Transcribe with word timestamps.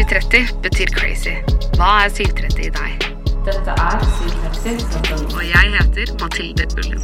730 0.00 0.62
betyr 0.64 0.88
crazy. 0.96 1.32
Hva 1.76 2.06
er 2.06 2.12
730 2.14 2.62
i 2.64 2.68
deg? 2.72 3.02
Dette 3.44 3.72
er 3.74 4.04
730.no. 4.16 5.18
Og 5.34 5.42
jeg 5.44 5.72
heter 5.74 6.12
Mathilde 6.22 6.64
Ullen. 6.80 7.02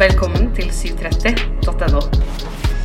Velkommen 0.00 0.48
til 0.56 0.72
730.no. 0.74 2.02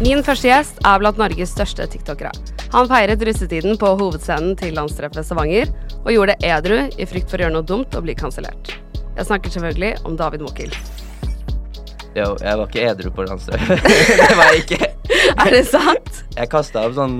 Min 0.05 0.21
første 0.27 0.51
gjest 0.51 0.77
er 0.85 1.01
blant 1.01 1.17
Norges 1.17 1.55
største 1.55 1.89
tiktokere. 1.89 2.29
Han 2.75 2.85
feiret 2.91 3.25
russetiden 3.25 3.81
på 3.81 3.95
hovedscenen 3.97 4.53
til 4.61 4.77
landstreffet 4.77 5.25
Stavanger, 5.25 5.73
og 6.03 6.13
gjorde 6.13 6.37
det 6.37 6.53
edru 6.53 6.77
i 7.01 7.09
frykt 7.09 7.33
for 7.33 7.41
å 7.41 7.47
gjøre 7.47 7.57
noe 7.57 7.65
dumt 7.73 7.97
og 7.97 8.05
bli 8.05 8.17
kansellert. 8.21 8.75
Jeg 9.17 9.25
snakker 9.31 9.57
selvfølgelig 9.57 10.05
om 10.05 10.21
David 10.21 10.45
Mokil. 10.45 10.77
Jo, 12.13 12.35
jeg 12.37 12.61
var 12.61 12.67
ikke 12.67 12.85
edru 12.93 13.09
på 13.17 13.25
landstreffet. 13.25 13.89
det 14.21 14.31
var 14.37 14.53
jeg 14.53 14.65
ikke. 14.67 14.93
Er 15.41 15.53
det 15.57 15.65
sant? 15.73 16.25
Jeg 16.37 16.53
kasta 16.53 16.85
opp 16.85 16.99
sånn 17.01 17.17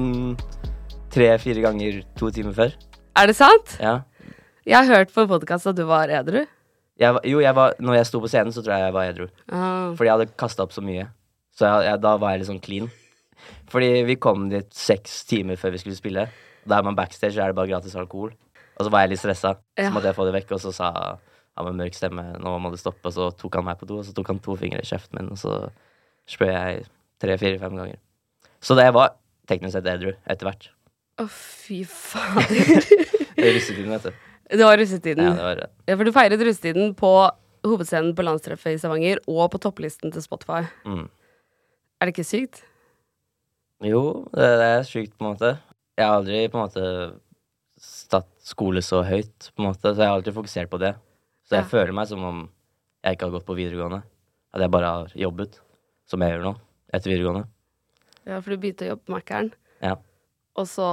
tre-fire 1.12 1.62
ganger 1.64 2.02
to 2.20 2.30
timer 2.34 2.56
før. 2.58 2.74
Er 3.20 3.28
det 3.28 3.36
sant? 3.38 3.78
Ja. 3.82 4.02
Jeg 4.66 4.78
har 4.78 4.92
hørt 5.02 5.14
på 5.14 5.26
podkast 5.28 5.68
at 5.68 5.76
du 5.80 5.84
var 5.90 6.12
edru. 6.14 6.46
Jeg, 7.02 7.14
var- 7.16 7.26
jo, 7.26 7.40
jeg 7.42 7.56
var, 7.58 7.74
når 7.82 7.96
jeg 7.98 8.06
sto 8.12 8.20
på 8.22 8.30
scenen, 8.30 8.54
så 8.54 8.62
tror 8.64 8.76
jeg 8.78 8.86
jeg 8.86 8.94
var 8.94 9.10
edru. 9.10 9.28
Ah. 9.50 9.92
Fordi 9.98 10.08
jeg 10.08 10.18
hadde 10.20 10.38
kasta 10.38 10.64
opp 10.64 10.72
så 10.76 10.84
mye. 10.86 11.08
Så 11.58 11.66
jeg, 11.66 11.88
jeg, 11.90 12.02
da 12.04 12.16
var 12.22 12.32
jeg 12.36 12.44
litt 12.44 12.50
sånn 12.52 12.62
clean. 12.64 12.92
Fordi 13.72 13.90
vi 14.06 14.16
kom 14.22 14.50
dit 14.52 14.70
seks 14.78 15.24
timer 15.30 15.58
før 15.58 15.74
vi 15.74 15.82
skulle 15.82 15.98
spille. 15.98 16.28
Da 16.70 16.78
er 16.78 16.86
man 16.86 16.96
backstage, 16.96 17.34
så 17.34 17.42
er 17.44 17.52
det 17.52 17.58
bare 17.58 17.72
gratis 17.72 17.96
alkohol. 17.98 18.32
Og 18.78 18.86
så 18.86 18.92
var 18.94 19.04
jeg 19.06 19.16
litt 19.16 19.22
stressa, 19.24 19.56
Ja. 19.78 19.90
så 19.90 19.94
måtte 19.96 20.12
jeg 20.12 20.16
få 20.18 20.26
det 20.30 20.36
vekk. 20.38 20.52
Og 20.56 20.62
så 20.62 20.72
sa 20.74 20.92
han 21.58 21.66
med 21.68 21.76
mørk 21.82 21.98
stemme 21.98 22.24
nå 22.40 22.54
må 22.62 22.72
det 22.72 22.80
stoppe, 22.80 23.04
og 23.10 23.14
så 23.14 23.32
tok 23.38 23.56
han 23.60 23.66
meg 23.66 23.80
på 23.82 23.88
do, 23.90 23.98
og 24.00 24.06
så 24.08 24.14
tok 24.16 24.28
han 24.32 24.40
to 24.40 24.56
fingre 24.56 24.80
i 24.82 24.88
kjeften 24.88 25.18
min, 25.20 25.32
og 25.34 25.38
så 25.42 25.58
spøy 26.30 26.48
jeg 26.54 26.86
tre, 27.22 27.36
fire, 27.38 27.58
fem 27.60 27.76
ganger. 27.76 27.98
Så 28.62 28.78
det 28.78 28.88
var 28.96 29.18
teknisk 29.50 29.74
sett 29.76 29.90
edru 29.92 30.14
etter 30.26 30.48
hvert. 30.48 30.70
Å, 31.22 31.28
fy 31.30 31.82
fader. 31.86 32.82
Det 33.38 33.48
er 33.48 33.56
russetiden, 33.56 33.92
vet 33.94 34.10
du. 34.10 34.28
Det 34.52 34.66
var 34.68 34.78
russetiden. 34.82 35.24
Ja, 35.26 35.34
det 35.38 35.46
var 35.46 35.60
det. 35.62 35.68
Ja, 35.88 35.96
for 35.98 36.08
du 36.08 36.12
feiret 36.16 36.42
russetiden 36.44 36.92
på 37.00 37.12
hovedscenen 37.66 38.12
på 38.18 38.26
landstreffet 38.26 38.76
i 38.76 38.80
Stavanger 38.82 39.22
og 39.30 39.46
på 39.54 39.60
topplisten 39.64 40.12
til 40.14 40.24
Spotify. 40.26 40.64
Mm. 40.86 41.06
Er 42.02 42.10
det 42.10 42.14
ikke 42.16 42.26
sykt? 42.28 42.64
Jo, 43.86 44.02
det, 44.36 44.50
det 44.62 44.68
er 44.76 44.84
sykt, 44.90 45.14
på 45.18 45.26
en 45.26 45.32
måte. 45.36 45.54
Jeg 45.98 46.06
har 46.08 46.18
aldri 46.20 46.42
på 46.52 46.60
en 46.60 46.66
måte 46.68 46.86
satt 47.82 48.28
skole 48.46 48.84
så 48.86 49.02
høyt, 49.08 49.48
på 49.56 49.64
en 49.64 49.70
måte, 49.72 49.88
så 49.94 50.04
jeg 50.04 50.10
har 50.12 50.18
alltid 50.20 50.36
fokusert 50.36 50.70
på 50.74 50.82
det. 50.84 50.92
Så 51.48 51.56
jeg 51.58 51.64
Ja. 51.66 51.70
føler 51.72 51.96
meg 51.98 52.10
som 52.12 52.24
om 52.28 52.44
jeg 53.06 53.16
ikke 53.18 53.30
har 53.30 53.36
gått 53.40 53.48
på 53.48 53.56
videregående. 53.58 54.04
At 54.54 54.62
jeg 54.66 54.74
bare 54.74 54.92
har 54.92 55.16
jobbet, 55.16 55.58
som 56.12 56.22
jeg 56.22 56.36
gjør 56.36 56.44
nå, 56.50 56.54
etter 56.94 57.14
videregående. 57.14 57.48
Ja, 58.28 58.38
for 58.44 58.52
du 58.54 58.58
begynte 58.62 58.86
å 58.86 58.92
jobbe 58.94 59.08
på 59.08 59.16
Mækkern. 59.16 59.54
Og 60.60 60.68
så 60.68 60.88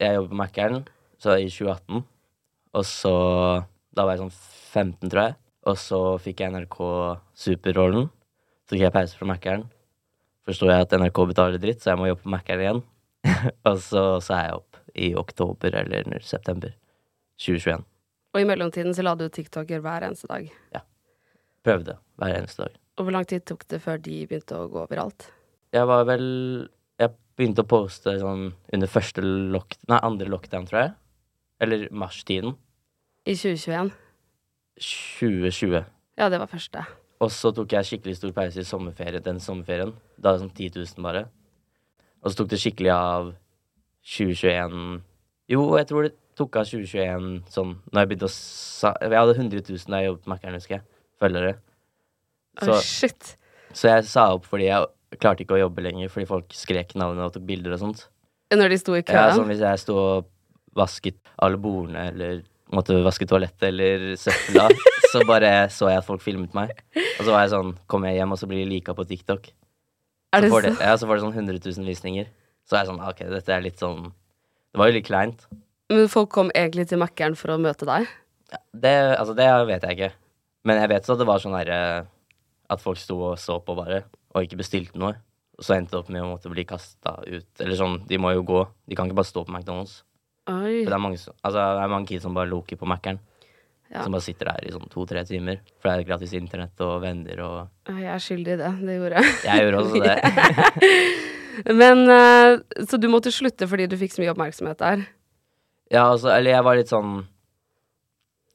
jeg 0.00 0.16
jobber 0.16 0.32
på 0.32 0.40
Mækkern 0.40 0.84
så 1.20 1.36
i 1.38 1.48
2018, 1.48 2.04
og 2.74 2.84
så 2.88 3.14
Da 3.94 4.02
var 4.02 4.16
jeg 4.16 4.24
sånn 4.24 4.32
15, 4.34 5.10
tror 5.12 5.20
jeg. 5.22 5.34
Og 5.70 5.76
så 5.78 5.98
fikk 6.18 6.40
jeg 6.42 6.50
NRK 6.50 6.78
Superrollen. 7.38 8.08
Så 8.66 8.74
fikk 8.74 8.82
jeg 8.82 8.94
pause 8.96 9.14
fra 9.14 9.28
Mækkern. 9.30 9.62
Forsto 10.42 10.66
jeg 10.66 10.82
at 10.82 10.96
NRK 10.98 11.20
betaler 11.30 11.62
dritt, 11.62 11.78
så 11.78 11.92
jeg 11.92 12.00
må 12.00 12.08
jobbe 12.08 12.24
på 12.24 12.32
Mækkern 12.34 12.64
igjen. 12.64 12.80
og 13.70 13.78
så 13.78 14.02
sa 14.18 14.40
jeg 14.42 14.56
opp 14.58 14.80
i 14.98 15.12
oktober 15.14 15.78
eller 15.78 16.26
september 16.26 16.74
2021. 17.38 17.86
Og 18.34 18.42
i 18.42 18.48
mellomtiden 18.50 18.98
så 18.98 19.06
la 19.06 19.14
du 19.14 19.28
TikToker 19.30 19.78
hver 19.84 20.08
eneste 20.08 20.26
dag. 20.26 20.50
Ja. 20.74 20.82
Prøvde 21.62 21.94
hver 22.18 22.34
eneste 22.34 22.66
dag. 22.66 22.76
Og 22.98 23.06
hvor 23.06 23.14
lang 23.14 23.30
tid 23.30 23.46
tok 23.46 23.62
det 23.70 23.78
før 23.82 24.02
de 24.02 24.24
begynte 24.26 24.58
å 24.58 24.66
gå 24.70 24.82
overalt? 24.88 25.30
Jeg 25.74 25.86
var 25.86 26.02
vel 26.10 26.26
begynte 27.38 27.64
å 27.64 27.68
poste 27.68 28.16
sånn 28.20 28.48
under 28.72 28.90
første 28.90 29.24
lock... 29.24 29.76
Nei, 29.90 30.00
andre 30.06 30.30
lockdown, 30.30 30.68
tror 30.70 30.80
jeg. 30.80 30.92
Eller 31.64 31.86
mars-tiden. 31.94 32.56
I 33.24 33.34
2021. 33.36 33.92
2020. 34.80 35.86
Ja, 36.18 36.28
det 36.30 36.40
var 36.42 36.50
første. 36.50 36.84
Og 37.22 37.30
så 37.32 37.50
tok 37.54 37.72
jeg 37.72 37.88
skikkelig 37.88 38.18
stor 38.18 38.34
pause 38.36 38.60
i 38.60 38.68
sommerferie, 38.68 39.22
den 39.24 39.40
sommerferien. 39.42 39.94
Da 40.18 40.30
var 40.32 40.38
det 40.38 40.44
sånn 40.44 40.54
10 40.54 40.76
000 40.98 41.06
bare. 41.06 41.24
Og 42.24 42.32
så 42.32 42.40
tok 42.40 42.50
det 42.52 42.60
skikkelig 42.62 42.92
av 42.94 43.32
2021 44.04 45.02
Jo, 45.52 45.62
jeg 45.78 45.88
tror 45.90 46.06
det 46.06 46.14
tok 46.38 46.58
av 46.60 46.68
2021 46.68 47.28
sånn 47.52 47.74
Når 47.90 48.00
jeg 48.00 48.10
begynte 48.10 48.28
å 48.28 48.32
sa 48.32 48.92
Jeg 49.00 49.16
hadde 49.16 49.36
100 49.36 49.62
000 49.68 49.92
da 49.92 50.00
jeg 50.00 50.10
jobbet 50.10 50.24
på 50.24 50.32
Mækkern, 50.32 50.58
husker 50.58 50.76
jeg. 50.78 50.84
Følgere. 51.20 51.54
Å, 52.60 52.68
oh, 52.70 52.80
shit. 52.84 53.34
så 53.74 53.92
jeg 53.92 54.06
sa 54.08 54.26
opp 54.34 54.46
fordi 54.48 54.68
jeg 54.68 54.88
klarte 55.20 55.44
ikke 55.44 55.56
å 55.56 55.62
jobbe 55.64 55.84
lenger 55.84 56.10
fordi 56.12 56.28
folk 56.28 56.54
skrek 56.56 56.94
navnet 56.98 57.26
og 57.26 57.34
tok 57.36 57.46
bilder 57.48 57.76
og 57.76 57.82
sånt. 57.82 58.06
Når 58.54 58.70
de 58.70 58.78
sto 58.78 58.94
i 58.94 59.02
køen? 59.02 59.16
Ja, 59.18 59.34
sånn 59.34 59.50
hvis 59.50 59.62
jeg 59.64 59.80
sto 59.82 59.96
og 59.98 60.28
vasket 60.78 61.18
alle 61.42 61.58
bordene 61.60 62.08
eller 62.10 62.42
måtte 62.74 62.96
vaske 63.04 63.26
toalettet 63.30 63.68
eller 63.70 64.14
søpla, 64.18 64.68
så 65.12 65.22
bare 65.28 65.50
så 65.74 65.90
jeg 65.90 66.00
at 66.02 66.06
folk 66.06 66.22
filmet 66.24 66.54
meg. 66.56 66.72
Og 66.96 67.22
så 67.26 67.30
var 67.30 67.44
jeg 67.44 67.52
sånn 67.54 67.74
Kommer 67.90 68.10
jeg 68.10 68.20
hjem, 68.22 68.34
og 68.34 68.40
så 68.40 68.48
blir 68.50 68.62
de 68.64 68.70
lika 68.76 68.94
på 68.96 69.06
TikTok. 69.06 69.50
er 70.34 70.40
Så 70.40 70.46
det 70.46 70.50
får 70.54 70.66
det, 70.66 70.72
så? 70.76 70.86
ja, 70.88 70.96
så 70.98 71.08
får 71.10 71.20
det 71.20 71.24
sånn 71.26 71.36
100 71.38 71.60
000 71.78 71.90
visninger. 71.90 72.30
Så 72.66 72.76
er 72.76 72.82
jeg 72.84 72.90
sånn 72.92 73.04
OK, 73.04 73.22
dette 73.30 73.54
er 73.54 73.62
litt 73.64 73.78
sånn 73.82 74.08
Det 74.72 74.80
var 74.80 74.90
jo 74.90 74.96
litt 74.96 75.06
kleint. 75.06 75.46
Men 75.92 76.08
folk 76.10 76.30
kom 76.32 76.50
egentlig 76.56 76.88
til 76.90 76.98
Mækkern 77.02 77.36
for 77.38 77.54
å 77.54 77.60
møte 77.60 77.86
deg? 77.86 78.08
Ja, 78.50 78.58
Det, 78.72 78.94
altså, 79.18 79.34
det 79.36 79.48
vet 79.68 79.84
jeg 79.86 79.98
ikke. 79.98 80.12
Men 80.64 80.80
jeg 80.80 80.90
vet 80.94 81.06
så 81.06 81.14
at 81.14 81.20
det 81.20 81.28
var 81.28 81.42
sånn 81.42 81.56
herre 81.58 81.78
At 82.72 82.80
folk 82.82 82.98
sto 82.98 83.18
og 83.30 83.38
så 83.38 83.58
på 83.60 83.76
bare, 83.76 84.02
og 84.34 84.46
ikke 84.46 84.58
bestilte 84.60 85.00
noe. 85.00 85.14
Og 85.54 85.62
så 85.66 85.76
endte 85.76 85.94
det 85.94 86.00
opp 86.00 86.10
med 86.10 86.24
å 86.24 86.32
måtte 86.32 86.50
bli 86.50 86.64
kasta 86.66 87.20
ut. 87.22 87.50
Eller 87.62 87.78
sånn, 87.78 88.00
de 88.08 88.18
må 88.18 88.32
jo 88.34 88.42
gå. 88.46 88.64
De 88.90 88.98
kan 88.98 89.06
ikke 89.06 89.20
bare 89.20 89.30
stå 89.30 89.44
på 89.46 89.54
McDonald's. 89.54 90.00
Oi. 90.50 90.82
For 90.82 90.90
det 90.90 90.96
er 90.96 91.04
mange, 91.04 91.20
altså, 91.22 91.54
det 91.60 91.84
er 91.84 91.92
mange 91.92 92.10
kids 92.10 92.26
som 92.26 92.34
bare 92.36 92.50
loker 92.50 92.80
på 92.80 92.88
Mækkern. 92.90 93.20
Ja. 93.92 94.02
Som 94.02 94.16
bare 94.16 94.24
sitter 94.26 94.50
der 94.50 94.66
i 94.66 94.72
sånn 94.74 94.90
to-tre 94.90 95.22
timer. 95.28 95.60
For 95.78 95.88
det 95.88 96.02
er 96.02 96.08
gratis 96.08 96.34
internett 96.34 96.82
og 96.84 96.96
venner 97.04 97.44
og 97.44 97.92
Jeg 97.92 98.10
er 98.10 98.24
skyldig 98.26 98.56
i 98.56 98.58
det. 98.64 98.72
Det 98.82 98.98
gjorde 98.98 99.22
jeg. 99.22 99.36
Jeg 99.46 99.64
gjorde 99.64 99.84
også 99.84 100.02
det. 100.02 100.16
Men 101.80 102.02
eh, 102.10 102.84
Så 102.90 102.98
du 102.98 103.06
måtte 103.12 103.30
slutte 103.30 103.68
fordi 103.70 103.86
du 103.86 103.94
fikk 104.00 104.16
så 104.16 104.24
mye 104.24 104.32
oppmerksomhet 104.34 104.80
der? 104.82 105.06
Ja, 105.92 106.08
altså, 106.08 106.32
eller 106.34 106.56
jeg 106.56 106.66
var 106.66 106.80
litt 106.80 106.90
sånn 106.90 107.14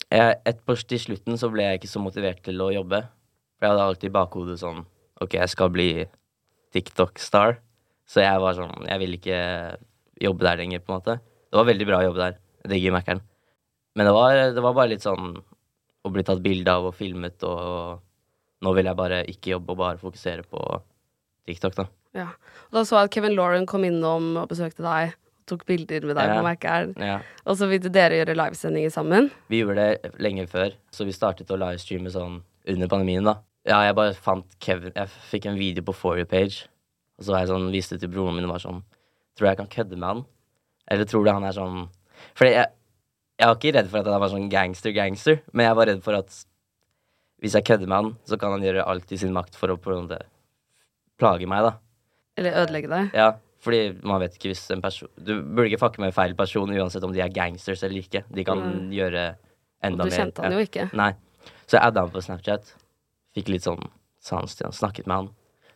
jeg, 0.10 0.40
et, 0.50 0.60
på, 0.66 0.75
Til 0.90 1.00
slutten 1.00 1.40
så 1.40 1.48
ble 1.54 1.64
jeg 1.70 1.80
ikke 1.80 1.94
så 1.94 2.02
motivert 2.04 2.44
til 2.44 2.60
å 2.66 2.72
jobbe. 2.75 3.06
For 3.56 3.68
jeg 3.68 3.75
hadde 3.75 3.88
alltid 3.88 4.12
i 4.12 4.18
bakhodet 4.20 4.60
sånn 4.60 4.84
OK, 5.21 5.33
jeg 5.36 5.50
skal 5.51 5.69
bli 5.74 5.89
TikTok-star. 6.74 7.57
Så 8.10 8.24
jeg 8.24 8.42
var 8.42 8.56
sånn 8.57 8.88
Jeg 8.89 9.00
vil 9.04 9.18
ikke 9.19 9.39
jobbe 10.19 10.45
der 10.48 10.57
lenger, 10.60 10.81
på 10.83 10.92
en 10.94 11.00
måte. 11.00 11.18
Det 11.50 11.57
var 11.60 11.68
veldig 11.69 11.88
bra 11.88 12.00
å 12.01 12.07
jobbe 12.10 12.24
der. 12.25 12.38
Jeg 12.66 12.71
digger 12.74 12.95
Mækkern. 12.98 13.21
Men 13.95 14.06
det 14.10 14.13
var, 14.16 14.36
det 14.56 14.63
var 14.63 14.75
bare 14.77 14.92
litt 14.92 15.06
sånn 15.06 15.38
å 16.06 16.12
bli 16.13 16.24
tatt 16.27 16.42
bilde 16.44 16.71
av 16.71 16.86
og 16.89 16.95
filmet, 16.95 17.42
og 17.44 18.00
nå 18.63 18.74
vil 18.75 18.88
jeg 18.88 18.95
bare 19.00 19.21
ikke 19.31 19.54
jobbe 19.56 19.74
og 19.74 19.80
bare 19.81 20.00
fokusere 20.01 20.45
på 20.48 20.62
TikTok, 21.48 21.75
da. 21.75 21.86
Ja. 22.15 22.27
Og 22.69 22.77
da 22.80 22.83
så 22.88 23.00
jeg 23.00 23.10
at 23.10 23.15
Kevin 23.15 23.36
Lauren 23.38 23.65
kom 23.69 23.83
innom 23.88 24.31
og 24.42 24.48
besøkte 24.51 24.83
deg. 24.86 25.15
og 25.15 25.50
Tok 25.50 25.63
bilder 25.65 26.06
med 26.06 26.15
deg 26.19 26.27
Ja. 26.30 26.36
på 26.38 26.45
Mækkern. 26.45 26.94
Ja. 27.01 27.19
Og 27.45 27.57
så 27.57 27.68
ville 27.72 27.89
dere 27.89 28.19
gjøre 28.19 28.36
livesendinger 28.38 28.92
sammen. 28.94 29.31
Vi 29.50 29.63
gjorde 29.63 29.75
det 30.04 30.12
lenge 30.22 30.45
før, 30.48 30.75
så 30.94 31.06
vi 31.06 31.12
startet 31.15 31.50
å 31.50 31.57
livestreame 31.57 32.12
sånn 32.13 32.42
under 32.68 32.88
pandemien, 32.88 33.24
da. 33.25 33.39
Ja, 33.68 33.82
jeg 33.84 33.96
bare 33.98 34.14
fant 34.16 34.54
Kevin 34.64 34.94
Jeg 34.96 35.10
fikk 35.30 35.46
en 35.50 35.58
video 35.60 35.84
på 35.84 35.94
For 35.94 36.18
you-page, 36.18 36.68
og 37.20 37.26
så 37.28 37.34
var 37.36 37.42
jeg 37.44 37.50
sånn, 37.52 37.66
viste 37.74 37.98
det 37.98 38.06
til 38.06 38.14
broren 38.14 38.36
min 38.38 38.46
og 38.48 38.54
var 38.56 38.64
sånn 38.64 38.84
Tror 39.36 39.46
du 39.46 39.50
jeg 39.52 39.60
kan 39.60 39.68
kødde 39.74 39.98
med 40.00 40.08
han? 40.08 40.22
Eller 40.90 41.06
tror 41.10 41.26
du 41.28 41.32
han 41.32 41.44
er 41.48 41.56
sånn 41.58 41.82
Fordi 42.40 42.54
jeg, 42.56 42.72
jeg 43.40 43.48
var 43.52 43.56
ikke 43.60 43.74
redd 43.76 43.90
for 43.92 44.00
at 44.00 44.08
han 44.12 44.24
var 44.24 44.32
sånn 44.34 44.50
gangster-gangster, 44.52 45.42
men 45.54 45.66
jeg 45.70 45.76
var 45.80 45.88
redd 45.92 46.02
for 46.04 46.18
at 46.20 46.40
hvis 47.40 47.54
jeg 47.56 47.64
kødder 47.70 47.88
med 47.88 47.96
han, 47.96 48.08
så 48.28 48.36
kan 48.36 48.52
han 48.52 48.64
gjøre 48.66 48.84
alt 48.84 49.12
i 49.16 49.18
sin 49.22 49.32
makt 49.32 49.56
for 49.56 49.72
å 49.72 49.78
plage 49.80 51.48
meg, 51.48 51.62
da. 51.64 51.70
Eller 52.36 52.58
ødelegge 52.66 52.90
deg. 52.92 53.14
Ja, 53.16 53.30
fordi 53.64 53.80
man 54.04 54.20
vet 54.20 54.36
ikke 54.36 54.52
hvis 54.52 54.66
en 54.76 54.82
person 54.84 55.08
Du 55.16 55.38
burde 55.44 55.70
ikke 55.70 55.80
fucke 55.86 56.04
med 56.04 56.12
feil 56.16 56.36
person 56.36 56.68
uansett 56.76 57.04
om 57.08 57.14
de 57.16 57.22
er 57.24 57.32
gangsters 57.32 57.84
eller 57.88 58.00
ikke. 58.04 58.26
De 58.28 58.44
kan 58.48 58.60
Mm. 58.60 58.92
gjøre 58.92 59.24
Og 59.32 59.88
enda 59.88 60.04
kjente 60.12 60.42
mer. 60.44 60.50
han 60.50 60.58
jo 60.60 60.66
ikke. 60.68 60.90
Nei. 61.00 61.14
Så 61.66 61.78
jeg 61.80 61.82
adda 61.88 62.02
han 62.04 62.12
på 62.12 62.22
Snapchat. 62.28 62.74
Fikk 63.38 63.52
litt 63.54 63.66
sånn 63.68 63.81
sans 64.24 64.56
til 64.56 64.68
han. 64.68 64.76
Snakket 64.76 65.08
med 65.10 65.16
han. 65.16 65.30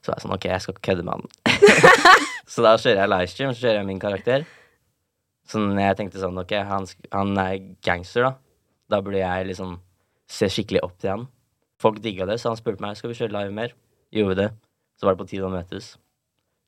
Så 0.04 0.12
var 0.12 0.18
jeg 0.20 0.26
sånn, 0.26 0.36
OK, 0.36 0.50
jeg 0.50 0.64
skal 0.64 0.76
ikke 0.76 0.88
kødde 0.90 1.06
med 1.08 1.14
han. 1.14 1.26
så 2.52 2.66
da 2.66 2.74
kjører 2.76 3.02
jeg 3.04 3.12
livestream, 3.14 3.54
så 3.54 3.64
kjører 3.64 3.80
jeg 3.80 3.90
min 3.90 4.02
karakter. 4.04 4.46
Så 5.48 5.62
jeg 5.80 6.00
tenkte 6.00 6.22
sånn, 6.22 6.40
OK, 6.42 6.52
han, 6.68 6.88
han 7.14 7.38
er 7.40 7.56
gangster, 7.86 8.28
da. 8.28 8.34
Da 8.92 9.00
burde 9.04 9.22
jeg 9.22 9.48
liksom 9.52 9.78
se 10.30 10.50
skikkelig 10.52 10.84
opp 10.84 10.98
til 11.00 11.14
han. 11.14 11.24
Folk 11.82 12.02
digga 12.04 12.28
det, 12.30 12.40
så 12.42 12.52
han 12.52 12.60
spurte 12.60 12.84
meg 12.84 12.98
skal 13.00 13.12
vi 13.12 13.18
kjøre 13.18 13.36
live 13.36 13.56
mer. 13.56 13.74
Gjorde 14.14 14.38
det. 14.40 14.50
Så 15.00 15.08
var 15.08 15.16
det 15.16 15.24
på 15.24 15.30
tide 15.32 15.48
å 15.48 15.54
møtes. 15.54 15.94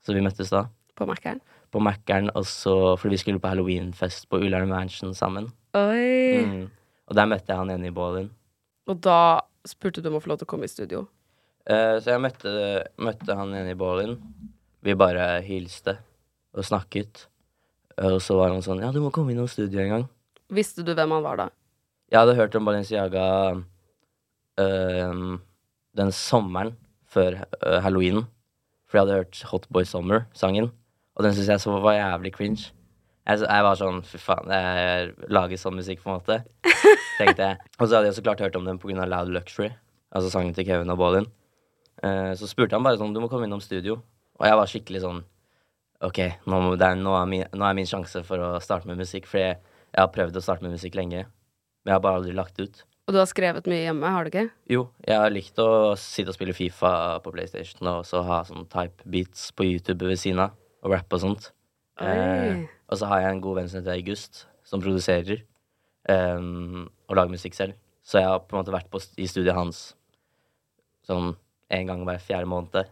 Så 0.04 0.14
vi 0.16 0.22
møttes 0.24 0.50
da 0.52 0.66
På 0.96 1.06
Mækkern. 1.08 1.40
på 1.72 1.80
Mækkern, 1.82 2.30
fordi 2.32 3.12
vi 3.12 3.18
skulle 3.20 3.40
på 3.42 3.50
halloweenfest 3.52 4.28
på 4.30 4.38
Ullern 4.40 4.68
Mansion 4.70 5.12
sammen. 5.14 5.50
Oi. 5.76 6.40
Mm. 6.46 6.66
Og 7.06 7.16
der 7.18 7.28
møtte 7.28 7.52
jeg 7.52 7.58
han 7.58 7.70
ene 7.74 7.90
i 7.90 7.94
bålen. 7.94 8.30
Og 8.88 9.00
da 9.04 9.42
spurte 9.68 10.02
du 10.02 10.10
om 10.10 10.18
å 10.18 10.22
få 10.24 10.32
lov 10.32 10.40
til 10.40 10.48
å 10.48 10.52
komme 10.54 10.68
i 10.68 10.72
studio. 10.72 11.06
Eh, 11.66 11.96
så 11.98 12.14
jeg 12.14 12.22
møtte, 12.22 12.50
møtte 13.02 13.36
han 13.38 13.54
ene 13.54 13.74
i 13.74 13.78
Ballin. 13.78 14.16
Vi 14.86 14.94
bare 14.98 15.40
hilste 15.46 15.98
og 16.56 16.66
snakket. 16.66 17.26
Eh, 17.96 18.12
og 18.12 18.20
så 18.22 18.38
var 18.38 18.54
han 18.54 18.64
sånn 18.64 18.84
Ja, 18.84 18.92
du 18.94 19.00
må 19.02 19.12
komme 19.14 19.34
innom 19.34 19.50
studio 19.50 19.82
en 19.82 19.92
gang. 19.94 20.06
Visste 20.52 20.84
du 20.86 20.92
hvem 20.94 21.16
han 21.16 21.24
var 21.24 21.40
da? 21.40 21.48
Jeg 22.12 22.20
hadde 22.22 22.36
hørt 22.38 22.54
om 22.54 22.68
Balenciaga 22.68 23.26
eh, 24.62 25.22
den 25.98 26.12
sommeren 26.14 26.76
før 27.10 27.40
eh, 27.42 27.80
halloween. 27.82 28.24
For 28.86 28.98
jeg 28.98 29.06
hadde 29.06 29.18
hørt 29.18 29.42
Hot 29.50 29.66
Boy 29.74 29.86
Summer-sangen, 29.88 30.70
og 31.16 31.24
den 31.26 31.34
syntes 31.34 31.50
jeg 31.50 31.64
så 31.64 31.80
var 31.82 31.96
jævlig 31.98 32.30
cringe. 32.36 32.70
Jeg, 33.26 33.42
jeg 33.42 33.64
var 33.66 33.78
sånn 33.78 34.02
Fy 34.06 34.20
faen, 34.22 34.52
jeg 34.54 35.30
lager 35.34 35.58
sånn 35.60 35.78
musikk, 35.80 36.02
på 36.04 36.12
en 36.12 36.20
måte. 36.20 36.40
Tenkte 37.18 37.50
jeg. 37.50 37.70
Og 37.78 37.88
så 37.88 37.98
hadde 37.98 38.10
jeg 38.10 38.18
så 38.18 38.26
klart 38.26 38.42
hørt 38.44 38.58
om 38.58 38.68
den 38.68 38.78
pga. 38.82 39.06
Loud 39.08 39.32
Luxury, 39.34 39.72
altså 40.14 40.30
sangen 40.32 40.54
til 40.56 40.68
Kevin 40.68 40.92
og 40.94 41.00
Ballin. 41.00 41.26
Eh, 42.04 42.32
så 42.38 42.48
spurte 42.50 42.76
han 42.76 42.84
bare 42.84 42.98
sånn 43.00 43.14
Du 43.16 43.22
må 43.22 43.30
komme 43.32 43.48
innom 43.48 43.62
studio. 43.64 43.98
Og 44.36 44.44
jeg 44.46 44.58
var 44.60 44.68
skikkelig 44.70 45.00
sånn 45.06 45.22
OK, 46.04 46.18
nå, 46.44 46.58
det 46.76 46.90
er, 46.90 46.98
nå, 47.00 47.14
er 47.16 47.28
min, 47.30 47.46
nå 47.56 47.64
er 47.64 47.76
min 47.78 47.88
sjanse 47.88 48.20
for 48.26 48.42
å 48.44 48.50
starte 48.60 48.88
med 48.88 49.00
musikk. 49.00 49.28
Fordi 49.30 49.46
jeg, 49.46 49.56
jeg 49.94 50.02
har 50.02 50.12
prøvd 50.12 50.36
å 50.36 50.44
starte 50.44 50.66
med 50.66 50.76
musikk 50.76 50.98
lenge, 50.98 51.24
men 51.24 51.92
jeg 51.92 51.96
har 51.96 52.04
bare 52.04 52.20
aldri 52.20 52.36
lagt 52.36 52.60
ut. 52.60 52.82
Og 53.06 53.14
du 53.14 53.20
har 53.20 53.28
skrevet 53.30 53.68
mye 53.70 53.84
hjemme, 53.84 54.10
har 54.12 54.26
du 54.26 54.32
ikke? 54.32 54.48
Jo, 54.68 54.80
jeg 55.06 55.20
har 55.22 55.32
likt 55.32 55.60
å 55.62 55.94
sitte 56.00 56.32
og 56.32 56.36
spille 56.36 56.56
Fifa 56.58 56.90
på 57.22 57.32
PlayStation 57.32 57.86
og 57.92 58.00
så 58.08 58.24
ha 58.26 58.40
sånn 58.48 58.66
type 58.68 59.06
beats 59.08 59.52
på 59.54 59.68
YouTube 59.68 60.10
ved 60.10 60.18
siden 60.18 60.42
av, 60.42 60.56
og 60.82 60.92
rappe 60.92 61.16
og 61.16 61.22
sånt. 61.22 61.52
Eh, 62.02 62.10
Oi. 62.10 62.64
Og 62.88 62.98
så 63.00 63.08
har 63.10 63.20
jeg 63.24 63.34
en 63.36 63.40
god 63.44 63.56
venn 63.60 63.68
som 63.70 63.80
heter 63.80 63.96
August, 63.98 64.44
som 64.66 64.82
produserer 64.82 65.42
um, 66.10 66.86
og 67.08 67.16
lager 67.18 67.34
musikk 67.34 67.54
selv. 67.58 67.74
Så 68.06 68.20
jeg 68.20 68.28
har 68.30 68.42
på 68.44 68.54
en 68.54 68.60
måte 68.62 68.74
vært 68.74 68.90
på, 68.92 69.00
i 69.18 69.26
studiet 69.30 69.56
hans 69.56 69.94
sånn 71.06 71.32
en 71.74 71.88
gang 71.90 72.04
hver 72.06 72.20
fjerde 72.22 72.50
måned. 72.50 72.86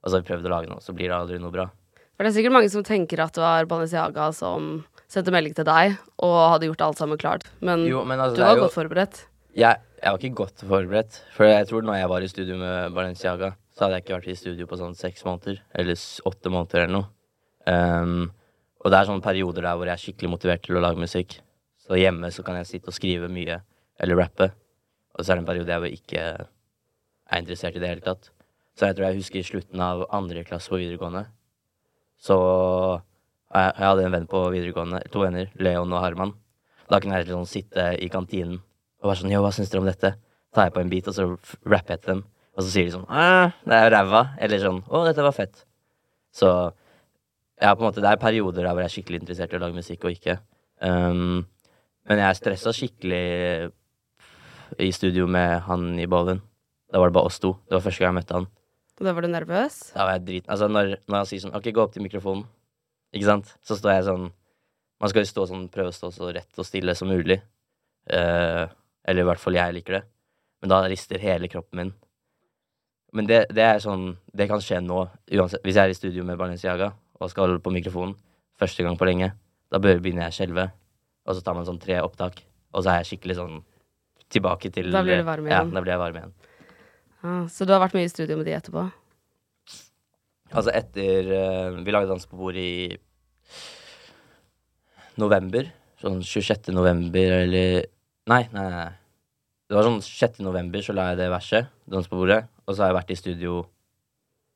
Og 0.00 0.08
så 0.08 0.16
har 0.16 0.22
vi 0.24 0.30
prøvd 0.32 0.48
å 0.48 0.52
lage 0.54 0.70
noe, 0.70 0.82
så 0.82 0.94
blir 0.96 1.10
det 1.10 1.16
aldri 1.18 1.38
noe 1.42 1.54
bra. 1.54 1.68
For 2.16 2.26
det 2.26 2.32
er 2.32 2.36
sikkert 2.36 2.56
mange 2.56 2.70
som 2.72 2.84
tenker 2.84 3.22
at 3.24 3.36
det 3.36 3.42
var 3.42 3.68
Balenciaga 3.70 4.26
som 4.36 4.82
sendte 5.10 5.32
melding 5.34 5.54
til 5.56 5.66
deg 5.66 5.94
og 6.22 6.34
hadde 6.54 6.68
gjort 6.68 6.82
alt 6.88 7.00
sammen 7.00 7.20
klart. 7.20 7.46
Men, 7.64 7.86
Jo, 7.88 8.02
men 8.04 8.20
altså, 8.20 8.36
du 8.36 8.42
var 8.44 8.56
jo- 8.58 8.64
godt 8.66 8.76
forberedt. 8.76 9.22
Jeg, 9.56 9.80
jeg 10.02 10.12
var 10.12 10.18
ikke 10.20 10.38
godt 10.38 10.62
forberedt. 10.62 11.16
For 11.34 11.48
jeg 11.48 11.66
tror 11.70 11.82
når 11.82 11.96
jeg 11.98 12.10
var 12.12 12.22
i 12.22 12.28
studio 12.30 12.58
med 12.60 12.92
Balenciaga, 12.94 13.54
så 13.74 13.86
hadde 13.86 13.96
jeg 13.96 14.04
ikke 14.04 14.18
vært 14.18 14.28
i 14.30 14.36
studio 14.38 14.66
på 14.70 14.78
sånn 14.78 14.94
seks 14.98 15.24
måneder. 15.26 15.62
Eller 15.74 15.96
åtte 16.28 16.52
måneder 16.52 16.84
eller 16.84 16.94
noe. 16.98 17.08
Ehm, 17.70 18.28
og 18.80 18.92
det 18.92 18.98
er 18.98 19.08
sånne 19.08 19.24
perioder 19.24 19.66
der 19.66 19.76
hvor 19.76 19.88
jeg 19.88 19.96
er 19.96 20.02
skikkelig 20.04 20.32
motivert 20.32 20.62
til 20.64 20.78
å 20.78 20.82
lage 20.84 21.00
musikk. 21.00 21.36
Så 21.80 21.98
hjemme 22.00 22.30
så 22.32 22.44
kan 22.46 22.56
jeg 22.60 22.68
sitte 22.68 22.92
og 22.92 22.96
skrive 22.96 23.28
mye, 23.32 23.58
eller 24.00 24.20
rappe. 24.22 24.50
Og 25.16 25.24
så 25.24 25.32
er 25.32 25.38
det 25.38 25.42
en 25.42 25.50
periode 25.50 25.76
jeg 25.76 26.00
ikke 26.00 26.22
er 26.24 27.42
interessert 27.42 27.76
i 27.76 27.82
det 27.82 27.90
hele 27.90 28.04
tatt. 28.04 28.30
Så 28.78 28.88
jeg 28.88 28.96
tror 28.96 29.10
jeg 29.10 29.20
husker 29.20 29.40
i 29.40 29.46
slutten 29.46 29.82
av 29.84 30.06
andre 30.16 30.44
klasse 30.46 30.72
på 30.72 30.80
videregående. 30.80 31.26
Så 32.20 32.36
jeg, 33.50 33.72
hadde 33.76 34.06
en 34.06 34.14
venn 34.14 34.28
på 34.30 34.42
videregående, 34.54 35.02
to 35.12 35.24
venner, 35.24 35.50
Leon 35.60 35.92
og 35.92 36.04
Harman. 36.04 36.34
Da 36.90 37.00
kunne 37.00 37.18
jeg 37.18 37.28
liksom 37.28 37.46
sitte 37.48 37.90
i 38.00 38.08
kantinen 38.12 38.60
og 39.00 39.10
være 39.10 39.22
sånn 39.22 39.32
Yo, 39.32 39.40
hva 39.44 39.52
syns 39.54 39.70
dere 39.72 39.82
om 39.82 39.88
dette? 39.88 40.14
Tar 40.54 40.68
jeg 40.68 40.74
på 40.74 40.82
en 40.82 40.90
beat, 40.92 41.08
og 41.08 41.16
så 41.16 41.26
rapper 41.68 41.96
jeg 41.96 42.02
til 42.02 42.12
dem. 42.14 42.22
Og 42.56 42.64
så 42.64 42.72
sier 42.72 42.88
de 42.88 42.94
sånn 42.96 43.06
Æh, 43.08 43.52
det 43.68 43.76
er 43.76 43.92
ræva. 43.94 44.22
Eller 44.42 44.62
sånn 44.62 44.80
Å, 44.88 45.02
dette 45.06 45.24
var 45.24 45.36
fett. 45.36 45.64
Så 46.34 46.50
ja, 47.60 47.74
på 47.74 47.82
en 47.82 47.90
måte, 47.90 48.00
det 48.00 48.08
er 48.08 48.20
perioder 48.20 48.64
der 48.64 48.72
hvor 48.72 48.82
jeg 48.82 48.88
er 48.88 48.94
skikkelig 48.94 49.20
interessert 49.20 49.52
i 49.52 49.58
å 49.58 49.62
lage 49.62 49.76
musikk 49.76 50.06
og 50.06 50.14
ikke. 50.16 50.38
Um, 50.80 51.42
men 52.08 52.22
jeg 52.22 52.38
stressa 52.38 52.72
skikkelig 52.74 53.24
i 54.80 54.88
studio 54.94 55.26
med 55.28 55.60
han 55.66 55.92
i 56.00 56.08
Bollen. 56.08 56.40
Da 56.90 57.02
var 57.02 57.10
det 57.10 57.16
bare 57.18 57.30
oss 57.30 57.38
to. 57.42 57.52
Det 57.68 57.76
var 57.76 57.84
første 57.84 58.02
gang 58.02 58.14
jeg 58.14 58.18
møtte 58.20 58.38
han. 58.38 58.48
Og 59.00 59.06
da 59.06 59.14
var 59.16 59.24
du 59.24 59.30
nervøs? 59.32 59.76
Da 59.94 60.06
var 60.06 60.16
jeg 60.16 60.26
drit... 60.26 60.48
Altså, 60.52 60.68
når, 60.72 60.94
når 61.08 61.22
han 61.22 61.28
sier 61.28 61.44
sånn 61.44 61.56
OK, 61.56 61.70
gå 61.74 61.82
opp 61.82 61.92
til 61.94 62.04
mikrofonen, 62.04 62.46
ikke 63.16 63.28
sant, 63.28 63.52
så 63.66 63.76
står 63.78 63.96
jeg 63.96 64.06
sånn 64.06 64.28
Man 65.00 65.10
skal 65.10 65.24
jo 65.24 65.30
stå 65.30 65.46
sånn, 65.48 65.68
prøve 65.72 65.90
å 65.90 65.96
stå 65.96 66.10
så 66.12 66.28
rett 66.36 66.60
og 66.60 66.66
stille 66.68 66.94
som 66.96 67.08
mulig. 67.08 67.38
Uh, 68.10 68.66
eller 69.08 69.24
i 69.24 69.28
hvert 69.30 69.40
fall 69.40 69.56
jeg 69.56 69.76
liker 69.76 69.96
det. 69.96 70.02
Men 70.60 70.72
da 70.72 70.80
rister 70.88 71.22
hele 71.22 71.48
kroppen 71.48 71.80
min. 71.80 71.92
Men 73.16 73.26
det, 73.26 73.40
det 73.50 73.64
er 73.64 73.80
sånn 73.82 74.12
Det 74.30 74.46
kan 74.46 74.60
skje 74.62 74.82
nå, 74.84 75.00
uansett. 75.32 75.64
Hvis 75.64 75.78
jeg 75.78 75.88
er 75.88 75.94
i 75.94 75.96
studio 75.98 76.26
med 76.28 76.38
Balenciaga 76.38 76.92
og 77.20 77.30
skal 77.30 77.46
holde 77.46 77.62
på 77.62 77.72
mikrofonen 77.74 78.16
første 78.60 78.84
gang 78.84 78.96
på 79.00 79.08
lenge, 79.08 79.32
da 79.72 79.80
begynner 79.80 80.26
jeg 80.26 80.32
å 80.32 80.36
skjelve. 80.38 80.68
Og 81.28 81.36
så 81.36 81.44
tar 81.44 81.56
man 81.56 81.66
sånn 81.68 81.80
tre 81.80 82.00
opptak, 82.02 82.40
og 82.72 82.82
så 82.82 82.92
er 82.92 83.02
jeg 83.02 83.12
skikkelig 83.12 83.36
sånn 83.38 83.60
tilbake 84.30 84.70
til 84.72 84.90
Da 84.94 85.02
blir 85.04 85.20
du 85.20 85.26
varm 85.26 85.46
igjen? 85.48 85.70
Ja, 85.70 85.76
da 85.76 85.82
blir 85.84 85.94
jeg 85.94 86.02
varm 86.02 86.18
igjen. 86.20 86.34
Ah, 87.20 87.44
så 87.52 87.66
du 87.68 87.74
har 87.74 87.82
vært 87.82 87.96
mye 87.98 88.08
i 88.08 88.12
studio 88.12 88.38
med 88.40 88.48
de 88.48 88.56
etterpå? 88.56 88.86
Altså 90.50 90.72
etter 90.74 91.28
eh, 91.36 91.80
Vi 91.84 91.92
lagde 91.94 92.10
Dans 92.10 92.26
på 92.26 92.38
bordet 92.38 92.62
i 92.64 92.96
november. 95.20 95.68
Sånn 96.00 96.22
26. 96.24 96.72
november 96.72 97.36
eller 97.42 97.84
nei, 98.30 98.44
nei. 98.54 98.68
nei. 98.72 98.88
Det 99.70 99.76
var 99.76 99.86
sånn 99.86 100.00
6. 100.02 100.40
november 100.42 100.82
så 100.82 100.94
la 100.96 101.10
jeg 101.10 101.20
det 101.20 101.28
verset, 101.30 101.68
Dans 101.86 102.08
på 102.08 102.18
bordet, 102.18 102.40
og 102.66 102.74
så 102.74 102.82
har 102.82 102.90
jeg 102.90 102.96
vært 102.96 103.12
i 103.14 103.18
studio 103.20 103.60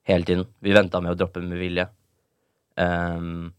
hele 0.09 0.27
tiden. 0.27 0.49
Vi 0.65 0.75
venta 0.75 0.99
med 1.05 1.15
å 1.15 1.19
droppe 1.21 1.43
med 1.45 1.61
vilje. 1.61 1.87
Ehm, 2.81 3.53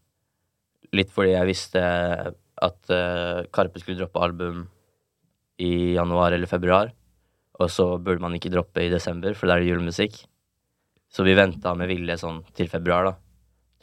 litt 0.95 1.11
fordi 1.13 1.33
jeg 1.33 1.49
visste 1.49 1.81
at 1.83 2.93
uh, 2.93 3.43
Karpe 3.53 3.81
skulle 3.81 3.99
droppe 3.99 4.21
album 4.23 4.63
i 5.59 5.95
januar 5.95 6.35
eller 6.35 6.49
februar. 6.51 6.91
Og 7.59 7.71
så 7.71 7.87
burde 7.99 8.23
man 8.23 8.35
ikke 8.35 8.51
droppe 8.51 8.83
i 8.83 8.91
desember, 8.91 9.35
for 9.35 9.47
da 9.47 9.55
er 9.55 9.63
det 9.63 9.71
julemusikk. 9.71 10.17
Så 11.11 11.23
vi 11.23 11.35
venta 11.37 11.71
med 11.77 11.91
vilje 11.91 12.17
sånn 12.19 12.41
til 12.55 12.71
februar, 12.71 13.07
da. 13.07 13.13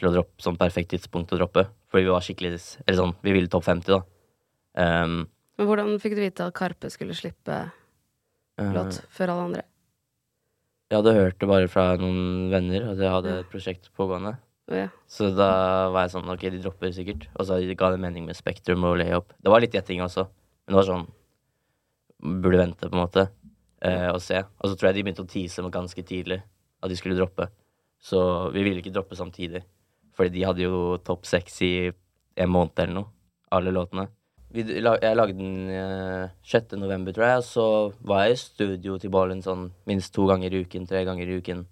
Til 0.01 0.11
å 0.11 0.15
droppe 0.19 0.45
sånn 0.45 0.59
perfekt 0.61 0.93
tidspunkt 0.93 1.33
å 1.33 1.41
droppe. 1.41 1.67
Fordi 1.93 2.05
vi 2.05 2.13
var 2.13 2.25
skikkelig 2.25 2.57
Eller 2.87 2.99
sånn, 2.99 3.15
vi 3.25 3.37
ville 3.37 3.53
topp 3.53 3.69
50, 3.69 3.93
da. 3.93 4.03
Um, 4.73 5.19
Men 5.61 5.69
hvordan 5.69 5.99
fikk 6.01 6.17
du 6.17 6.23
vite 6.25 6.49
at 6.49 6.57
Karpe 6.57 6.89
skulle 6.93 7.17
slippe 7.17 7.59
eh, 7.61 8.73
låt 8.73 9.03
før 9.13 9.35
alle 9.35 9.49
andre? 9.51 9.65
jeg 10.93 11.01
hadde 11.01 11.13
hørt 11.17 11.39
det 11.41 11.49
bare 11.49 11.69
fra 11.73 11.83
noen 11.97 12.51
venner, 12.53 12.91
at 12.93 12.99
jeg 13.01 13.09
hadde 13.09 13.37
et 13.41 13.49
prosjekt 13.49 13.87
pågående. 13.97 14.35
Ja. 14.71 14.87
Så 15.11 15.33
da 15.35 15.49
var 15.93 16.07
jeg 16.07 16.15
sånn 16.15 16.31
OK, 16.31 16.45
de 16.55 16.61
dropper 16.63 16.93
sikkert. 16.95 17.27
Og 17.35 17.49
så 17.49 17.59
ga 17.79 17.91
det 17.93 18.03
mening 18.03 18.29
med 18.29 18.39
Spektrum 18.39 18.85
og 18.89 18.99
Layup. 19.01 19.35
Det 19.43 19.51
var 19.53 19.65
litt 19.65 19.75
gjetting 19.75 20.05
også, 20.05 20.29
men 20.29 20.75
det 20.75 20.81
var 20.83 20.89
sånn 20.93 21.11
Burde 22.23 22.55
vente, 22.61 22.87
på 22.87 22.95
en 22.95 23.01
måte, 23.01 23.25
eh, 23.83 24.07
og 24.13 24.21
se. 24.23 24.39
Og 24.63 24.71
så 24.71 24.77
tror 24.79 24.93
jeg 24.93 25.01
de 25.01 25.03
begynte 25.09 25.25
å 25.25 25.27
tease 25.27 25.63
med 25.65 25.73
ganske 25.75 26.05
tidlig 26.07 26.37
at 26.39 26.91
de 26.91 26.95
skulle 26.95 27.17
droppe. 27.19 27.49
Så 27.99 28.21
vi 28.55 28.63
ville 28.63 28.79
ikke 28.79 28.93
droppe 28.95 29.19
samtidig. 29.19 29.65
Fordi 30.15 30.31
de 30.37 30.45
hadde 30.47 30.63
jo 30.63 31.01
topp 31.03 31.27
seks 31.27 31.59
i 31.67 31.73
en 31.91 32.53
måned 32.53 32.79
eller 32.79 32.95
noe, 32.95 33.11
alle 33.51 33.73
låtene. 33.75 34.07
vi, 34.53 34.63
jeg 34.63 35.17
lagde 35.17 35.35
den 35.35 35.71
eh, 35.73 36.31
6. 36.47 36.77
november, 36.79 37.13
tror 37.17 37.27
jeg. 37.27 37.43
Og 37.43 37.45
så 37.49 37.67
var 38.07 38.25
jeg 38.27 38.37
i 38.37 38.43
studio 38.45 38.99
til 39.03 39.11
Ballin 39.11 39.43
sånn 39.43 39.71
minst 39.89 40.15
to 40.15 40.27
ganger 40.31 40.53
i 40.53 40.63
uken, 40.63 40.87
tre 40.87 41.05
ganger 41.09 41.27
i 41.27 41.39
uken. 41.43 41.67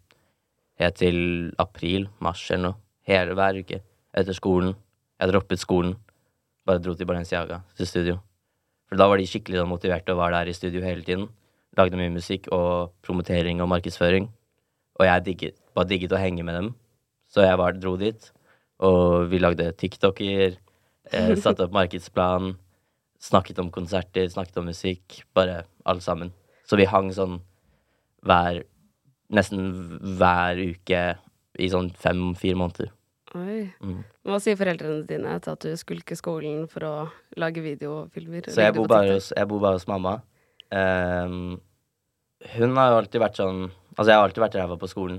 Helt 0.81 0.97
til 0.97 1.19
april, 1.61 2.09
mars 2.25 2.47
eller 2.49 2.71
noe. 2.71 2.79
Hele 3.09 3.35
hver 3.37 3.59
uke. 3.61 3.83
Etter 4.17 4.37
skolen. 4.37 4.73
Jeg 5.21 5.29
droppet 5.29 5.61
skolen. 5.61 5.95
Bare 6.67 6.81
dro 6.81 6.95
til 6.97 7.09
Balenciaga, 7.09 7.61
til 7.77 7.89
studio. 7.89 8.17
For 8.89 8.97
da 8.99 9.07
var 9.11 9.21
de 9.21 9.29
skikkelig 9.29 9.61
sånn 9.61 9.71
motiverte 9.71 10.15
og 10.15 10.23
var 10.23 10.33
der 10.35 10.49
i 10.49 10.57
studio 10.57 10.83
hele 10.85 11.05
tiden. 11.05 11.29
Lagde 11.79 12.01
mye 12.01 12.13
musikk 12.15 12.49
og 12.55 12.95
promotering 13.05 13.61
og 13.61 13.69
markedsføring. 13.71 14.31
Og 14.99 15.07
jeg 15.07 15.27
digget, 15.29 15.61
bare 15.77 15.91
digget 15.93 16.17
å 16.17 16.21
henge 16.21 16.45
med 16.47 16.57
dem. 16.57 16.73
Så 17.31 17.45
jeg 17.45 17.61
bare 17.61 17.79
dro 17.79 17.95
dit. 18.01 18.33
Og 18.81 19.29
vi 19.31 19.39
lagde 19.39 19.71
TikToker, 19.77 20.57
eh, 21.13 21.35
satte 21.37 21.69
opp 21.69 21.77
markedsplan, 21.77 22.55
snakket 23.21 23.61
om 23.61 23.71
konserter, 23.71 24.27
snakket 24.33 24.59
om 24.59 24.71
musikk. 24.73 25.23
Bare 25.37 25.65
alle 25.85 26.01
sammen. 26.01 26.33
Så 26.65 26.81
vi 26.81 26.89
hang 26.89 27.13
sånn 27.13 27.41
hver 28.25 28.65
Nesten 29.31 29.69
hver 30.19 30.59
uke 30.59 31.03
i 31.61 31.69
sånn 31.71 31.91
fem-fire 31.99 32.59
måneder. 32.59 32.91
Oi. 33.39 33.63
Mm. 33.79 34.01
Hva 34.27 34.39
sier 34.43 34.59
foreldrene 34.59 35.05
dine 35.07 35.37
til 35.43 35.55
at 35.55 35.67
du 35.67 35.75
skulker 35.79 36.19
skolen 36.19 36.65
for 36.71 36.87
å 36.87 36.95
lage 37.39 37.63
videofilmer? 37.63 38.49
Så 38.51 38.65
jeg 38.65 38.75
bor, 38.75 38.89
bare 38.91 39.19
hos, 39.19 39.31
jeg 39.37 39.51
bor 39.51 39.63
bare 39.63 39.79
hos 39.79 39.87
mamma. 39.91 40.17
Um, 40.75 41.61
hun 42.57 42.75
har 42.79 42.91
jo 42.91 42.99
alltid 43.03 43.23
vært 43.23 43.39
sånn 43.41 43.65
Altså, 43.99 44.13
jeg 44.13 44.21
har 44.21 44.23
alltid 44.29 44.41
vært 44.41 44.55
ræva 44.57 44.77
på 44.81 44.89
skolen. 44.89 45.17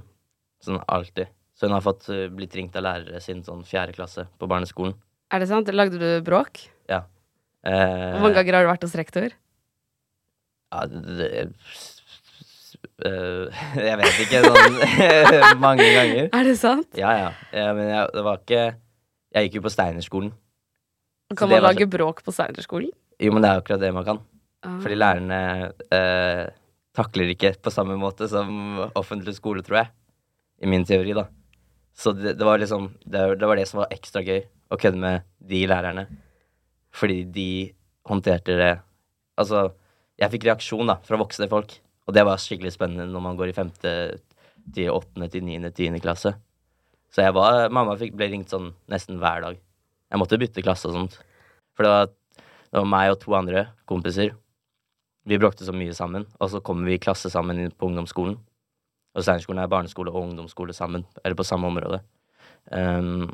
Sånn 0.64 0.80
alltid. 0.90 1.30
Så 1.54 1.68
hun 1.68 1.76
har 1.76 1.84
fått 1.86 2.08
uh, 2.10 2.26
blitt 2.34 2.56
ringt 2.58 2.76
av 2.80 2.86
lærere 2.88 3.20
siden 3.22 3.44
sånn 3.46 3.62
fjerde 3.68 3.94
klasse 3.94 4.26
på 4.42 4.48
barneskolen. 4.50 4.96
Er 5.32 5.44
det 5.44 5.50
sant? 5.52 5.70
Lagde 5.76 6.00
du 6.02 6.08
bråk? 6.26 6.64
Ja. 6.90 7.04
Uh, 7.62 8.16
Hvor 8.16 8.24
mange 8.26 8.40
ganger 8.40 8.58
har 8.58 8.66
du 8.66 8.72
vært 8.72 8.88
hos 8.88 8.96
rektor? 8.98 9.36
Ja, 10.72 10.88
det, 10.90 11.04
det, 11.20 11.44
eh, 13.06 13.64
jeg 13.88 14.00
vet 14.02 14.22
ikke. 14.26 14.44
Sånn 14.46 14.80
mange 15.66 15.86
ganger. 15.86 16.30
Er 16.30 16.48
det 16.48 16.56
sant? 16.60 16.90
Ja, 16.98 17.14
ja. 17.18 17.30
ja 17.56 17.74
men 17.78 17.92
jeg, 17.92 18.08
det 18.16 18.24
var 18.26 18.42
ikke 18.42 18.64
Jeg 19.32 19.48
gikk 19.48 19.60
jo 19.60 19.66
på 19.68 19.74
Steinerskolen. 19.74 20.34
Kan 21.32 21.48
man 21.48 21.64
lage 21.64 21.80
lage 21.80 21.92
bråk 21.92 22.24
på 22.26 22.34
Steinerskolen? 22.36 22.92
Jo, 23.22 23.32
men 23.32 23.44
det 23.44 23.52
er 23.52 23.60
jo 23.60 23.64
akkurat 23.64 23.84
det 23.84 23.92
man 23.96 24.08
kan. 24.08 24.24
Ah. 24.62 24.78
Fordi 24.84 24.98
lærerne 24.98 25.42
eh, 25.94 26.48
takler 26.98 27.32
ikke 27.34 27.54
på 27.64 27.74
samme 27.74 27.96
måte 28.00 28.28
som 28.30 28.82
offentlig 28.98 29.38
skole, 29.38 29.64
tror 29.66 29.84
jeg. 29.84 29.94
I 30.62 30.70
min 30.70 30.84
teori, 30.86 31.16
da. 31.18 31.26
Så 31.98 32.14
det, 32.18 32.36
det 32.40 32.48
var 32.48 32.60
liksom 32.62 32.92
det, 33.04 33.24
det 33.40 33.48
var 33.48 33.60
det 33.60 33.68
som 33.70 33.82
var 33.82 33.94
ekstra 33.94 34.24
gøy, 34.26 34.44
å 34.72 34.80
kødde 34.80 35.02
med 35.02 35.26
de 35.52 35.64
lærerne. 35.70 36.06
Fordi 36.96 37.24
de 37.32 37.52
håndterte 38.08 38.58
det 38.60 38.74
Altså, 39.40 39.72
jeg 40.20 40.30
fikk 40.36 40.44
reaksjon 40.46 40.90
da, 40.92 41.00
fra 41.08 41.18
voksne 41.18 41.48
folk. 41.50 41.72
Og 42.12 42.16
det 42.18 42.26
var 42.28 42.42
skikkelig 42.44 42.74
spennende 42.76 43.08
når 43.08 43.22
man 43.24 43.38
går 43.40 43.54
i 43.54 43.56
femte 43.56 43.92
til 44.76 44.90
åttende 44.92 45.30
til 45.32 45.46
niende, 45.48 45.70
tiende 45.72 46.02
klasse. 46.04 46.34
Så 47.08 47.24
jeg 47.24 47.32
var 47.38 47.72
Mamma 47.72 47.96
fikk, 47.96 48.18
ble 48.20 48.28
ringt 48.34 48.52
sånn 48.52 48.74
nesten 48.92 49.16
hver 49.22 49.46
dag. 49.46 49.62
Jeg 50.12 50.20
måtte 50.20 50.40
bytte 50.42 50.64
klasse 50.66 50.90
og 50.90 50.98
sånt. 50.98 51.16
For 51.72 51.88
det 51.88 51.94
var, 51.94 52.12
det 52.68 52.82
var 52.82 52.90
meg 52.92 53.14
og 53.14 53.22
to 53.22 53.38
andre 53.40 53.64
kompiser. 53.88 54.36
Vi 55.24 55.40
bråkte 55.40 55.64
så 55.64 55.72
mye 55.72 55.96
sammen, 55.96 56.28
og 56.36 56.52
så 56.52 56.60
kommer 56.60 56.92
vi 56.92 56.98
i 56.98 57.02
klasse 57.02 57.32
sammen 57.32 57.64
på 57.72 57.88
ungdomsskolen. 57.88 58.36
Og 59.16 59.24
Steinerskolen 59.24 59.64
er 59.64 59.72
barneskole 59.72 60.12
og 60.12 60.26
ungdomsskole 60.26 60.76
sammen, 60.76 61.08
eller 61.24 61.40
på 61.40 61.48
samme 61.48 61.72
område. 61.72 62.02
Um, 62.76 63.30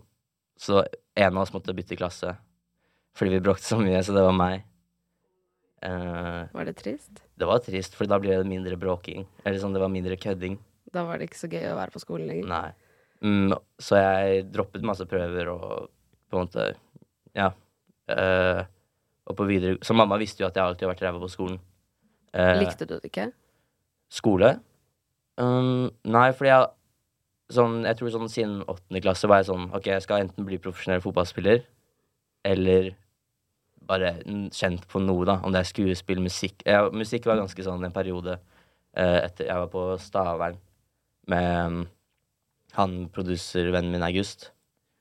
så 0.62 0.84
en 1.18 1.34
av 1.34 1.48
oss 1.48 1.54
måtte 1.56 1.74
bytte 1.74 1.98
klasse 1.98 2.38
fordi 3.18 3.34
vi 3.34 3.42
bråkte 3.42 3.66
så 3.66 3.80
mye, 3.82 3.98
så 4.06 4.14
det 4.14 4.22
var 4.22 4.36
meg. 4.38 4.62
Eh, 5.86 6.48
Var 6.54 6.66
det 6.66 6.76
trist? 6.80 7.22
det 7.38 7.46
var 7.46 7.60
trist, 7.62 7.94
for 7.96 8.10
da 8.10 8.18
ble 8.20 8.34
det 8.40 8.48
mindre 8.50 8.78
bråking. 8.80 9.28
Eller 9.46 9.60
sånn, 9.62 9.74
det 9.76 9.82
var 9.84 9.92
mindre 9.94 10.18
kødding. 10.18 10.58
Da 10.94 11.04
var 11.06 11.20
det 11.20 11.28
ikke 11.30 11.38
så 11.44 11.50
gøy 11.52 11.68
å 11.70 11.76
være 11.78 11.94
på 11.94 12.02
skolen 12.02 12.28
lenger. 12.32 12.48
Nei. 12.50 12.72
Mm, 13.22 13.54
så 13.82 13.98
jeg 13.98 14.48
droppet 14.54 14.84
masse 14.86 15.06
prøver 15.10 15.50
og 15.50 15.90
på 16.30 16.38
en 16.38 16.46
måte 16.48 16.68
Ja. 17.38 17.52
Uh, 18.08 18.64
og 19.28 19.36
på 19.36 19.44
videre 19.50 19.76
Så 19.84 19.92
mamma 19.98 20.16
visste 20.22 20.40
jo 20.44 20.48
at 20.48 20.56
jeg 20.56 20.64
alltid 20.64 20.86
har 20.86 20.94
vært 20.94 21.02
ræva 21.04 21.20
på 21.20 21.30
skolen. 21.30 21.58
Uh, 22.32 22.56
Likte 22.62 22.86
du 22.88 22.94
det 22.96 23.10
ikke? 23.10 23.32
Skole? 24.10 24.60
Um, 25.38 25.90
nei, 26.08 26.30
fordi 26.32 26.50
jeg 26.54 26.70
sånn, 27.58 27.84
Jeg 27.86 27.98
tror 28.00 28.14
sånn 28.14 28.30
siden 28.32 28.62
åttende 28.70 29.02
klasse 29.04 29.28
var 29.28 29.42
jeg 29.42 29.50
sånn 29.52 29.68
OK, 29.76 29.90
jeg 29.92 30.06
skal 30.06 30.24
enten 30.24 30.48
bli 30.48 30.58
profesjonell 30.62 31.04
fotballspiller 31.04 31.66
eller 32.48 32.94
bare 33.88 34.14
kjent 34.56 34.88
på 34.92 35.02
noe, 35.04 35.26
da. 35.28 35.40
Om 35.46 35.54
det 35.56 35.64
er 35.64 35.70
skuespill, 35.72 36.22
musikk 36.24 36.66
jeg, 36.68 36.94
Musikk 36.96 37.28
var 37.30 37.40
ganske 37.40 37.66
sånn 37.66 37.86
en 37.88 37.96
periode 37.96 38.38
eh, 38.38 39.20
etter 39.24 39.50
jeg 39.50 39.64
var 39.64 39.72
på 39.74 39.90
Stavern 40.02 40.60
med 41.28 41.48
um, 41.68 41.80
han 42.78 42.98
produservennen 43.14 43.92
min 43.92 44.06
August. 44.06 44.52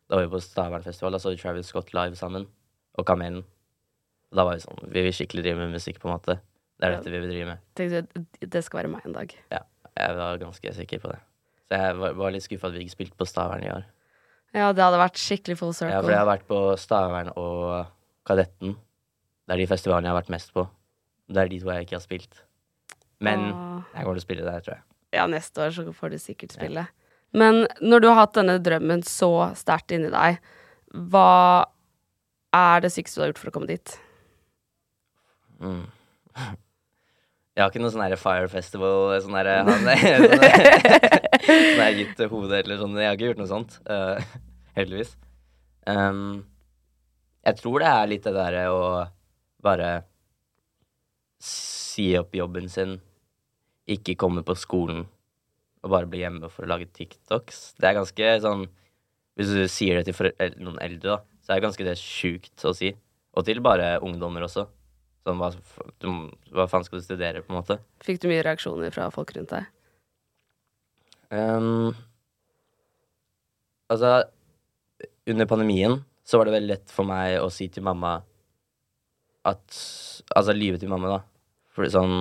Da 0.09 0.19
var 0.19 0.27
vi 0.27 0.33
på 0.33 0.43
Stavernfestival, 0.43 1.15
da 1.15 1.21
så 1.23 1.35
vi 1.35 1.41
Travis 1.41 1.71
Scott 1.71 1.93
live 1.95 2.17
sammen. 2.19 2.47
Og 2.97 3.07
Kamelen. 3.07 3.43
Da 4.35 4.47
var 4.47 4.57
vi 4.57 4.65
sånn 4.65 4.89
Vi 4.91 5.03
vil 5.05 5.15
skikkelig 5.15 5.45
drive 5.45 5.65
med 5.67 5.77
musikk, 5.77 6.01
på 6.01 6.09
en 6.09 6.17
måte. 6.17 6.39
Det 6.77 6.89
er 6.89 6.97
dette 6.97 7.13
vi 7.13 7.21
vil 7.21 7.33
drive 7.33 7.51
med. 7.53 7.65
Tenkte 7.79 8.03
du 8.07 8.47
det 8.53 8.63
skal 8.65 8.83
være 8.83 8.93
meg 8.93 9.05
en 9.07 9.17
dag? 9.17 9.35
Ja. 9.53 9.63
Jeg 9.97 10.17
var 10.19 10.41
ganske 10.41 10.73
sikker 10.77 11.01
på 11.01 11.11
det. 11.13 11.21
Så 11.67 11.79
jeg 11.81 11.99
var, 12.01 12.17
var 12.19 12.33
litt 12.35 12.45
skuffa 12.45 12.69
at 12.69 12.75
vi 12.77 12.85
ikke 12.85 12.97
spilte 12.97 13.17
på 13.19 13.29
Stavern 13.29 13.65
i 13.65 13.71
år. 13.73 13.87
Ja, 14.57 14.71
det 14.77 14.85
hadde 14.85 15.01
vært 15.01 15.21
skikkelig 15.21 15.57
full 15.61 15.73
circle. 15.77 15.95
Ja, 15.95 16.03
for 16.05 16.13
jeg 16.13 16.21
har 16.21 16.29
vært 16.29 16.45
på 16.49 16.59
Stavern 16.81 17.31
og 17.33 17.89
Kadetten. 18.27 18.75
Det 19.47 19.55
er 19.55 19.61
de 19.63 19.69
festivalene 19.71 20.09
jeg 20.09 20.15
har 20.15 20.21
vært 20.23 20.33
mest 20.35 20.53
på. 20.57 20.67
Det 21.31 21.43
er 21.43 21.51
de 21.53 21.61
to 21.63 21.71
jeg 21.73 21.87
ikke 21.87 21.97
har 21.99 22.05
spilt. 22.05 22.43
Men 23.23 23.47
jeg 23.49 24.03
kommer 24.05 24.17
til 24.19 24.23
å 24.23 24.27
spille 24.27 24.47
der, 24.47 24.61
tror 24.65 24.75
jeg. 24.77 24.83
Ja, 25.17 25.25
neste 25.31 25.63
år 25.65 25.71
så 25.73 25.85
får 25.95 26.13
du 26.13 26.19
sikkert 26.21 26.53
spille. 26.59 26.83
Men 27.37 27.63
når 27.81 28.03
du 28.03 28.09
har 28.11 28.19
hatt 28.25 28.35
denne 28.37 28.59
drømmen 28.63 29.03
så 29.07 29.31
sterkt 29.59 29.95
inni 29.97 30.11
deg, 30.13 30.39
hva 31.13 31.65
er 32.57 32.83
det 32.85 32.91
sykeste 32.95 33.19
du 33.19 33.23
har 33.25 33.31
gjort 33.33 33.41
for 33.43 33.51
å 33.53 33.55
komme 33.57 33.71
dit? 33.71 33.95
Mm. 35.63 35.85
Jeg 37.57 37.65
har 37.65 37.71
ikke 37.73 37.81
noe 37.81 37.89
sånn 37.95 38.03
her 38.05 38.13
Fire 38.21 38.49
Festival 38.53 39.15
sånn 39.25 39.37
her 39.39 39.49
han- 39.65 39.71
Sånn 39.73 39.89
her- 39.89 40.27
sånn 41.79 41.97
gitt 41.97 42.21
hodet 42.29 42.59
eller 42.67 42.83
sånn. 42.83 42.99
Jeg 43.01 43.09
har 43.09 43.17
ikke 43.17 43.31
gjort 43.31 43.41
noe 43.41 43.49
sånt. 43.49 43.79
Uh, 43.89 44.21
heldigvis. 44.77 45.15
Um, 45.89 46.43
jeg 47.47 47.59
tror 47.61 47.83
det 47.83 47.91
er 47.91 48.09
litt 48.11 48.25
det 48.27 48.35
derre 48.35 48.63
å 48.75 48.87
bare 49.63 49.91
si 51.43 52.09
opp 52.19 52.35
jobben 52.35 52.69
sin, 52.71 52.97
ikke 53.87 54.17
komme 54.19 54.43
på 54.47 54.57
skolen 54.59 55.05
og 55.87 55.93
bare 55.93 56.09
bli 56.11 56.25
hjemme 56.25 56.51
for 56.51 56.67
å 56.67 56.71
lage 56.73 56.89
TikToks. 56.91 57.77
Det 57.79 57.87
er 57.87 58.01
ganske 58.01 58.33
sånn 58.43 58.67
Hvis 59.37 59.51
du 59.53 59.67
sier 59.69 60.01
det 60.01 60.09
til 60.09 60.63
noen 60.65 60.79
eldre, 60.81 61.13
da, 61.13 61.17
så 61.45 61.53
er 61.53 61.59
det 61.59 61.67
ganske 61.67 61.85
det 61.85 61.99
sjukt 62.01 62.63
å 62.65 62.71
si. 62.73 62.95
Og 63.37 63.45
til 63.45 63.61
bare 63.61 63.99
ungdommer 64.01 64.47
også. 64.47 64.65
Sånn, 65.29 65.37
hva, 65.37 65.51
du, 66.01 66.07
hva 66.57 66.65
faen 66.73 66.87
skal 66.87 67.03
du 67.03 67.05
studere, 67.05 67.43
på 67.45 67.53
en 67.53 67.59
måte? 67.59 67.77
Fikk 68.07 68.23
du 68.23 68.31
mye 68.31 68.41
reaksjoner 68.47 68.95
fra 68.95 69.11
folk 69.13 69.35
rundt 69.37 69.53
deg? 69.53 69.69
Um, 71.29 71.93
altså, 73.93 74.23
under 75.29 75.51
pandemien 75.53 76.01
så 76.27 76.39
var 76.39 76.49
det 76.49 76.57
veldig 76.57 76.73
lett 76.73 76.93
for 76.93 77.07
meg 77.09 77.39
å 77.41 77.51
si 77.55 77.69
til 77.73 77.87
mamma 77.87 78.19
at 79.47 79.83
Altså 80.35 80.55
lyve 80.57 80.79
til 80.83 80.91
mamma, 80.91 81.19
da. 81.19 81.21
Fordi 81.75 81.93
sånn 81.95 82.17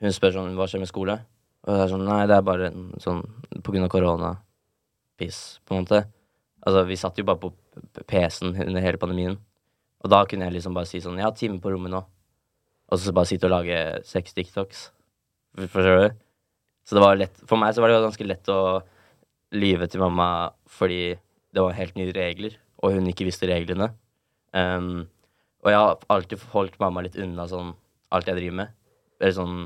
Hun 0.00 0.14
spør 0.16 0.38
sånn 0.38 0.54
Hva 0.56 0.68
skjer 0.70 0.80
med 0.80 0.90
skole? 0.90 1.18
Og 1.66 1.74
det 1.74 1.82
er 1.84 1.92
sånn 1.92 2.06
Nei, 2.08 2.22
det 2.30 2.38
er 2.38 2.46
bare 2.46 2.70
sånn 3.02 3.20
på 3.60 3.74
grunn 3.74 3.84
av 3.84 3.92
korona. 3.92 4.30
Piss, 5.20 5.60
på 5.68 5.74
en 5.74 5.82
måte. 5.82 5.98
Altså, 6.64 6.86
vi 6.88 6.96
satt 6.96 7.18
jo 7.20 7.26
bare 7.28 7.42
på 7.42 7.50
PC-en 8.08 8.54
under 8.54 8.80
hele 8.80 9.00
pandemien. 9.00 9.36
Og 10.00 10.08
da 10.12 10.22
kunne 10.28 10.46
jeg 10.48 10.56
liksom 10.56 10.76
bare 10.76 10.88
si 10.88 11.02
sånn 11.04 11.20
Jeg 11.20 11.26
har 11.26 11.36
time 11.36 11.60
på 11.60 11.74
rommet 11.74 11.92
nå. 11.92 12.00
Og 12.90 12.98
så 12.98 13.12
bare 13.12 13.28
sitte 13.28 13.50
og 13.50 13.52
lage 13.52 13.76
seks 14.08 14.32
TikToks. 14.38 14.86
Forstår 15.60 16.00
du? 16.00 16.16
Så 16.88 16.96
det 16.96 17.04
var 17.04 17.20
lett 17.20 17.44
For 17.44 17.60
meg 17.60 17.76
så 17.76 17.84
var 17.84 17.92
det 17.92 18.00
ganske 18.06 18.26
lett 18.26 18.48
å 18.50 18.80
lyve 19.54 19.90
til 19.90 20.00
mamma 20.02 20.30
fordi 20.70 21.18
det 21.50 21.62
var 21.64 21.74
helt 21.74 21.96
nye 21.98 22.12
regler, 22.14 22.54
og 22.80 22.96
hun 22.96 23.08
ikke 23.10 23.26
visste 23.28 23.48
reglene. 23.50 23.90
Um, 24.56 25.06
og 25.60 25.70
jeg 25.72 25.80
har 25.80 26.06
alltid 26.12 26.46
holdt 26.54 26.78
mamma 26.80 27.04
litt 27.04 27.18
unna 27.20 27.46
sånn 27.50 27.74
alt 28.14 28.30
jeg 28.30 28.38
driver 28.38 28.58
med. 28.62 28.72
Eller 29.20 29.36
sånn 29.36 29.58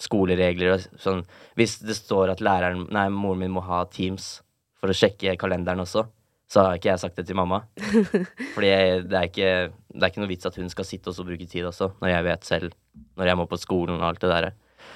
skoleregler 0.00 0.76
og 0.76 1.00
sånn 1.02 1.18
Hvis 1.58 1.80
det 1.84 1.96
står 1.98 2.30
at 2.32 2.40
læreren 2.40 2.86
Nei, 2.94 3.08
moren 3.12 3.42
min 3.42 3.52
må 3.52 3.60
ha 3.66 3.82
Teams 3.92 4.38
for 4.80 4.88
å 4.88 4.96
sjekke 4.96 5.34
kalenderen 5.36 5.82
også, 5.82 6.06
så 6.48 6.62
har 6.64 6.78
ikke 6.78 6.88
jeg 6.88 7.00
sagt 7.02 7.18
det 7.20 7.26
til 7.28 7.36
mamma. 7.36 7.58
Fordi 8.54 8.70
jeg, 8.70 9.02
det, 9.10 9.18
er 9.18 9.26
ikke, 9.28 9.50
det 9.92 10.00
er 10.00 10.08
ikke 10.08 10.22
noe 10.22 10.30
vits 10.30 10.48
at 10.48 10.56
hun 10.56 10.70
skal 10.72 10.86
sitte 10.88 11.12
og 11.12 11.28
bruke 11.28 11.44
tid 11.44 11.66
også, 11.68 11.90
når 12.00 12.10
jeg 12.14 12.24
vet 12.24 12.48
selv, 12.48 12.78
når 13.20 13.28
jeg 13.28 13.38
må 13.38 13.44
på 13.50 13.58
skolen 13.60 13.98
og 13.98 14.06
alt 14.08 14.24
det 14.24 14.30
der. 14.32 14.48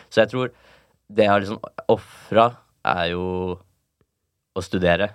Så 0.09 0.23
jeg 0.23 0.33
tror 0.33 0.55
det 1.13 1.27
jeg 1.27 1.33
har 1.35 1.45
liksom 1.45 1.61
ofra, 1.93 2.47
er 2.95 3.11
jo 3.13 3.27
å 4.57 4.65
studere. 4.65 5.11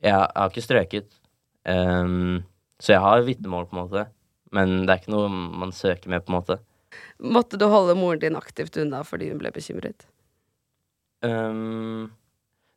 Jeg, 0.00 0.14
jeg 0.14 0.16
har 0.16 0.48
ikke 0.48 0.64
strøket, 0.64 1.19
ehm, 1.68 2.42
så 2.80 2.94
jeg 2.94 3.04
har 3.04 3.26
vitnemål, 3.26 3.68
på 3.68 3.76
en 3.76 3.82
måte. 3.82 4.06
Men 4.54 4.84
det 4.84 4.94
er 4.94 5.02
ikke 5.02 5.14
noe 5.14 5.28
man 5.30 5.74
søker 5.74 6.10
med, 6.10 6.24
på 6.24 6.32
en 6.32 6.38
måte. 6.38 6.58
Måtte 7.20 7.58
du 7.60 7.66
holde 7.70 7.94
moren 7.98 8.22
din 8.22 8.38
aktivt 8.38 8.78
unna 8.80 9.02
fordi 9.06 9.28
hun 9.30 9.38
ble 9.38 9.52
bekymret? 9.54 10.06
Um, 11.22 12.08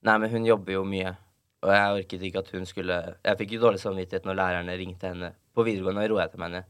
nei, 0.03 0.17
men 0.19 0.29
hun 0.29 0.45
jobber 0.45 0.75
jo 0.75 0.83
mye. 0.87 1.15
Og 1.63 1.71
jeg 1.71 1.97
orket 1.97 2.23
ikke 2.27 2.41
at 2.43 2.49
hun 2.51 2.65
skulle 2.67 2.95
Jeg 3.23 3.37
fikk 3.39 3.53
jo 3.55 3.61
dårlig 3.61 3.79
samvittighet 3.79 4.25
når 4.27 4.39
lærerne 4.39 4.75
ringte 4.77 5.13
henne. 5.13 5.31
På 5.55 5.63
videregående 5.63 6.09
roet 6.11 6.25
jeg 6.25 6.33
til 6.33 6.43
henne, 6.43 6.63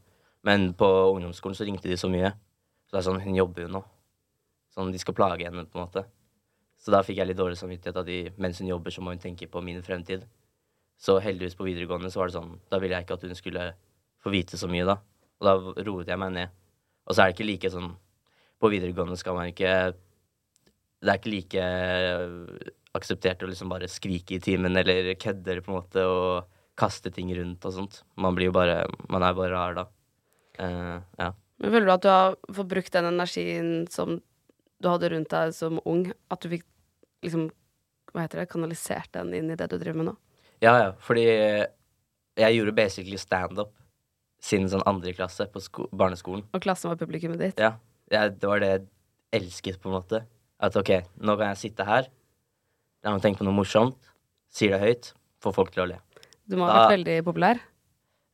men 0.44 0.66
på 0.76 0.86
ungdomsskolen 1.14 1.56
så 1.56 1.64
ringte 1.64 1.88
de 1.88 1.96
så 1.96 2.10
mye. 2.12 2.30
Så 2.84 2.94
det 2.94 3.00
er 3.00 3.06
sånn, 3.06 3.22
hun 3.24 3.38
jobber 3.38 3.64
jo 3.64 3.70
nå. 3.72 3.80
Sånn, 4.74 4.92
de 4.92 5.00
skal 5.00 5.16
plage 5.16 5.46
henne, 5.46 5.64
på 5.64 5.78
en 5.78 5.86
måte. 5.86 6.04
Så 6.76 6.92
da 6.92 7.00
fikk 7.06 7.16
jeg 7.22 7.30
litt 7.30 7.38
dårlig 7.38 7.56
samvittighet 7.56 7.96
av 7.96 8.04
de, 8.04 8.18
mens 8.36 8.60
hun 8.60 8.68
jobber, 8.68 8.92
så 8.92 9.00
må 9.00 9.14
hun 9.14 9.22
tenke 9.22 9.48
på 9.48 9.62
min 9.64 9.80
fremtid. 9.82 10.26
Så 11.00 11.18
heldigvis 11.22 11.56
på 11.58 11.66
videregående 11.66 12.10
så 12.12 12.22
var 12.22 12.30
det 12.30 12.36
sånn 12.36 12.54
Da 12.70 12.78
ville 12.80 12.96
jeg 12.96 13.06
ikke 13.06 13.18
at 13.18 13.26
hun 13.26 13.36
skulle 13.38 13.64
få 14.24 14.32
vite 14.32 14.58
så 14.60 14.68
mye, 14.70 14.86
da. 14.88 14.98
Og 15.42 15.48
da 15.48 15.84
roet 15.84 16.08
jeg 16.08 16.20
meg 16.20 16.32
ned. 16.32 16.54
Og 17.04 17.12
så 17.12 17.22
er 17.22 17.30
det 17.30 17.36
ikke 17.36 17.50
like 17.50 17.72
sånn 17.74 17.92
På 18.62 18.70
videregående 18.72 19.18
skal 19.20 19.36
man 19.36 19.50
ikke 19.50 19.74
Det 19.94 21.10
er 21.10 21.20
ikke 21.20 21.34
like 21.34 21.68
akseptert 22.94 23.42
å 23.42 23.50
liksom 23.50 23.72
bare 23.72 23.90
skrike 23.90 24.36
i 24.36 24.42
timen 24.42 24.78
eller 24.78 25.16
kødde 25.18 25.58
på 25.64 25.72
en 25.72 25.78
måte 25.80 26.04
og 26.06 26.52
kaste 26.78 27.10
ting 27.14 27.32
rundt 27.34 27.64
og 27.66 27.74
sånt. 27.74 27.96
Man 28.14 28.36
blir 28.36 28.52
jo 28.52 28.54
bare 28.54 28.84
Man 29.10 29.26
er 29.26 29.34
bare 29.34 29.50
rar 29.50 29.74
da. 29.80 29.84
Uh, 30.54 31.02
ja. 31.18 31.32
Men 31.58 31.74
føler 31.74 31.88
du 31.88 31.94
at 31.94 32.04
du 32.04 32.10
har 32.10 32.36
fått 32.54 32.70
brukt 32.70 32.94
den 32.94 33.08
energien 33.10 33.72
som 33.90 34.20
du 34.82 34.88
hadde 34.90 35.10
rundt 35.10 35.32
deg 35.32 35.54
som 35.56 35.80
ung? 35.84 36.06
At 36.30 36.42
du 36.44 36.50
fikk 36.52 36.66
liksom 37.24 37.48
Hva 38.12 38.22
heter 38.22 38.42
det? 38.42 38.50
Kanalisert 38.52 39.10
den 39.16 39.32
inn 39.34 39.50
i 39.50 39.58
det 39.58 39.66
du 39.72 39.78
driver 39.78 39.98
med 39.98 40.12
nå? 40.12 40.16
Ja, 40.62 40.74
ja, 40.78 40.90
fordi 41.02 41.24
jeg 41.24 42.56
gjorde 42.56 42.74
basically 42.76 43.18
standup 43.20 43.72
siden 44.44 44.68
sånn 44.68 44.84
andre 44.86 45.12
klasse 45.16 45.46
på 45.50 45.60
sko 45.62 45.86
barneskolen. 45.96 46.44
Og 46.54 46.62
klassen 46.64 46.90
var 46.92 46.98
publikummet 47.00 47.40
ditt? 47.40 47.60
Ja. 47.62 47.74
Jeg, 48.12 48.34
det 48.40 48.48
var 48.50 48.60
det 48.60 48.68
jeg 48.70 48.84
elsket, 49.40 49.78
på 49.80 49.88
en 49.88 49.96
måte. 49.96 50.20
At 50.62 50.76
OK, 50.76 50.90
nå 51.24 51.36
kan 51.40 51.52
jeg 51.54 51.62
sitte 51.62 51.86
her, 51.88 52.08
la 53.04 53.14
meg 53.14 53.22
tenke 53.24 53.40
på 53.40 53.46
noe 53.48 53.56
morsomt, 53.56 53.96
sier 54.52 54.76
det 54.76 54.82
høyt, 54.84 55.12
får 55.42 55.56
folk 55.56 55.72
til 55.74 55.84
å 55.86 55.88
le. 55.94 55.98
Du 56.44 56.58
må 56.60 56.68
ha 56.68 56.84
vært 56.84 56.98
veldig 56.98 57.16
populær? 57.26 57.60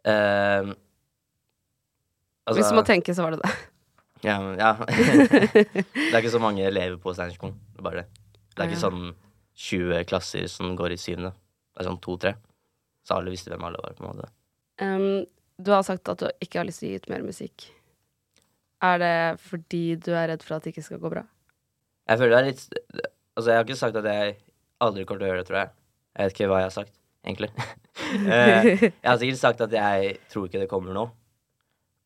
Uh, 0.03 0.75
altså- 2.45 2.59
Hvis 2.59 2.73
du 2.73 2.79
må 2.81 2.85
tenke, 2.87 3.15
så 3.15 3.27
var 3.27 3.37
det 3.37 3.43
det. 3.45 3.53
Ja, 4.21 4.35
men, 4.37 4.59
ja. 4.61 4.75
det 4.85 6.13
er 6.13 6.19
ikke 6.19 6.29
så 6.35 6.41
mange 6.43 6.61
elever 6.69 6.99
på 7.01 7.15
Steinerskolen. 7.17 7.55
Det 7.73 7.81
er 7.81 7.85
bare 7.87 8.03
det. 8.03 8.25
Det 8.53 8.61
er 8.61 8.69
ikke 8.69 8.81
sånn 8.83 9.15
20 9.57 10.03
klasser 10.11 10.45
som 10.53 10.75
går 10.77 10.93
i 10.93 10.99
syvende. 11.01 11.31
Det 11.71 11.83
er 11.83 11.89
sånn 11.89 12.01
to-tre. 12.05 12.35
Så 13.07 13.17
alle 13.17 13.33
visste 13.33 13.53
hvem 13.53 13.67
alle 13.69 13.81
var, 13.83 13.97
på 13.97 14.05
en 14.05 14.11
måte. 14.13 14.31
Um, 14.81 15.27
du 15.61 15.73
har 15.75 15.85
sagt 15.87 16.09
at 16.09 16.23
du 16.23 16.29
ikke 16.43 16.61
har 16.61 16.69
lyst 16.69 16.83
til 16.83 16.91
å 16.91 16.93
gi 16.93 17.01
ut 17.01 17.11
mer 17.13 17.25
musikk. 17.27 17.67
Er 18.85 19.01
det 19.01 19.17
fordi 19.45 19.85
du 20.01 20.13
er 20.17 20.31
redd 20.33 20.45
for 20.45 20.57
at 20.57 20.65
det 20.65 20.73
ikke 20.75 20.87
skal 20.87 21.03
gå 21.03 21.13
bra? 21.13 21.25
Jeg 22.09 22.21
føler 22.21 22.33
det 22.33 22.41
er 22.41 22.49
litt 22.49 23.11
Altså, 23.39 23.53
jeg 23.53 23.61
har 23.61 23.67
ikke 23.67 23.79
sagt 23.79 23.97
at 23.97 24.07
jeg 24.11 24.33
aldri 24.85 25.05
kommer 25.07 25.23
til 25.23 25.29
å 25.29 25.31
gjøre 25.31 25.41
det, 25.41 25.49
tror 25.49 25.59
jeg. 25.61 25.71
Jeg 26.11 26.27
vet 26.27 26.35
ikke 26.35 26.49
hva 26.51 26.59
jeg 26.59 26.67
har 26.67 26.75
sagt, 26.81 26.99
egentlig. 27.27 27.53
Eh, 28.11 28.65
jeg 28.81 29.07
har 29.07 29.19
sikkert 29.21 29.39
sagt 29.39 29.61
at 29.63 29.75
jeg 29.77 30.15
tror 30.33 30.49
ikke 30.49 30.59
det 30.59 30.71
kommer 30.71 30.97
nå. 30.97 31.05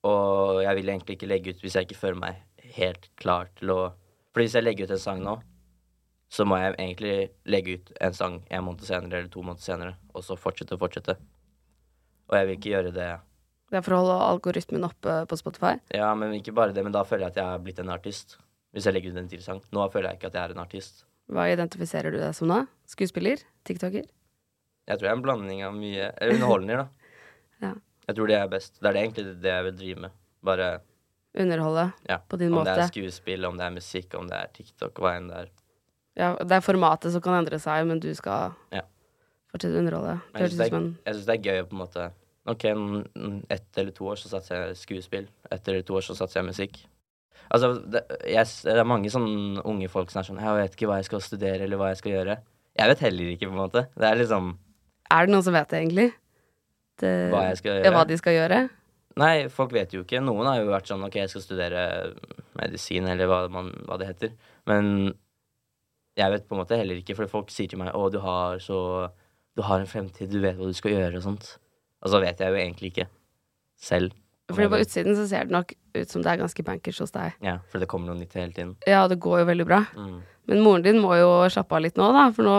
Og 0.04 0.58
jeg 0.60 0.76
vil 0.76 0.90
egentlig 0.90 1.14
ikke 1.16 1.28
legge 1.30 1.54
ut 1.54 1.62
hvis 1.64 1.78
jeg 1.78 1.86
ikke 1.86 1.96
føler 1.96 2.18
meg 2.20 2.42
helt 2.76 3.06
klar 3.20 3.48
til 3.56 3.72
å 3.72 3.78
For 4.34 4.42
hvis 4.42 4.56
jeg 4.58 4.66
legger 4.66 4.84
ut 4.84 4.92
en 4.96 5.00
sang 5.00 5.22
nå, 5.24 5.38
så 6.34 6.46
må 6.48 6.58
jeg 6.58 6.74
egentlig 6.74 7.14
legge 7.46 7.76
ut 7.78 7.92
en 8.02 8.16
sang 8.16 8.40
en 8.50 8.64
måned 8.66 8.82
senere 8.86 9.20
eller 9.20 9.30
to 9.30 9.42
måneder 9.44 9.62
senere, 9.62 9.94
og 10.14 10.24
så 10.26 10.36
fortsette 10.38 10.74
og 10.74 10.82
fortsette. 10.82 11.14
Og 12.30 12.36
jeg 12.38 12.48
vil 12.48 12.58
ikke 12.58 12.72
gjøre 12.72 12.94
det 12.96 13.10
Det 13.70 13.78
er 13.78 13.84
for 13.84 13.94
å 13.94 14.00
holde 14.00 14.16
algoritmen 14.32 14.86
oppe 14.86 15.20
på 15.30 15.38
Spotify? 15.38 15.76
Ja, 15.94 16.10
men 16.18 16.34
ikke 16.34 16.54
bare 16.56 16.74
det, 16.74 16.82
men 16.86 16.94
da 16.94 17.04
føler 17.06 17.28
jeg 17.28 17.34
at 17.34 17.40
jeg 17.42 17.54
er 17.54 17.62
blitt 17.62 17.80
en 17.82 17.92
artist. 17.94 18.38
Hvis 18.74 18.88
jeg 18.88 18.96
legger 18.96 19.14
ut 19.14 19.20
en 19.20 19.30
til 19.30 19.42
sang. 19.44 19.60
Nå 19.70 19.86
føler 19.92 20.10
jeg 20.10 20.18
ikke 20.18 20.32
at 20.32 20.38
jeg 20.38 20.48
er 20.48 20.54
en 20.56 20.62
artist. 20.64 21.04
Hva 21.30 21.46
identifiserer 21.52 22.12
du 22.12 22.18
deg 22.18 22.34
som 22.36 22.50
da? 22.50 22.64
Skuespiller? 22.90 23.44
TikToker? 23.68 24.08
Jeg 24.84 24.98
tror 24.98 25.06
jeg 25.06 25.12
er 25.12 25.18
en 25.20 25.24
blanding 25.24 25.62
av 25.64 25.76
mye 25.76 26.10
Eller 26.18 26.40
underholdninger, 26.40 26.82
da. 26.82 27.12
Ja. 27.64 27.70
Jeg 28.08 28.18
tror 28.18 28.28
det 28.28 28.36
er 28.36 28.50
best. 28.52 28.80
Det 28.80 28.90
er 28.90 28.96
det 28.96 29.04
egentlig 29.04 29.36
det 29.40 29.52
jeg 29.54 29.64
vil 29.68 29.76
drive 29.78 30.02
med. 30.04 30.16
Bare 30.44 30.68
Underholde 31.34 31.86
ja. 32.10 32.18
på 32.18 32.38
din 32.38 32.52
om 32.52 32.60
måte? 32.60 32.74
det 32.74 32.84
er 32.84 32.90
skuespill, 32.90 33.46
om 33.48 33.56
det 33.58 33.64
er 33.66 33.72
musikk, 33.74 34.12
om 34.18 34.28
det 34.30 34.36
er 34.38 34.50
TikTok, 34.54 35.00
hva 35.02 35.14
enn 35.18 35.30
det 35.30 35.38
er. 35.40 35.53
Ja, 36.16 36.34
det 36.38 36.52
er 36.52 36.62
formatet 36.62 37.10
som 37.12 37.20
kan 37.24 37.34
endre 37.40 37.58
seg, 37.58 37.86
men 37.88 37.98
du 38.00 38.12
skal 38.14 38.52
Ja. 38.72 38.82
fortsette 39.52 39.74
å 39.74 39.80
underholde. 39.82 40.20
Det 40.32 40.40
jeg 40.40 40.50
syns 40.50 40.58
det, 41.26 41.34
er- 41.34 41.34
er 41.34 41.42
gøy 41.42 41.64
på 41.68 41.72
en 41.72 41.82
måte 41.86 42.12
OK, 42.46 42.64
ett 43.50 43.78
eller 43.80 43.90
to 43.96 44.04
år 44.04 44.16
så 44.20 44.28
satser 44.28 44.66
jeg 44.68 44.76
skuespill. 44.76 45.26
Etter 45.50 45.80
to 45.82 45.94
år 45.96 46.02
så 46.04 46.14
satser 46.14 46.42
jeg 46.42 46.48
musikk. 46.50 46.82
Altså, 47.50 47.74
det, 47.90 48.02
jeg, 48.28 48.46
det 48.64 48.76
er 48.78 48.84
mange 48.84 49.10
sånne 49.12 49.62
unge 49.64 49.88
folk 49.88 50.10
som 50.10 50.20
er 50.20 50.24
sånn 50.28 50.40
Jeg 50.40 50.56
vet 50.62 50.76
ikke 50.76 50.88
hva 50.88 50.96
jeg 51.00 51.04
skal 51.08 51.20
studere, 51.20 51.60
eller 51.64 51.76
hva 51.80 51.88
jeg 51.92 51.98
skal 51.98 52.12
gjøre. 52.12 52.36
Jeg 52.76 52.88
vet 52.88 52.98
heller 53.04 53.24
ikke, 53.32 53.48
på 53.48 53.52
en 53.52 53.62
måte. 53.62 53.86
Det 53.96 54.04
er 54.08 54.16
liksom 54.16 54.58
Er 55.10 55.26
det 55.26 55.32
noen 55.34 55.42
som 55.44 55.52
vet 55.54 55.68
det, 55.68 55.80
egentlig? 55.82 56.12
Det, 57.00 57.12
hva 57.32 57.42
jeg 57.48 57.56
skal 57.58 57.70
gjøre. 57.72 57.84
Ja, 57.84 57.90
hva 57.96 58.06
de 58.06 58.16
skal 58.18 58.32
gjøre? 58.38 58.70
Nei, 59.16 59.48
folk 59.48 59.72
vet 59.72 59.92
jo 59.94 60.02
ikke. 60.04 60.20
Noen 60.22 60.46
har 60.46 60.56
jo 60.60 60.70
vært 60.70 60.86
sånn 60.90 61.04
OK, 61.06 61.14
jeg 61.20 61.28
skal 61.30 61.42
studere 61.42 62.14
medisin, 62.60 63.06
eller 63.06 63.26
hva, 63.30 63.48
man, 63.50 63.70
hva 63.86 63.98
det 63.98 64.08
heter. 64.08 64.32
Men 64.66 65.14
jeg 66.18 66.30
vet 66.30 66.46
på 66.48 66.54
en 66.54 66.62
måte 66.62 66.78
heller 66.78 67.00
ikke, 67.00 67.16
for 67.18 67.30
folk 67.30 67.52
sier 67.52 67.70
til 67.70 67.80
meg 67.80 67.94
å, 67.94 68.08
du 68.12 68.20
har 68.22 68.60
så 68.62 69.10
Du 69.54 69.62
har 69.62 69.78
en 69.78 69.86
fremtid, 69.86 70.32
du 70.32 70.40
vet 70.42 70.56
hva 70.58 70.66
du 70.66 70.74
skal 70.74 70.90
gjøre, 70.90 71.20
og 71.20 71.22
sånt. 71.22 71.44
Og 72.02 72.10
så 72.10 72.18
vet 72.18 72.40
jeg 72.42 72.50
jo 72.50 72.58
egentlig 72.58 72.88
ikke 72.90 73.04
selv. 73.78 74.16
For 74.48 74.58
Fordi 74.58 74.72
på 74.72 74.80
utsiden 74.82 75.14
så 75.16 75.28
ser 75.30 75.46
det 75.46 75.54
nok 75.54 75.72
ut 75.94 76.10
som 76.10 76.24
det 76.24 76.32
er 76.32 76.40
ganske 76.42 76.64
bankers 76.66 76.98
hos 77.00 77.14
deg. 77.14 77.36
Ja, 77.44 77.60
for 77.70 77.78
det 77.80 77.86
kommer 77.88 78.10
noe 78.10 78.18
nytt 78.18 78.34
hele 78.34 78.52
tiden. 78.52 78.74
Ja, 78.84 79.06
det 79.08 79.20
går 79.22 79.44
jo 79.44 79.46
veldig 79.48 79.66
bra. 79.68 79.84
Mm. 79.94 80.18
Men 80.50 80.64
moren 80.66 80.84
din 80.84 80.98
må 81.00 81.14
jo 81.16 81.30
slappe 81.54 81.78
av 81.78 81.84
litt 81.86 81.96
nå, 82.00 82.10
da, 82.12 82.26
for 82.34 82.44
nå 82.44 82.56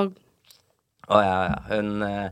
Å 1.06 1.22
ja, 1.22 1.36
ja. 1.52 1.60
Hun, 1.70 1.92
eh, 2.02 2.32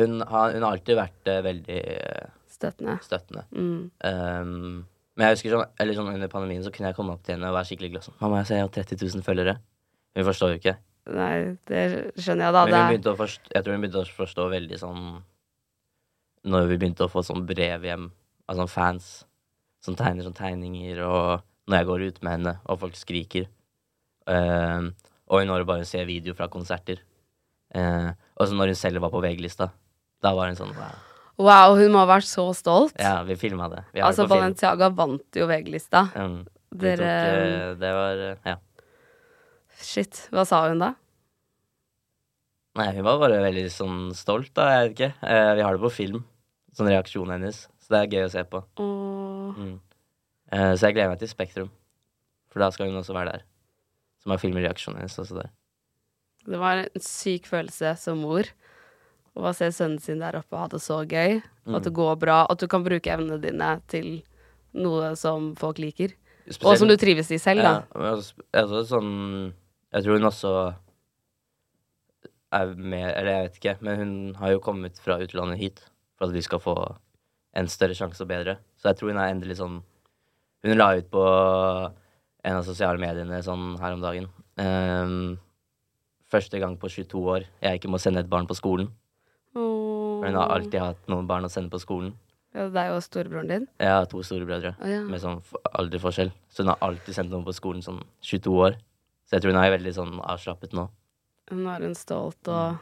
hun, 0.00 0.18
har, 0.26 0.56
hun 0.56 0.64
har 0.64 0.72
alltid 0.72 0.98
vært 0.98 1.30
eh, 1.30 1.42
veldig 1.44 1.78
eh, 1.92 2.30
støttende. 2.50 2.96
støttende. 3.04 3.44
Mm. 3.52 3.90
Um, 4.02 4.80
men 5.18 5.28
jeg 5.28 5.36
husker 5.36 5.54
sånn, 5.54 5.76
eller 5.82 5.98
sånn 5.98 6.10
under 6.16 6.30
pandemien 6.32 6.64
så 6.66 6.72
kunne 6.74 6.90
jeg 6.90 6.98
komme 6.98 7.14
opp 7.14 7.22
til 7.26 7.36
henne 7.36 7.52
og 7.52 7.54
være 7.60 7.70
skikkelig 7.70 7.92
glad 7.94 8.06
sånn 8.06 8.18
Mamma, 8.20 8.42
jeg 8.42 8.50
ser 8.50 8.60
jeg 8.60 8.66
har 8.66 8.74
30 8.74 9.04
000 9.18 9.26
følgere. 9.26 9.54
Hun 10.18 10.26
forstår 10.26 10.54
jo 10.54 10.58
ikke. 10.58 10.76
Nei, 11.14 11.34
det 11.70 11.82
skjønner 12.18 12.48
jeg 12.48 12.56
da. 12.56 12.62
Men 12.68 12.90
hun 12.92 13.18
forstå, 13.22 13.52
jeg 13.54 13.64
tror 13.64 13.76
hun 13.76 13.84
begynte 13.84 14.02
å 14.02 14.16
forstå 14.18 14.46
veldig 14.52 14.78
sånn 14.80 15.04
Når 16.52 16.66
vi 16.68 16.76
begynte 16.80 17.06
å 17.06 17.12
få 17.12 17.22
sånn 17.24 17.46
brev 17.48 17.86
hjem 17.86 18.10
av 18.48 18.58
sånne 18.58 18.72
fans 18.72 19.08
som 19.84 19.96
tegner 19.96 20.26
sånne 20.26 20.38
tegninger, 20.38 21.00
og 21.06 21.44
når 21.70 21.80
jeg 21.80 21.88
går 21.88 22.04
ut 22.08 22.22
med 22.24 22.34
henne, 22.34 22.54
og 22.66 22.80
folk 22.82 22.96
skriker. 22.98 23.46
Uh, 24.28 24.90
og 25.28 25.44
når 25.46 25.62
hun 25.62 25.68
bare 25.68 25.86
ser 25.88 26.08
video 26.08 26.34
fra 26.36 26.48
konserter. 26.50 27.02
Uh, 27.74 28.10
og 28.40 28.48
så 28.48 28.56
når 28.56 28.72
hun 28.72 28.80
selv 28.80 29.04
var 29.04 29.12
på 29.12 29.22
VG-lista, 29.22 29.70
da 30.24 30.32
var 30.34 30.50
hun 30.50 30.58
sånn 30.58 30.72
wow. 30.74 30.96
wow, 31.38 31.76
hun 31.78 31.92
må 31.94 32.02
ha 32.02 32.08
vært 32.10 32.28
så 32.28 32.48
stolt. 32.56 32.96
Ja, 32.98 33.20
vi 33.28 33.36
filma 33.38 33.68
det. 33.72 33.84
Vi 33.94 34.02
altså. 34.04 34.26
Balenciaga 34.30 34.90
vant 34.96 35.38
jo 35.38 35.48
VG-lista. 35.50 36.08
Um, 36.16 36.40
Dere 36.68 37.12
tok, 37.20 37.44
uh, 37.44 37.76
Det 37.80 37.92
var 37.96 38.24
eh, 38.24 38.48
Ja. 38.50 38.56
Shit. 39.88 40.26
Hva 40.34 40.44
sa 40.48 40.62
hun 40.68 40.82
da? 40.82 40.92
Nei, 42.78 42.90
hun 42.94 43.06
var 43.06 43.18
bare 43.22 43.40
veldig 43.42 43.64
sånn 43.74 44.00
stolt, 44.14 44.52
da. 44.54 44.68
Jeg 44.74 44.82
vet 44.84 44.94
ikke. 44.94 45.10
Eh, 45.26 45.52
vi 45.58 45.64
har 45.66 45.74
det 45.74 45.82
på 45.82 45.90
film. 45.94 46.20
Sånn 46.76 46.90
reaksjonen 46.92 47.34
hennes. 47.38 47.64
Så 47.82 47.94
det 47.94 48.00
er 48.04 48.12
gøy 48.12 48.26
å 48.26 48.32
se 48.34 48.44
på. 48.52 48.60
Åh. 48.84 49.56
Mm. 49.58 49.72
Eh, 50.52 50.72
så 50.76 50.86
jeg 50.86 50.94
gleder 50.98 51.10
meg 51.14 51.22
til 51.22 51.30
Spektrum. 51.32 51.70
For 52.52 52.62
da 52.62 52.68
skal 52.74 52.90
hun 52.90 53.00
også 53.00 53.16
være 53.16 53.32
der. 53.38 53.46
Som 54.22 54.34
har 54.34 54.42
filmreaksjonen 54.42 55.00
hennes 55.02 55.18
også 55.18 55.40
der. 55.40 55.50
Det 56.48 56.60
var 56.60 56.84
en 56.84 57.02
syk 57.04 57.48
følelse 57.50 57.96
som 58.00 58.20
mor 58.22 58.46
å 59.36 59.42
bare 59.42 59.56
se 59.58 59.68
sønnen 59.74 60.00
sin 60.02 60.22
der 60.22 60.38
oppe 60.38 60.54
og 60.56 60.62
ha 60.62 60.68
det 60.76 60.80
så 60.84 61.00
gøy. 61.08 61.40
Mm. 61.66 61.74
At 61.80 61.88
det 61.88 61.92
går 61.96 62.14
bra. 62.22 62.42
At 62.50 62.62
du 62.62 62.68
kan 62.70 62.84
bruke 62.86 63.10
evnene 63.12 63.40
dine 63.42 63.72
til 63.90 64.20
noe 64.78 65.14
som 65.18 65.54
folk 65.58 65.80
liker. 65.82 66.14
Spesielt- 66.48 66.64
Og 66.70 66.78
som 66.78 66.88
du 66.88 66.96
trives 66.96 67.30
i 67.34 67.36
selv, 67.42 67.62
da. 67.62 67.72
Ja, 67.92 68.14
altså, 68.14 68.34
altså 68.54 68.84
sånn 68.88 69.52
Jeg 69.92 70.04
tror 70.04 70.18
hun 70.18 70.28
også 70.28 70.52
er 72.52 72.72
med 72.76 73.04
Eller 73.16 73.32
jeg 73.32 73.44
vet 73.44 73.56
ikke, 73.60 73.76
men 73.84 74.00
hun 74.00 74.12
har 74.40 74.52
jo 74.54 74.62
kommet 74.64 75.00
fra 75.04 75.18
utlandet 75.20 75.60
hit 75.60 75.82
for 76.18 76.28
at 76.28 76.34
vi 76.34 76.42
skal 76.44 76.60
få 76.60 76.76
en 77.56 77.68
større 77.68 77.96
sjanse 77.96 78.22
og 78.24 78.28
bedre. 78.28 78.58
Så 78.76 78.90
jeg 78.90 78.98
tror 78.98 79.12
hun 79.12 79.20
er 79.20 79.32
endelig 79.32 79.58
sånn 79.60 79.80
Hun 80.64 80.76
la 80.76 80.90
ut 80.98 81.10
på 81.10 81.24
en 82.48 82.56
av 82.56 82.64
sosiale 82.66 82.98
mediene 82.98 83.42
sånn 83.42 83.76
her 83.78 83.94
om 83.94 84.00
dagen. 84.02 84.26
Um, 84.58 85.36
første 86.26 86.58
gang 86.58 86.74
på 86.80 86.90
22 86.90 87.20
år 87.34 87.44
jeg 87.62 87.78
ikke 87.78 87.90
må 87.92 88.00
sende 88.02 88.24
et 88.24 88.30
barn 88.30 88.48
på 88.48 88.56
skolen. 88.58 88.90
For 90.18 90.26
hun 90.26 90.38
har 90.38 90.50
alltid 90.54 90.80
hatt 90.82 91.10
noen 91.10 91.28
barn 91.30 91.46
å 91.46 91.52
sende 91.52 91.70
på 91.70 91.80
skolen. 91.82 92.10
Ja, 92.56 92.64
er 92.66 92.90
jo 92.90 93.00
storebroren 93.04 93.50
din. 93.50 93.66
Jeg 93.78 93.92
har 93.92 94.06
to 94.10 94.22
storebrødre 94.24 94.72
oh, 94.80 94.88
ja. 94.88 95.02
med 95.06 95.20
sånn 95.22 95.38
alderforskjell. 95.78 96.32
Så 96.50 96.64
hun 96.64 96.72
har 96.72 96.80
alltid 96.82 97.14
sendt 97.14 97.30
noen 97.30 97.46
på 97.46 97.54
skolen 97.54 97.84
sånn 97.84 98.00
22 98.24 98.54
år. 98.64 98.78
Så 99.28 99.36
jeg 99.36 99.44
tror 99.44 99.52
hun 99.52 99.60
er 99.60 99.74
veldig 99.76 99.92
sånn 99.92 100.20
avslappet 100.24 100.72
nå. 100.76 100.86
Nå 101.52 101.72
er 101.72 101.84
hun 101.84 101.96
stolt 101.96 102.48
og 102.48 102.78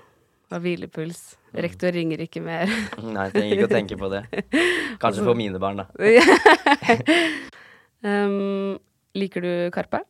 har 0.53 0.61
hvilepuls. 0.63 1.21
Rektor 1.59 1.95
ringer 1.95 2.21
ikke 2.23 2.43
mer. 2.45 2.71
Nei, 3.17 3.29
trenger 3.35 3.57
ikke 3.57 3.69
å 3.69 3.73
tenke 3.73 3.99
på 3.99 4.11
det. 4.13 4.23
Kanskje 5.03 5.25
for 5.27 5.39
mine 5.39 5.59
barn, 5.63 5.83
da. 5.83 5.87
um, 8.07 8.77
liker 9.19 9.43
du 9.43 9.51
Karpe? 9.75 10.05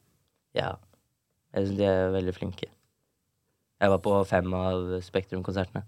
Ja. 0.57 0.75
Jeg 1.57 1.71
syns 1.71 1.79
de 1.79 1.87
er 1.89 2.13
veldig 2.13 2.35
flinke. 2.37 2.69
Jeg 3.81 3.93
var 3.93 4.01
på 4.05 4.13
fem 4.29 4.53
av 4.57 4.99
Spektrum-konsertene. 5.05 5.87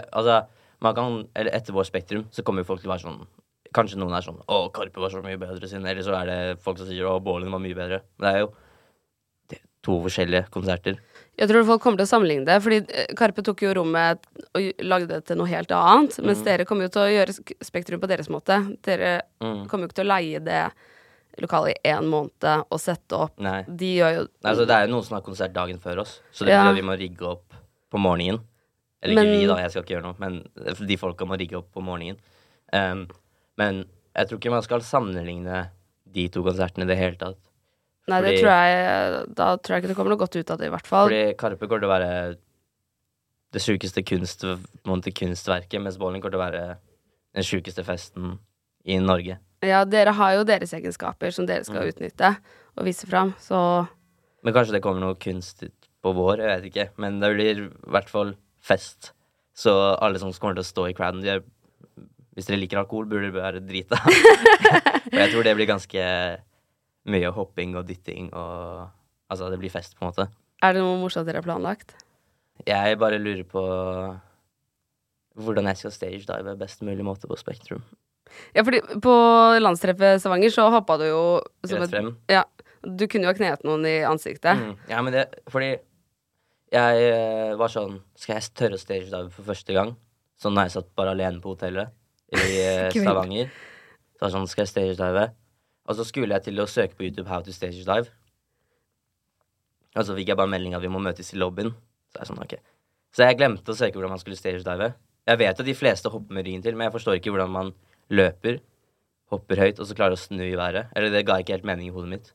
Altså, 0.00 0.40
man 0.82 0.98
kan, 0.98 1.22
eller 1.38 1.54
etter 1.54 1.74
vår 1.74 1.86
Spektrum 1.86 2.26
så 2.34 2.42
kommer 2.46 2.66
folk 2.66 2.82
til 2.82 2.90
å 2.90 2.96
være 2.96 3.06
sånn 3.06 3.22
Kanskje 3.72 3.96
noen 3.96 4.12
er 4.12 4.20
sånn 4.20 4.36
'Å, 4.44 4.68
Karpe 4.68 5.00
var 5.00 5.08
så 5.08 5.22
mye 5.24 5.38
bedre 5.40 5.64
sin', 5.64 5.86
eller 5.88 6.04
så 6.04 6.12
er 6.18 6.26
det 6.28 6.60
folk 6.60 6.76
som 6.76 6.90
sier 6.90 7.06
'Å, 7.08 7.22
Bålen 7.24 7.48
var 7.48 7.62
mye 7.64 7.72
bedre'. 7.72 8.02
Men 8.20 8.26
det 8.26 8.32
er 8.34 8.42
jo 8.42 8.50
to 9.82 9.96
forskjellige 10.04 10.46
konserter. 10.54 10.96
Jeg 11.40 11.48
tror 11.48 11.64
folk 11.64 11.82
kommer 11.82 11.98
til 11.98 12.06
å 12.06 12.10
sammenligne 12.12 12.44
det, 12.46 12.58
fordi 12.62 12.78
eh, 12.92 13.14
Karpe 13.18 13.42
tok 13.42 13.62
jo 13.64 13.72
rommet 13.74 14.20
og 14.54 14.82
lagde 14.84 15.08
det 15.08 15.24
til 15.26 15.36
noe 15.40 15.48
helt 15.50 15.72
annet. 15.74 16.18
Mens 16.22 16.42
dere 16.46 16.66
kommer 16.68 16.86
jo 16.86 16.92
til 16.94 17.02
å 17.02 17.10
gjøre 17.10 17.34
Spektrum 17.64 18.00
på 18.02 18.10
deres 18.10 18.28
måte. 18.32 18.60
Dere 18.86 19.22
Mm. 19.42 19.66
kommer 19.66 19.84
jo 19.84 19.88
ikke 19.90 19.98
til 20.02 20.06
å 20.06 20.12
leie 20.14 20.38
det 20.44 20.60
lokalet 21.42 21.72
i 21.82 21.88
én 21.90 22.06
måned 22.06 22.44
og 22.70 22.78
sette 22.78 23.16
opp. 23.16 23.38
Nei. 23.40 23.62
De 23.66 23.88
gjør 23.96 24.12
jo 24.14 24.22
Nei, 24.28 24.50
altså, 24.52 24.66
det 24.68 24.76
er 24.76 24.86
jo 24.86 24.92
noen 24.92 25.04
som 25.08 25.14
har 25.16 25.22
konsert 25.26 25.52
dagen 25.56 25.78
før 25.80 26.02
oss, 26.04 26.20
så 26.30 26.44
det 26.44 26.52
Ja. 26.52 26.62
betyr 26.62 26.70
at 26.76 26.76
vi 26.82 26.88
må 26.90 26.98
rigge 27.00 27.26
opp 27.26 27.54
på 27.90 27.98
morgenen. 27.98 28.40
Eller 29.02 29.14
Men- 29.16 29.26
ikke 29.26 29.40
vi, 29.40 29.46
da, 29.46 29.56
jeg 29.56 29.70
skal 29.72 29.82
ikke 29.82 29.94
gjøre 29.96 30.02
noe, 30.02 30.14
men 30.18 30.86
de 30.86 30.96
folka 30.96 31.24
må 31.26 31.36
rigge 31.38 31.56
opp 31.58 31.72
på 31.74 31.82
morgenen. 31.82 32.18
Um, 32.72 33.08
men 33.58 33.84
jeg 34.14 34.28
tror 34.28 34.38
ikke 34.38 34.50
man 34.50 34.62
skal 34.62 34.80
sammenligne 34.80 35.70
de 36.12 36.28
to 36.28 36.42
konsertene 36.44 36.84
i 36.84 36.86
det 36.86 36.98
hele 36.98 37.16
tatt. 37.16 37.36
Nei, 38.10 38.18
det 38.24 38.32
tror 38.40 38.50
jeg 38.50 39.34
Da 39.38 39.56
tror 39.62 39.76
jeg 39.76 39.82
ikke 39.82 39.90
det 39.92 39.96
kommer 39.96 40.10
noe 40.14 40.18
godt 40.24 40.34
ut 40.36 40.50
av 40.50 40.58
det, 40.58 40.66
i 40.66 40.72
hvert 40.74 40.88
fall. 40.90 41.06
Fordi 41.06 41.36
Karpe 41.38 41.68
går 41.70 41.82
til 41.82 41.88
å 41.88 41.92
være 41.92 42.08
det 43.52 43.60
sjukeste 43.62 44.02
kunst, 44.08 44.42
kunstverket, 44.86 45.78
mens 45.84 45.98
Bowling 46.00 46.22
går 46.24 46.32
til 46.32 46.40
å 46.40 46.42
være 46.46 46.62
den 47.36 47.46
sjukeste 47.46 47.84
festen 47.84 48.38
i 48.88 48.96
Norge. 48.98 49.38
Ja, 49.62 49.84
dere 49.86 50.14
har 50.18 50.34
jo 50.38 50.46
deres 50.48 50.72
egenskaper 50.74 51.30
som 51.30 51.46
dere 51.46 51.62
skal 51.64 51.84
Mm. 51.84 51.92
utnytte 51.92 52.36
og 52.76 52.84
vise 52.84 53.06
fram, 53.06 53.34
så 53.38 53.86
Men 54.42 54.54
kanskje 54.54 54.72
det 54.72 54.82
kommer 54.82 55.00
noe 55.00 55.14
kunst 55.14 55.62
ut 55.62 55.88
på 56.02 56.12
vår, 56.16 56.38
jeg 56.38 56.60
vet 56.62 56.64
ikke. 56.72 56.88
Men 56.98 57.20
det 57.20 57.34
blir 57.36 57.60
i 57.62 57.68
hvert 57.86 58.08
fall 58.10 58.34
fest. 58.60 59.12
Så 59.54 59.70
alle 60.00 60.18
som 60.18 60.32
kommer 60.32 60.54
til 60.58 60.64
å 60.64 60.72
stå 60.72 60.88
i 60.90 60.94
crowden, 60.94 61.22
de 61.22 61.28
er, 61.28 61.42
hvis 62.34 62.46
dere 62.46 62.58
liker 62.58 62.78
alkohol, 62.80 63.06
burde 63.06 63.30
dere 63.30 63.38
være 63.38 63.60
drita. 63.62 64.00
Og 64.02 65.12
jeg 65.20 65.30
tror 65.30 65.44
det 65.44 65.54
blir 65.54 65.66
ganske 65.70 66.02
mye 67.10 67.30
hopping 67.34 67.76
og 67.78 67.86
dytting 67.88 68.32
og 68.32 68.90
Altså, 69.32 69.46
det 69.48 69.56
blir 69.62 69.72
fest, 69.72 69.94
på 69.96 70.04
en 70.04 70.10
måte. 70.10 70.26
er 70.60 70.74
det 70.76 70.82
noe 70.84 70.98
morsomt 71.00 71.24
dere 71.24 71.40
har 71.40 71.46
planlagt? 71.46 71.94
Jeg 72.68 72.98
bare 73.00 73.16
lurer 73.16 73.46
på 73.48 73.62
hvordan 75.40 75.70
jeg 75.70 75.80
skal 75.80 75.94
stage 75.94 76.26
dive 76.28 76.52
best 76.60 76.82
mulig 76.84 77.04
måte 77.06 77.28
på 77.30 77.38
Spektrum. 77.40 77.80
Ja, 78.52 78.62
fordi 78.64 78.82
på 79.02 79.14
landstreffet 79.60 80.20
Stavanger 80.20 80.52
så 80.52 80.68
hoppa 80.72 80.98
du 81.00 81.06
jo 81.08 81.22
som 81.64 81.80
Rett 81.80 81.96
et. 81.96 82.12
Ja. 82.32 82.44
Du 82.82 83.06
kunne 83.06 83.28
jo 83.28 83.32
ha 83.32 83.36
knet 83.36 83.64
noen 83.66 83.84
i 83.86 83.98
ansiktet. 84.04 84.58
Mm. 84.58 84.72
Ja, 84.90 85.02
men 85.04 85.14
det 85.14 85.26
Fordi 85.52 85.74
jeg 86.72 87.02
eh, 87.12 87.52
var 87.60 87.70
sånn 87.70 88.00
Skal 88.18 88.38
jeg 88.38 88.54
tørre 88.58 88.78
å 88.78 88.80
stage 88.80 89.10
dive 89.10 89.28
for 89.30 89.46
første 89.46 89.76
gang? 89.76 89.92
Sånn 90.40 90.56
da 90.56 90.64
jeg 90.66 90.74
satt 90.74 90.88
bare 90.98 91.12
alene 91.14 91.40
på 91.40 91.52
hotellet 91.54 91.92
i 92.32 92.58
eh. 92.64 92.88
Stavanger. 93.04 93.52
Så 94.16 94.26
var 94.26 94.34
sånn 94.34 94.48
Skal 94.50 94.66
jeg 94.66 94.72
stage 94.72 94.98
dive? 94.98 95.28
Og 95.88 95.96
så 95.98 96.04
skulle 96.06 96.34
jeg 96.36 96.46
til 96.46 96.60
å 96.62 96.66
søke 96.70 96.94
på 96.98 97.06
YouTube 97.08 97.28
How 97.28 97.42
to 97.42 97.52
stage 97.54 97.82
dive. 97.86 98.10
Og 99.96 100.04
så 100.08 100.14
fikk 100.16 100.30
jeg 100.32 100.38
bare 100.38 100.50
melding 100.52 100.76
at 100.76 100.82
vi 100.84 100.90
må 100.92 101.00
møtes 101.02 101.32
i 101.34 101.40
lobbyen. 101.40 101.72
Så 102.12 102.22
jeg 102.22 102.30
sånn, 102.30 102.42
okay. 102.44 102.60
Så 103.12 103.26
jeg 103.26 103.36
glemte 103.40 103.74
å 103.74 103.76
søke 103.76 103.98
hvordan 103.98 104.14
man 104.14 104.22
skulle 104.22 104.38
stage 104.38 104.62
dive. 104.64 104.92
Jeg 105.28 105.38
vet 105.42 105.58
at 105.60 105.66
de 105.68 105.74
fleste 105.76 106.10
hopper 106.10 106.34
med 106.34 106.46
ryggen 106.46 106.62
til, 106.64 106.76
men 106.78 106.88
jeg 106.88 106.94
forstår 106.96 107.18
ikke 107.18 107.34
hvordan 107.34 107.52
man 107.52 107.72
løper, 108.12 108.60
hopper 109.32 109.60
høyt, 109.62 109.78
og 109.82 109.86
så 109.88 109.96
klarer 109.98 110.16
å 110.16 110.20
snu 110.20 110.42
i 110.46 110.56
været. 110.58 110.88
Eller 110.96 111.12
det 111.14 111.26
ga 111.28 111.36
ikke 111.42 111.54
helt 111.58 111.68
mening 111.68 111.90
i 111.90 111.94
hodet 111.94 112.10
mitt. 112.14 112.32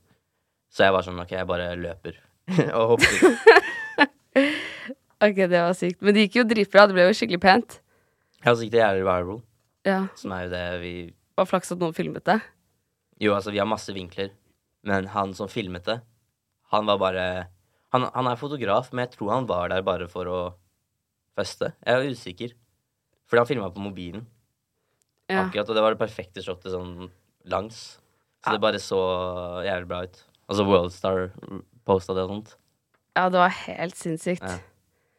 Så 0.72 0.86
jeg 0.86 0.94
var 0.96 1.06
sånn, 1.08 1.20
ok, 1.24 1.34
jeg 1.40 1.50
bare 1.50 1.72
løper. 1.80 2.20
og 2.78 2.96
hopper. 2.96 3.18
Ok, 5.18 5.34
det 5.50 5.50
var 5.50 5.74
sykt. 5.74 5.98
Men 6.06 6.14
det 6.14 6.28
gikk 6.28 6.36
jo 6.38 6.44
dritbra. 6.46 6.84
Det 6.86 6.94
ble 6.94 7.08
jo 7.08 7.14
skikkelig 7.18 7.40
pent. 7.42 7.80
Ja, 8.44 8.52
så 8.52 8.62
gikk 8.62 8.76
det 8.76 8.84
jævlig 8.84 9.06
viral, 9.08 9.40
Ja. 9.88 9.96
som 10.14 10.34
er 10.36 10.44
jo 10.46 10.52
det 10.52 10.60
vi 10.84 10.92
Var 11.40 11.48
flaks 11.50 11.72
at 11.74 11.80
noen 11.82 11.96
filmet 11.98 12.22
det. 12.30 12.36
Jo, 13.20 13.34
altså, 13.34 13.52
vi 13.54 13.60
har 13.62 13.68
masse 13.70 13.94
vinkler, 13.96 14.30
men 14.88 15.08
han 15.14 15.34
som 15.34 15.50
filmet 15.50 15.86
det, 15.88 16.00
han 16.74 16.86
var 16.90 16.98
bare 17.02 17.24
Han, 17.96 18.04
han 18.14 18.28
er 18.28 18.36
fotograf, 18.36 18.90
men 18.92 19.06
jeg 19.06 19.14
tror 19.16 19.30
han 19.32 19.46
var 19.48 19.70
der 19.72 19.82
bare 19.82 20.10
for 20.12 20.28
å 20.28 20.40
feste. 21.38 21.70
Jeg 21.86 21.96
er 21.96 22.10
usikker. 22.12 22.52
Fordi 23.30 23.40
han 23.40 23.48
filma 23.48 23.70
på 23.72 23.80
mobilen, 23.80 24.26
Ja. 25.30 25.46
akkurat, 25.46 25.70
og 25.70 25.76
det 25.76 25.84
var 25.86 25.96
det 25.96 26.02
perfekte 26.02 26.44
shotet 26.44 26.72
sånn 26.74 27.10
langs. 27.46 27.98
Så 28.44 28.52
det 28.52 28.60
bare 28.62 28.80
så 28.84 29.00
jævlig 29.64 29.88
bra 29.88 30.02
ut. 30.04 30.20
Og 30.50 30.56
så 30.60 30.66
Worldstar 30.68 31.32
posta 31.88 32.14
det 32.14 32.24
og 32.28 32.30
sånt. 32.36 32.56
ja, 33.16 33.30
det 33.30 33.40
var 33.40 33.50
helt 33.56 33.96
sinnssykt. 33.96 34.44
Ja. 34.44 34.60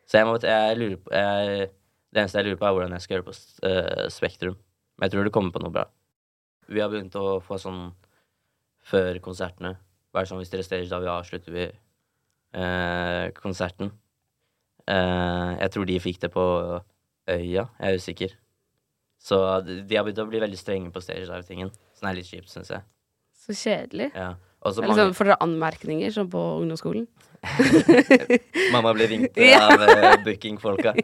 Så 0.06 0.18
jeg 0.20 0.26
må, 0.28 0.36
jeg 0.40 0.76
lurer 0.78 0.96
på 0.96 1.10
jeg, 1.12 1.70
Det 2.12 2.20
eneste 2.22 2.38
jeg 2.38 2.46
lurer 2.46 2.56
på, 2.60 2.66
er 2.68 2.72
hvordan 2.76 2.92
jeg 2.92 3.00
skal 3.04 3.16
gjøre 3.16 3.24
det 3.24 3.32
på 3.32 3.68
uh, 3.68 4.08
Spektrum. 4.08 4.56
Men 4.98 5.08
jeg 5.08 5.12
tror 5.12 5.24
det 5.24 5.32
kommer 5.32 5.52
på 5.52 5.60
noe 5.64 5.72
bra. 5.72 5.84
Vi 6.68 6.82
har 6.82 6.90
begynt 6.92 7.16
å 7.16 7.38
få 7.44 7.58
sånn 7.60 7.88
før 8.88 9.20
konsertene. 9.24 9.76
Være 10.14 10.30
sånn 10.30 10.40
hvis 10.42 10.52
dere 10.52 10.66
stage, 10.66 10.88
da 10.90 11.00
vi 11.02 11.10
avslutter 11.12 11.54
vi 11.54 11.64
eh, 11.64 13.24
konserten. 13.36 13.92
Eh, 14.88 15.50
jeg 15.62 15.72
tror 15.74 15.88
de 15.88 15.98
fikk 16.02 16.20
det 16.24 16.32
på 16.34 16.44
Øya, 17.28 17.66
jeg 17.68 17.88
er 17.88 17.98
usikker. 18.00 18.36
Så 19.20 19.36
de 19.66 19.82
de 19.84 19.96
har 19.98 20.06
begynt 20.06 20.22
å 20.22 20.28
bli 20.30 20.40
veldig 20.40 20.60
strenge 20.60 20.92
på 20.94 21.02
stage 21.04 21.26
dive-tingen. 21.28 21.72
Som 21.98 22.08
er 22.08 22.20
litt 22.20 22.30
kjipt, 22.30 22.48
syns 22.52 22.70
jeg. 22.72 22.84
Så 23.36 23.56
kjedelig. 23.56 24.10
Ja. 24.14 24.34
Og 24.66 24.74
så 24.74 24.82
Eller 24.82 24.90
mange 24.90 25.04
sånn, 25.06 25.16
Får 25.16 25.28
dere 25.30 25.40
anmerkninger 25.44 26.14
som 26.14 26.28
på 26.32 26.44
ungdomsskolen? 26.62 27.06
Mamma 28.74 28.90
ble 28.96 29.06
ringt 29.12 29.36
av 29.60 29.84
uh, 29.84 30.16
bookingfolka. 30.24 30.96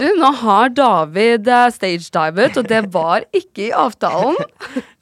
Du, 0.00 0.06
nå 0.16 0.30
har 0.40 0.70
David 0.72 1.48
uh, 1.50 1.66
stagedivet, 1.68 2.56
og 2.56 2.68
det 2.70 2.78
var 2.94 3.26
ikke 3.36 3.66
i 3.66 3.72
avtalen. 3.76 4.38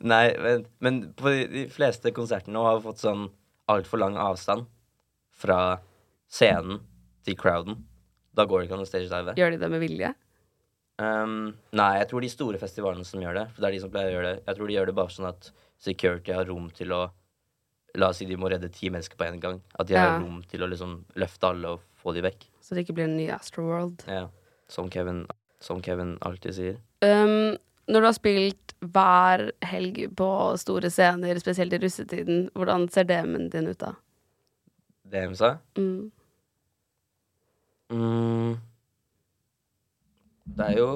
Nei, 0.02 0.24
men, 0.42 0.64
men 0.82 0.98
på 1.14 1.30
de, 1.30 1.44
de 1.52 1.62
fleste 1.70 2.10
konsertene 2.16 2.56
nå 2.56 2.64
har 2.66 2.80
vi 2.80 2.86
fått 2.88 3.04
sånn 3.04 3.28
altfor 3.70 4.02
lang 4.02 4.18
avstand 4.18 4.66
fra 5.38 5.60
scenen 6.32 6.80
til 7.22 7.38
crowden. 7.38 7.78
Da 8.34 8.48
går 8.48 8.62
det 8.62 8.68
ikke 8.68 8.80
an 8.80 8.84
å 8.86 8.90
stagedive. 8.90 9.36
Gjør 9.38 9.54
de 9.54 9.62
det 9.62 9.70
med 9.70 9.84
vilje? 9.84 10.12
Um, 11.02 11.52
nei, 11.76 11.92
jeg 12.00 12.10
tror 12.10 12.24
de 12.24 12.30
store 12.32 12.60
festivalene 12.60 13.06
som 13.06 13.22
gjør 13.22 13.38
det. 13.38 13.46
For 13.52 13.62
det 13.62 13.70
er 13.70 13.76
de 13.76 13.82
som 13.84 13.92
pleier 13.92 14.10
å 14.10 14.16
gjøre 14.16 14.32
det. 14.32 14.44
Jeg 14.48 14.58
tror 14.58 14.70
de 14.70 14.76
gjør 14.80 14.90
det 14.90 14.98
bare 14.98 15.14
sånn 15.14 15.30
at 15.30 15.52
security 15.82 16.34
har 16.34 16.48
rom 16.50 16.68
til 16.74 16.94
å 16.96 17.02
La 18.00 18.08
oss 18.08 18.16
si 18.22 18.24
de 18.26 18.36
må 18.40 18.48
redde 18.48 18.70
ti 18.72 18.88
mennesker 18.88 19.18
på 19.20 19.26
en 19.28 19.40
gang. 19.40 19.60
At 19.78 19.86
de 19.86 19.94
Ja. 19.94 20.06
har 20.14 20.20
rom 20.22 20.42
til 20.48 20.62
å 20.64 20.68
liksom 20.70 21.04
løfte 21.16 21.48
alle 21.50 21.74
og 21.74 21.80
få 22.02 22.14
de 22.14 22.22
vekk. 22.22 22.46
Så 22.62 22.74
det 22.74 22.86
ikke 22.86 22.94
blir 22.94 23.04
en 23.04 23.16
ny 23.16 23.28
Astroworld. 23.30 24.04
Ja. 24.08 24.28
Som 24.68 24.88
Kevin, 24.90 25.26
som 25.60 25.82
Kevin 25.82 26.16
alltid 26.22 26.54
sier. 26.54 26.76
Um, 27.02 27.58
når 27.88 28.00
du 28.00 28.06
har 28.06 28.16
spilt 28.16 28.72
hver 28.80 29.50
helg 29.62 30.14
på 30.16 30.58
store 30.58 30.88
scener, 30.90 31.34
spesielt 31.38 31.72
i 31.72 31.78
russetiden, 31.78 32.50
hvordan 32.54 32.88
ser 32.90 33.04
DM-en 33.04 33.48
din 33.50 33.68
ut 33.68 33.78
da? 33.78 33.92
Det 35.10 35.26
hun 35.26 35.36
sa? 35.36 35.58
Mm. 35.76 36.10
Mm. 37.92 38.56
Det 40.56 40.68
er 40.72 40.78
jo 40.78 40.90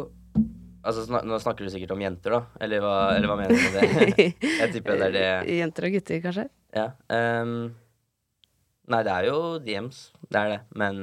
Altså, 0.87 1.02
snak, 1.02 1.24
nå 1.26 1.35
snakker 1.42 1.66
du 1.66 1.70
sikkert 1.72 1.90
om 1.96 2.02
jenter, 2.04 2.30
da? 2.30 2.38
Eller 2.62 2.78
hva, 2.78 2.90
eller 3.16 3.26
hva 3.26 3.35
mener 3.40 3.59
du 3.59 3.72
med 3.74 4.12
det? 4.14 4.26
Jeg 4.61 4.68
tipper 4.70 4.94
det 5.00 5.09
er 5.09 5.14
det 5.16 5.56
Jenter 5.56 5.88
og 5.88 5.96
gutter, 5.96 6.20
kanskje? 6.22 6.44
Ja. 6.76 6.90
Um, 7.08 7.72
nei, 8.92 9.00
det 9.06 9.12
er 9.14 9.28
jo 9.30 9.38
DMs. 9.64 10.10
Det 10.28 10.42
er 10.42 10.52
det. 10.52 10.60
Men 10.76 10.98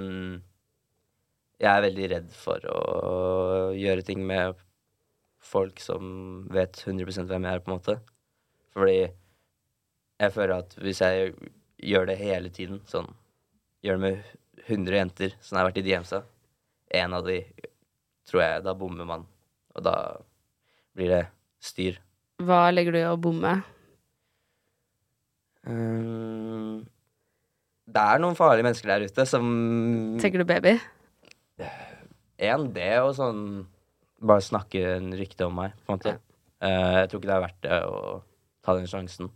jeg 1.61 1.71
er 1.71 1.85
veldig 1.87 2.11
redd 2.11 2.29
for 2.37 2.69
å 2.69 2.83
gjøre 3.77 4.05
ting 4.05 4.23
med 4.27 4.59
folk 5.43 5.81
som 5.83 6.45
vet 6.53 6.79
100 6.85 7.25
hvem 7.29 7.47
jeg 7.47 7.57
er, 7.57 7.63
på 7.63 7.71
en 7.71 7.77
måte. 7.77 7.97
Fordi 8.73 8.99
jeg 9.03 10.33
føler 10.33 10.55
at 10.61 10.77
hvis 10.81 11.01
jeg 11.03 11.33
gjør 11.83 12.07
det 12.09 12.21
hele 12.21 12.53
tiden, 12.53 12.81
sånn 12.89 13.11
Gjør 13.83 13.97
det 13.97 14.03
med 14.05 14.27
100 14.71 14.95
jenter 14.95 15.33
som 15.43 15.57
har 15.59 15.65
vært 15.67 15.81
i 15.81 15.83
DMs-a, 15.83 16.21
en 16.95 17.15
av 17.17 17.25
de 17.27 17.41
tror 18.29 18.39
jeg 18.39 18.61
Da 18.63 18.71
bommer 18.79 19.09
man. 19.09 19.25
Og 19.75 19.83
da 19.83 19.95
blir 20.95 21.11
det 21.11 21.23
styr. 21.59 21.97
Hva 22.39 22.69
legger 22.71 22.95
du 22.95 22.99
i 23.01 23.09
å 23.09 23.17
bomme? 23.19 23.57
Ehm, 25.69 26.83
det 27.87 28.03
er 28.03 28.21
noen 28.23 28.35
farlige 28.35 28.65
mennesker 28.67 28.91
der 28.91 29.05
ute 29.07 29.25
som 29.27 29.45
Tenker 30.21 30.43
du 30.43 30.47
baby? 30.47 30.75
En, 32.43 32.67
det 32.75 32.91
og 33.03 33.13
sånn 33.15 33.43
Bare 34.23 34.43
snakke 34.43 34.81
en 34.97 35.11
rykte 35.19 35.47
om 35.47 35.57
meg, 35.59 35.73
på 35.83 35.91
en 35.91 35.99
måte. 35.99 36.13
Eh, 36.63 36.93
jeg 37.01 37.09
tror 37.11 37.19
ikke 37.19 37.29
det 37.29 37.35
er 37.35 37.43
verdt 37.43 37.63
det 37.65 37.79
å 37.83 37.97
ta 38.63 38.75
den 38.77 38.87
sjansen. 38.87 39.27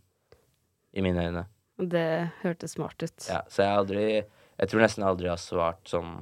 I 0.95 1.03
mine 1.03 1.25
øyne. 1.27 1.43
Det 1.77 2.07
hørtes 2.41 2.77
smart 2.77 3.03
ut. 3.03 3.27
Ja, 3.27 3.41
så 3.51 3.65
jeg 3.65 3.69
har 3.73 3.81
aldri 3.83 4.05
Jeg 4.07 4.69
tror 4.71 4.81
nesten 4.81 5.03
jeg 5.03 5.11
aldri 5.11 5.27
har 5.29 5.41
svart 5.41 5.91
sånn 5.91 6.13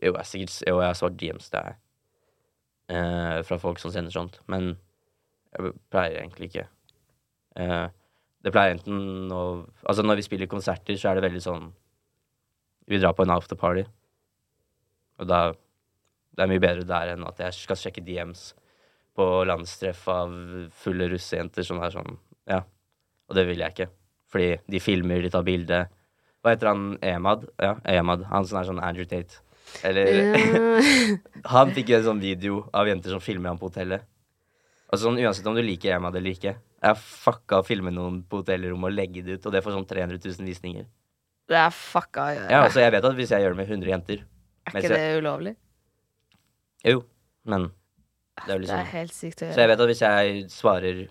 Jo, 0.00 0.08
jeg, 0.08 0.16
er 0.18 0.26
sikkert, 0.26 0.56
jo, 0.66 0.80
jeg 0.80 0.88
har 0.88 0.96
svart 0.98 1.18
DMs 1.20 1.50
til 1.52 1.60
deg 1.60 1.76
uh, 2.90 3.42
fra 3.46 3.60
folk 3.62 3.78
som 3.78 3.92
sender 3.94 4.12
sånt, 4.12 4.40
men 4.50 4.72
jeg 5.54 5.70
pleier 5.92 6.18
egentlig 6.18 6.48
ikke. 6.50 6.64
Eh, 7.62 7.86
det 8.44 8.52
pleier 8.52 8.76
enten 8.76 9.32
å 9.32 9.42
Altså, 9.86 10.04
når 10.04 10.20
vi 10.20 10.26
spiller 10.26 10.50
konserter, 10.50 10.98
så 11.00 11.10
er 11.10 11.18
det 11.18 11.26
veldig 11.28 11.42
sånn 11.44 11.70
Vi 12.90 13.00
drar 13.00 13.16
på 13.16 13.24
en 13.24 13.32
afterparty, 13.34 13.86
og 15.20 15.30
da 15.30 15.40
Det 16.34 16.44
er 16.44 16.50
mye 16.50 16.62
bedre 16.62 16.86
der 16.88 17.14
enn 17.14 17.26
at 17.28 17.40
jeg 17.40 17.56
skal 17.56 17.80
sjekke 17.80 18.04
DMs 18.04 18.52
på 19.14 19.26
landstreff 19.46 20.08
av 20.10 20.32
fulle 20.74 21.06
russejenter 21.12 21.66
som 21.66 21.82
er 21.82 21.94
sånn 21.94 22.16
Ja. 22.50 22.64
Og 23.30 23.36
det 23.38 23.46
vil 23.48 23.62
jeg 23.62 23.72
ikke. 23.72 23.86
Fordi 24.28 24.48
de 24.68 24.80
filmer, 24.82 25.22
de 25.22 25.30
tar 25.32 25.44
bilde. 25.46 25.78
Hva 26.42 26.52
heter 26.52 26.68
han? 26.68 26.82
Emad? 27.00 27.46
Ja, 27.62 27.76
Emad. 27.88 28.26
Han 28.28 28.44
som 28.44 28.58
er 28.60 28.66
sånn 28.68 28.82
Andrew 28.82 29.06
Tate. 29.08 29.38
Eller. 29.86 30.34
Han 31.54 31.72
fikk 31.72 31.94
en 31.94 32.04
sånn 32.04 32.20
video 32.20 32.64
av 32.74 32.90
jenter 32.90 33.14
som 33.14 33.22
filmer 33.24 33.48
ham 33.54 33.60
på 33.60 33.70
hotellet. 33.70 34.04
Altså 34.90 35.06
sånn, 35.06 35.22
Uansett 35.22 35.48
om 35.48 35.56
du 35.56 35.62
liker 35.64 35.96
Emad 35.96 36.18
eller 36.18 36.36
ikke. 36.36 36.52
Jeg 36.84 37.00
fucka 37.00 37.62
å 37.62 37.64
filme 37.64 37.92
noen 37.94 38.20
på 38.28 38.42
hotellrommet 38.42 38.90
og 38.90 38.96
legge 38.98 39.24
det 39.24 39.38
ut, 39.38 39.48
og 39.48 39.54
det 39.54 39.62
får 39.64 39.76
sånn 39.78 39.88
300 39.88 40.20
000 40.20 40.48
visninger. 40.50 40.84
Det 41.48 41.56
er 41.60 41.72
fucka 41.76 42.28
å 42.28 42.34
gjøre. 42.34 42.50
Ja, 42.52 42.62
altså 42.66 42.82
jeg 42.84 42.92
vet 42.94 43.08
at 43.08 43.16
hvis 43.18 43.32
jeg 43.32 43.44
gjør 43.44 43.54
det 43.54 43.60
med 43.62 43.72
100 43.72 43.92
jenter 43.94 44.24
er 44.64 44.80
ikke 44.80 44.94
det 44.96 45.16
ulovlig? 45.20 45.54
Jo, 46.84 47.02
men 47.48 47.68
det 48.44 48.48
er 48.48 48.54
jo 48.54 48.54
Det 48.54 48.62
liksom 48.64 48.80
er 48.80 48.92
helt 48.92 49.14
sykt 49.14 49.42
å 49.42 49.46
gjøre. 49.46 49.54
Så 49.56 49.62
jeg 49.62 49.70
vet 49.70 49.82
at 49.82 49.90
hvis 49.90 50.04
jeg 50.04 50.46
svarer 50.52 51.02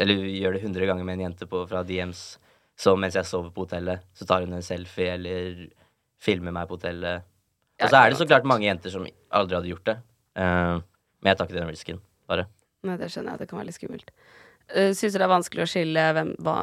Eller 0.00 0.26
gjør 0.32 0.56
det 0.56 0.62
100 0.62 0.88
ganger 0.90 1.04
med 1.04 1.18
en 1.18 1.24
jente 1.26 1.48
på, 1.48 1.62
fra 1.68 1.82
DMs, 1.84 2.38
så 2.76 2.94
mens 2.96 3.16
jeg 3.16 3.28
sover 3.28 3.50
på 3.52 3.64
hotellet, 3.64 4.04
så 4.16 4.24
tar 4.28 4.44
hun 4.44 4.56
en 4.56 4.64
selfie 4.64 5.12
eller 5.12 5.66
filmer 6.20 6.52
meg 6.52 6.68
på 6.68 6.78
hotellet. 6.78 7.24
Og 7.80 7.92
så 7.92 8.00
er 8.00 8.12
det 8.12 8.18
så 8.20 8.26
klart 8.28 8.48
mange 8.48 8.64
jenter 8.64 8.92
som 8.92 9.04
aldri 9.04 9.56
hadde 9.58 9.70
gjort 9.72 9.88
det. 9.88 9.96
Uh, 10.36 10.80
men 11.20 11.30
jeg 11.30 11.38
tar 11.38 11.48
ikke 11.48 11.58
den 11.58 11.72
risken, 11.72 12.00
bare. 12.28 12.46
Nei, 12.88 12.96
det 13.00 13.10
skjønner 13.12 13.34
jeg. 13.34 13.42
Det 13.42 13.48
kan 13.50 13.60
være 13.60 13.68
litt 13.68 13.76
skummelt. 13.76 14.12
Uh, 14.72 14.90
Syns 14.96 15.14
du 15.14 15.20
det 15.20 15.26
er 15.26 15.32
vanskelig 15.32 15.64
å 15.64 15.70
skille 15.70 16.04
hvem, 16.16 16.32
hva, 16.42 16.58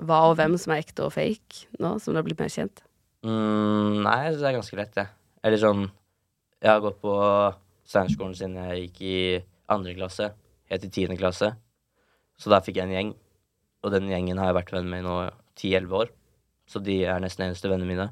hva 0.00 0.20
og 0.30 0.36
hvem 0.38 0.56
som 0.60 0.72
er 0.74 0.82
ekte 0.84 1.06
og 1.06 1.14
fake, 1.14 1.68
nå 1.82 1.96
som 2.00 2.14
du 2.14 2.20
har 2.20 2.26
blitt 2.26 2.40
mer 2.40 2.52
kjent? 2.52 2.82
Mm, 3.26 4.04
nei, 4.04 4.18
jeg 4.24 4.34
syns 4.34 4.42
det 4.42 4.50
er 4.50 4.58
ganske 4.58 4.78
lett, 4.78 5.00
jeg. 5.00 5.14
Eller 5.46 5.60
sånn 5.62 5.84
Jeg 6.58 6.70
har 6.70 6.82
gått 6.82 6.98
på 7.02 7.14
Steinerskolen 7.88 8.34
siden 8.36 8.56
jeg 8.58 8.84
gikk 8.84 9.02
i 9.06 9.18
andre 9.72 9.94
klasse, 9.96 10.30
helt 10.70 10.84
til 10.84 10.92
tiende 10.94 11.18
klasse. 11.20 11.52
Så 12.38 12.50
der 12.52 12.64
fikk 12.64 12.78
jeg 12.78 12.88
en 12.88 12.94
gjeng. 12.94 13.12
Og 13.84 13.94
den 13.94 14.10
gjengen 14.10 14.40
har 14.40 14.50
jeg 14.50 14.58
vært 14.58 14.72
venn 14.74 14.90
med 14.90 15.02
i 15.02 15.06
nå 15.06 15.14
ti-elleve 15.58 16.02
år. 16.02 16.10
Så 16.68 16.82
de 16.84 16.98
er 17.08 17.22
nesten 17.22 17.46
eneste 17.46 17.70
vennene 17.70 17.88
mine. 17.88 18.08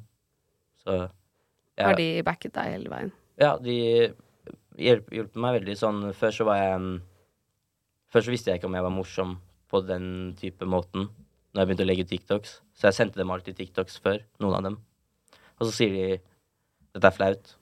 Så 0.82 0.94
jeg, 0.96 1.84
Har 1.84 1.98
de 1.98 2.08
backet 2.24 2.54
deg 2.56 2.72
hele 2.72 2.92
veien? 2.92 3.12
Ja, 3.42 3.56
de 3.60 3.76
hjelp, 4.80 5.10
hjelper 5.12 5.42
meg 5.44 5.58
veldig 5.58 5.74
sånn 5.76 5.98
Før 6.16 6.32
så 6.32 6.46
var 6.48 6.60
jeg 6.62 6.76
mm, 8.06 8.12
Før 8.12 8.22
så 8.22 8.30
visste 8.30 8.50
jeg 8.50 8.60
ikke 8.60 8.68
om 8.70 8.76
jeg 8.78 8.86
var 8.86 8.94
morsom 8.94 9.36
på 9.70 9.80
den 9.82 10.34
type 10.38 10.64
måten 10.64 11.08
når 11.56 11.62
jeg 11.62 11.68
begynte 11.68 11.84
å 11.84 11.88
legge 11.88 12.04
ut 12.04 12.10
TikToks. 12.12 12.50
Så 12.76 12.88
jeg 12.90 12.96
sendte 12.98 13.18
dem 13.18 13.30
alltid 13.32 13.56
TikToks 13.56 13.96
før, 14.04 14.20
noen 14.44 14.56
av 14.58 14.64
dem. 14.66 14.74
Og 15.56 15.66
så 15.66 15.72
sier 15.72 15.92
de 15.94 16.20
'Dette 16.92 17.06
er 17.08 17.16
flaut'. 17.16 17.54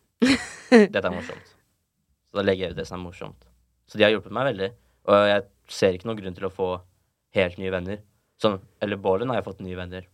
'Dette 0.71 1.07
er 1.07 1.15
morsomt'. 1.15 1.55
Så 2.31 2.39
da 2.39 2.43
legger 2.43 2.67
jeg 2.67 2.75
ut 2.75 2.77
det 2.77 2.87
som 2.89 2.99
er 2.99 3.05
morsomt. 3.05 3.47
Så 3.87 3.99
de 3.99 4.05
har 4.05 4.11
hjulpet 4.11 4.35
meg 4.35 4.49
veldig. 4.51 4.71
Og 5.07 5.29
jeg 5.31 5.45
ser 5.69 5.95
ikke 5.95 6.09
noen 6.09 6.19
grunn 6.19 6.35
til 6.35 6.49
å 6.49 6.51
få 6.51 6.69
helt 7.39 7.59
nye 7.59 7.71
venner. 7.71 8.03
Sånn, 8.43 8.59
eller 8.83 8.99
Bålen 8.99 9.31
har 9.31 9.39
jeg 9.39 9.47
fått 9.47 9.63
nye 9.63 9.79
venner. 9.79 10.09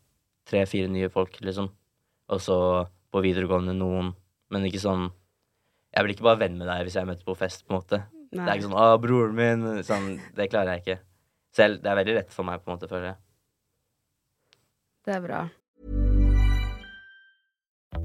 Tre-fire 0.45 0.89
nye 0.93 1.09
folk, 1.09 1.41
liksom. 1.41 1.71
Og 2.29 2.41
så 2.41 2.57
på 3.11 3.23
videregående 3.25 3.73
noen. 3.73 4.13
Men 4.51 4.67
ikke 4.67 4.83
sånn 4.83 5.11
Jeg 5.91 6.05
blir 6.05 6.15
ikke 6.15 6.23
bare 6.29 6.39
venn 6.39 6.59
med 6.59 6.69
deg 6.71 6.85
hvis 6.87 6.95
jeg 6.95 7.07
møter 7.09 7.27
på 7.27 7.35
fest, 7.35 7.65
på 7.67 7.73
en 7.73 7.81
måte. 7.81 7.99
Det 8.31 8.41
er 8.41 8.55
ikke 8.55 8.69
sånn 8.69 8.79
'Å, 8.79 9.01
broren 9.03 9.35
min'. 9.35 9.83
Sånn, 9.83 10.21
det 10.35 10.51
klarer 10.51 10.77
jeg 10.77 10.85
ikke. 10.85 10.99
Selv, 11.53 11.83
det 11.83 11.91
er 11.91 11.97
veldig 11.97 12.15
lett 12.15 12.33
for 12.33 12.45
meg, 12.45 12.63
på 12.63 12.71
en 12.71 12.79
måte, 12.79 12.89
føler 12.89 13.09
jeg. 13.11 13.17
Det 15.05 15.15
er 15.17 15.21
bra. 15.21 15.49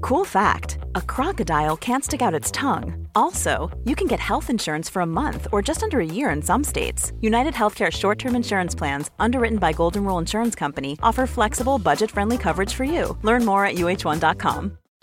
Cool 0.00 0.24
fact 0.24 0.78
a 0.94 1.00
crocodile 1.00 1.76
can't 1.76 2.04
stick 2.04 2.22
out 2.22 2.34
its 2.34 2.50
tongue. 2.50 3.08
Also, 3.14 3.70
you 3.84 3.94
can 3.94 4.08
get 4.08 4.20
health 4.20 4.50
insurance 4.50 4.88
for 4.88 5.02
a 5.02 5.06
month 5.06 5.46
or 5.52 5.62
just 5.62 5.82
under 5.82 6.00
a 6.00 6.04
year 6.04 6.30
in 6.30 6.42
some 6.42 6.64
states. 6.64 7.12
United 7.20 7.54
Healthcare 7.54 7.92
short 7.92 8.18
term 8.18 8.34
insurance 8.34 8.74
plans, 8.74 9.10
underwritten 9.18 9.58
by 9.58 9.72
Golden 9.72 10.04
Rule 10.04 10.18
Insurance 10.18 10.54
Company, 10.54 10.98
offer 11.02 11.26
flexible, 11.26 11.78
budget 11.78 12.10
friendly 12.10 12.38
coverage 12.38 12.74
for 12.74 12.84
you. 12.84 13.16
Learn 13.22 13.44
more 13.44 13.64
at 13.64 13.76
uh1.com. 13.76 14.78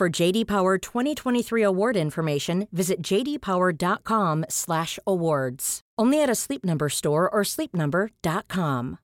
For 0.00 0.08
JD 0.08 0.48
Power 0.48 0.78
2023 0.78 1.60
award 1.60 1.94
information, 1.94 2.66
visit 2.72 3.02
jdpower.com/awards. 3.04 5.80
Only 5.98 6.22
at 6.22 6.30
a 6.30 6.34
Sleep 6.34 6.64
Number 6.64 6.88
store 6.88 7.28
or 7.28 7.44
sleepnumber.com. 7.44 8.96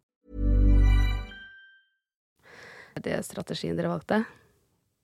Er 2.97 3.01
det 3.05 3.29
strategien 3.29 3.77
dere 3.77 3.93
valgte? 3.93 4.25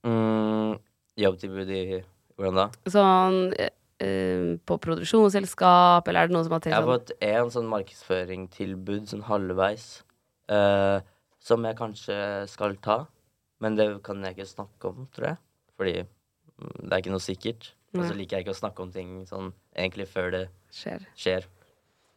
Mm, 0.09 0.81
jobbtilbud 1.21 1.69
i 1.69 2.01
Hvordan 2.41 2.57
da? 2.57 2.73
Sånn 2.89 3.53
eh, 3.61 3.77
eh, 4.01 4.57
på 4.65 4.81
produksjonsselskap, 4.89 6.09
eller 6.09 6.25
er 6.25 6.33
det 6.33 6.37
noen 6.39 6.49
som 6.49 6.57
har 6.57 6.65
tenkt 6.65 6.73
Jeg 6.73 6.81
har 6.81 6.89
fått 6.89 7.13
én 7.21 7.53
sånn 7.53 7.69
markedsføringstilbud 7.77 9.13
sånn 9.13 9.29
halvveis, 9.29 10.09
eh, 10.49 11.05
som 11.37 11.61
jeg 11.69 11.77
kanskje 11.85 12.49
skal 12.49 12.81
ta. 12.81 13.13
Men 13.61 13.77
det 13.77 14.01
kan 14.09 14.25
jeg 14.25 14.41
ikke 14.41 14.57
snakke 14.57 14.89
om, 14.89 15.05
tror 15.13 15.35
jeg. 15.35 15.43
Fordi 15.83 15.97
mm, 16.05 16.77
det 16.79 16.93
er 16.93 17.01
ikke 17.03 17.15
noe 17.17 17.25
sikkert. 17.25 17.73
Og 17.93 18.07
så 18.07 18.15
liker 18.17 18.39
jeg 18.39 18.47
ikke 18.47 18.55
å 18.55 18.61
snakke 18.63 18.85
om 18.87 18.93
ting 18.95 19.11
sånn 19.29 19.51
egentlig 19.77 20.07
før 20.09 20.31
det 20.33 20.47
skjer? 20.73 21.03
skjer. 21.19 21.49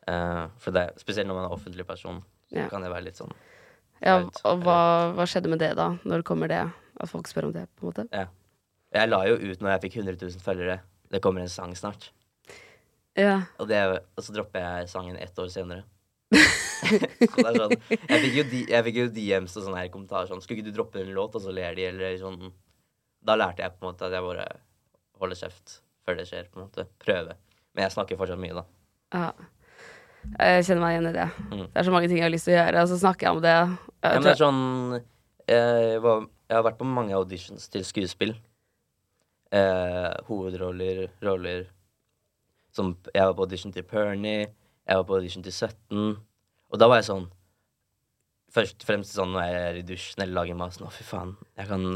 Uh, 0.06 0.46
for 0.62 0.76
det, 0.76 0.86
spesielt 1.02 1.28
når 1.28 1.40
man 1.40 1.48
er 1.50 1.56
offentlig 1.56 1.84
person, 1.90 2.22
så 2.48 2.62
Ja. 2.62 2.68
kan 2.70 2.86
det 2.86 2.92
være 2.94 3.08
litt 3.08 3.18
sånn 3.18 3.34
Ja, 4.06 4.20
og 4.22 4.62
hva, 4.62 5.14
hva 5.18 5.26
skjedde 5.26 5.50
med 5.50 5.60
det, 5.60 5.72
da? 5.76 5.96
Når 6.06 6.22
det 6.22 6.28
kommer 6.28 6.52
det? 6.52 6.62
At 7.02 7.10
folk 7.10 7.28
spør 7.28 7.50
om 7.50 7.56
det, 7.56 7.66
på 7.76 7.84
en 7.84 7.90
måte? 7.90 8.06
Ja. 8.14 8.28
Jeg 8.94 9.10
la 9.10 9.24
jo 9.28 9.36
ut 9.36 9.64
når 9.64 9.74
jeg 9.74 9.82
fikk 9.88 9.98
100 10.04 10.20
000 10.22 10.44
følgere. 10.46 10.78
Det 11.12 11.22
kommer 11.24 11.42
en 11.42 11.52
sang 11.52 11.74
snart. 11.76 12.12
Ja. 13.18 13.42
Og, 13.58 13.68
det, 13.68 13.82
og 14.16 14.24
så 14.24 14.36
dropper 14.36 14.62
jeg 14.62 14.92
sangen 14.92 15.18
ett 15.18 15.40
år 15.40 15.50
senere. 15.52 15.84
er 16.36 17.58
sånn 17.58 17.74
Jeg 17.90 18.20
fikk 18.22 18.36
jo, 18.36 18.44
jeg 18.68 18.86
fikk 18.88 18.98
jo 19.00 19.08
DMs 19.14 19.54
og 19.56 19.66
sånne 19.68 19.84
her 19.84 19.92
kommentarer 19.94 20.28
sånn 20.28 20.42
Skulle 20.44 20.60
ikke 20.60 20.72
du 20.72 20.76
droppe 20.76 21.04
en 21.04 21.14
låt, 21.16 21.38
og 21.38 21.44
så 21.44 21.54
ler 21.54 21.78
de, 21.78 21.86
eller 21.92 22.18
sånn 22.22 22.50
Da 23.26 23.36
lærte 23.40 23.64
jeg 23.64 23.74
på 23.74 23.84
en 23.84 23.92
måte 23.92 24.08
at 24.08 24.14
jeg 24.14 24.26
bare 24.26 24.46
holder 25.22 25.40
kjeft 25.40 25.80
før 26.06 26.20
det 26.20 26.28
skjer, 26.30 26.48
på 26.52 26.60
en 26.60 26.68
måte. 26.68 26.86
Prøve. 27.02 27.36
Men 27.74 27.88
jeg 27.88 27.96
snakker 27.96 28.20
fortsatt 28.20 28.42
mye, 28.42 28.56
da. 28.62 28.66
ja. 29.16 29.34
Jeg 30.26 30.64
kjenner 30.66 30.82
meg 30.82 30.96
igjen 30.96 31.08
i 31.10 31.14
det. 31.14 31.26
Mm. 31.52 31.66
Det 31.70 31.78
er 31.78 31.86
så 31.86 31.92
mange 31.94 32.08
ting 32.10 32.18
jeg 32.18 32.26
har 32.26 32.32
lyst 32.34 32.48
til 32.50 32.56
å 32.56 32.58
gjøre, 32.58 32.82
og 32.82 32.90
så 32.90 32.96
snakker 32.98 33.28
jeg 33.28 33.38
om 33.38 33.44
det. 33.44 33.54
Jeg 33.54 33.76
Ja, 34.02 34.14
men 34.16 34.26
det 34.26 34.32
er 34.32 34.40
sånn 34.40 34.64
jeg, 35.46 36.00
var, 36.02 36.26
jeg 36.50 36.58
har 36.58 36.66
vært 36.66 36.80
på 36.80 36.88
mange 36.90 37.14
auditions 37.14 37.70
til 37.70 37.86
skuespill. 37.86 38.34
Eh, 39.54 40.12
hovedroller, 40.28 41.06
roller 41.24 41.68
som 42.76 42.96
Jeg 43.14 43.24
var 43.24 43.36
på 43.38 43.46
audition 43.46 43.72
til 43.72 43.86
Pernie, 43.88 44.50
jeg 44.84 44.98
var 44.98 45.06
på 45.08 45.16
audition 45.16 45.44
til 45.44 45.54
17. 45.54 46.18
Og 46.74 46.80
da 46.82 46.90
var 46.92 47.00
jeg 47.00 47.08
sånn 47.08 47.30
Først 48.56 48.84
og 48.84 48.88
fremst 48.88 49.16
sånn 49.18 49.34
når 49.36 49.48
jeg 49.50 49.62
er 49.62 49.80
i 49.80 49.86
dusjen 49.88 50.24
eller 50.24 50.38
lager 50.38 50.58
mat 50.60 50.76
sånn 50.76 50.88
Å, 50.88 50.94
fy 50.96 51.04
faen, 51.04 51.34
jeg 51.60 51.68
kan 51.72 51.88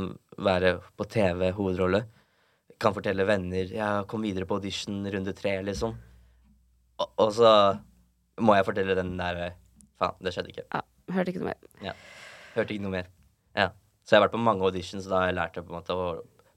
være 0.49 0.73
på 0.99 1.07
TV, 1.07 1.51
hovedrolle. 1.55 2.03
kan 2.79 2.95
fortelle 2.95 3.25
venner 3.27 3.71
Jeg 3.75 4.07
kom 4.11 4.23
videre 4.23 4.47
på 4.47 4.59
audition 4.59 5.01
runde 5.07 5.33
tre, 5.35 5.57
liksom. 5.63 5.95
Og, 6.99 7.09
og 7.15 7.31
så 7.35 7.51
må 8.43 8.55
jeg 8.55 8.67
fortelle 8.67 8.95
den 8.95 9.17
der 9.19 9.55
Faen, 9.99 10.15
det 10.23 10.31
skjedde 10.31 10.53
ikke. 10.53 10.63
Ja, 10.71 10.81
hørte 11.11 11.31
ikke 11.33 11.41
noe 11.41 11.51
mer. 11.51 11.63
Ja. 11.83 11.93
Hørte 12.55 12.71
ikke 12.75 12.85
noe 12.85 12.93
mer. 12.93 13.07
Ja. 13.57 13.65
Så 14.07 14.15
jeg 14.15 14.21
har 14.21 14.27
vært 14.29 14.35
på 14.37 14.43
mange 14.45 14.63
auditions, 14.63 15.07
og 15.07 15.11
da 15.11 15.17
har 15.19 15.27
jeg 15.27 15.35
lært 15.35 15.57
på 15.59 15.67
en 15.67 15.75
måte 15.75 15.95
å 15.95 16.05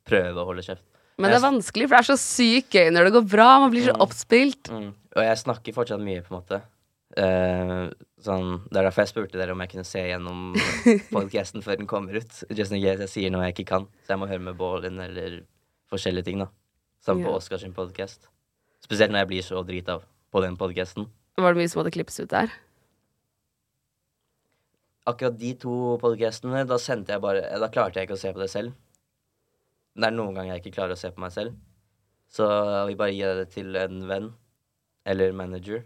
prøve 0.06 0.38
å 0.38 0.46
holde 0.46 0.62
kjeft. 0.66 0.84
Men 1.18 1.32
det 1.32 1.38
er 1.40 1.44
vanskelig, 1.44 1.88
for 1.88 1.96
det 1.96 2.02
er 2.04 2.08
så 2.08 2.18
sykt 2.22 2.76
gøy 2.78 2.92
når 2.94 3.08
det 3.08 3.14
går 3.16 3.26
bra. 3.34 3.48
Man 3.64 3.72
blir 3.74 3.88
så 3.88 3.96
oppspilt. 4.00 4.70
Mm. 4.72 4.92
Og 4.94 5.26
jeg 5.26 5.40
snakker 5.42 5.76
fortsatt 5.76 6.02
mye, 6.02 6.22
på 6.24 6.32
en 6.32 6.38
måte. 6.38 6.60
Eh, 7.12 7.90
sånn, 8.24 8.62
det 8.70 8.78
er 8.80 8.86
derfor 8.86 9.04
jeg 9.04 9.10
spurte 9.10 9.36
dere 9.36 9.52
om 9.52 9.60
jeg 9.64 9.72
kunne 9.74 9.84
se 9.84 10.00
gjennom 10.06 10.54
podcasten 11.16 11.64
før 11.64 11.80
den 11.80 11.88
kommer 11.90 12.16
ut. 12.16 12.42
Just 12.48 12.72
in 12.72 12.80
case 12.80 13.04
jeg 13.04 13.12
sier 13.12 13.34
noe 13.34 13.44
jeg 13.48 13.56
ikke 13.58 13.68
kan. 13.74 13.88
Så 14.06 14.14
jeg 14.14 14.22
må 14.22 14.28
høre 14.30 14.44
med 14.46 14.58
Ballin 14.60 15.00
eller 15.04 15.42
forskjellige 15.92 16.30
ting, 16.30 16.44
da. 16.44 16.48
Som 17.02 17.20
på 17.20 17.28
Oscar 17.28 17.58
Oscars 17.58 17.66
sin 17.66 17.74
podcast. 17.76 18.28
Spesielt 18.82 19.12
når 19.12 19.24
jeg 19.24 19.30
blir 19.32 19.46
så 19.46 19.62
drita 19.66 19.98
på 20.32 20.42
den 20.44 20.56
podcasten. 20.58 21.08
Var 21.36 21.54
det 21.54 21.60
mye 21.62 21.70
som 21.70 21.82
måtte 21.82 21.92
klippes 21.94 22.20
ut 22.22 22.30
der? 22.30 22.52
Akkurat 25.08 25.34
de 25.38 25.50
to 25.58 25.96
podcastene, 25.98 26.62
da 26.68 26.78
sendte 26.78 27.10
jeg 27.10 27.22
bare 27.24 27.42
Da 27.58 27.68
klarte 27.74 27.98
jeg 27.98 28.06
ikke 28.06 28.14
å 28.14 28.22
se 28.22 28.30
på 28.32 28.42
det 28.42 28.50
selv. 28.52 28.76
Det 29.98 30.08
er 30.08 30.14
noen 30.14 30.36
ganger 30.36 30.54
jeg 30.54 30.62
ikke 30.62 30.76
klarer 30.78 30.96
å 30.96 31.00
se 31.00 31.10
på 31.12 31.20
meg 31.20 31.34
selv. 31.34 31.56
Så 32.32 32.46
jeg 32.48 32.86
vil 32.88 33.00
bare 33.00 33.16
gi 33.16 33.32
det 33.40 33.48
til 33.52 33.76
en 33.76 33.98
venn 34.08 34.30
eller 35.04 35.34
manager, 35.36 35.82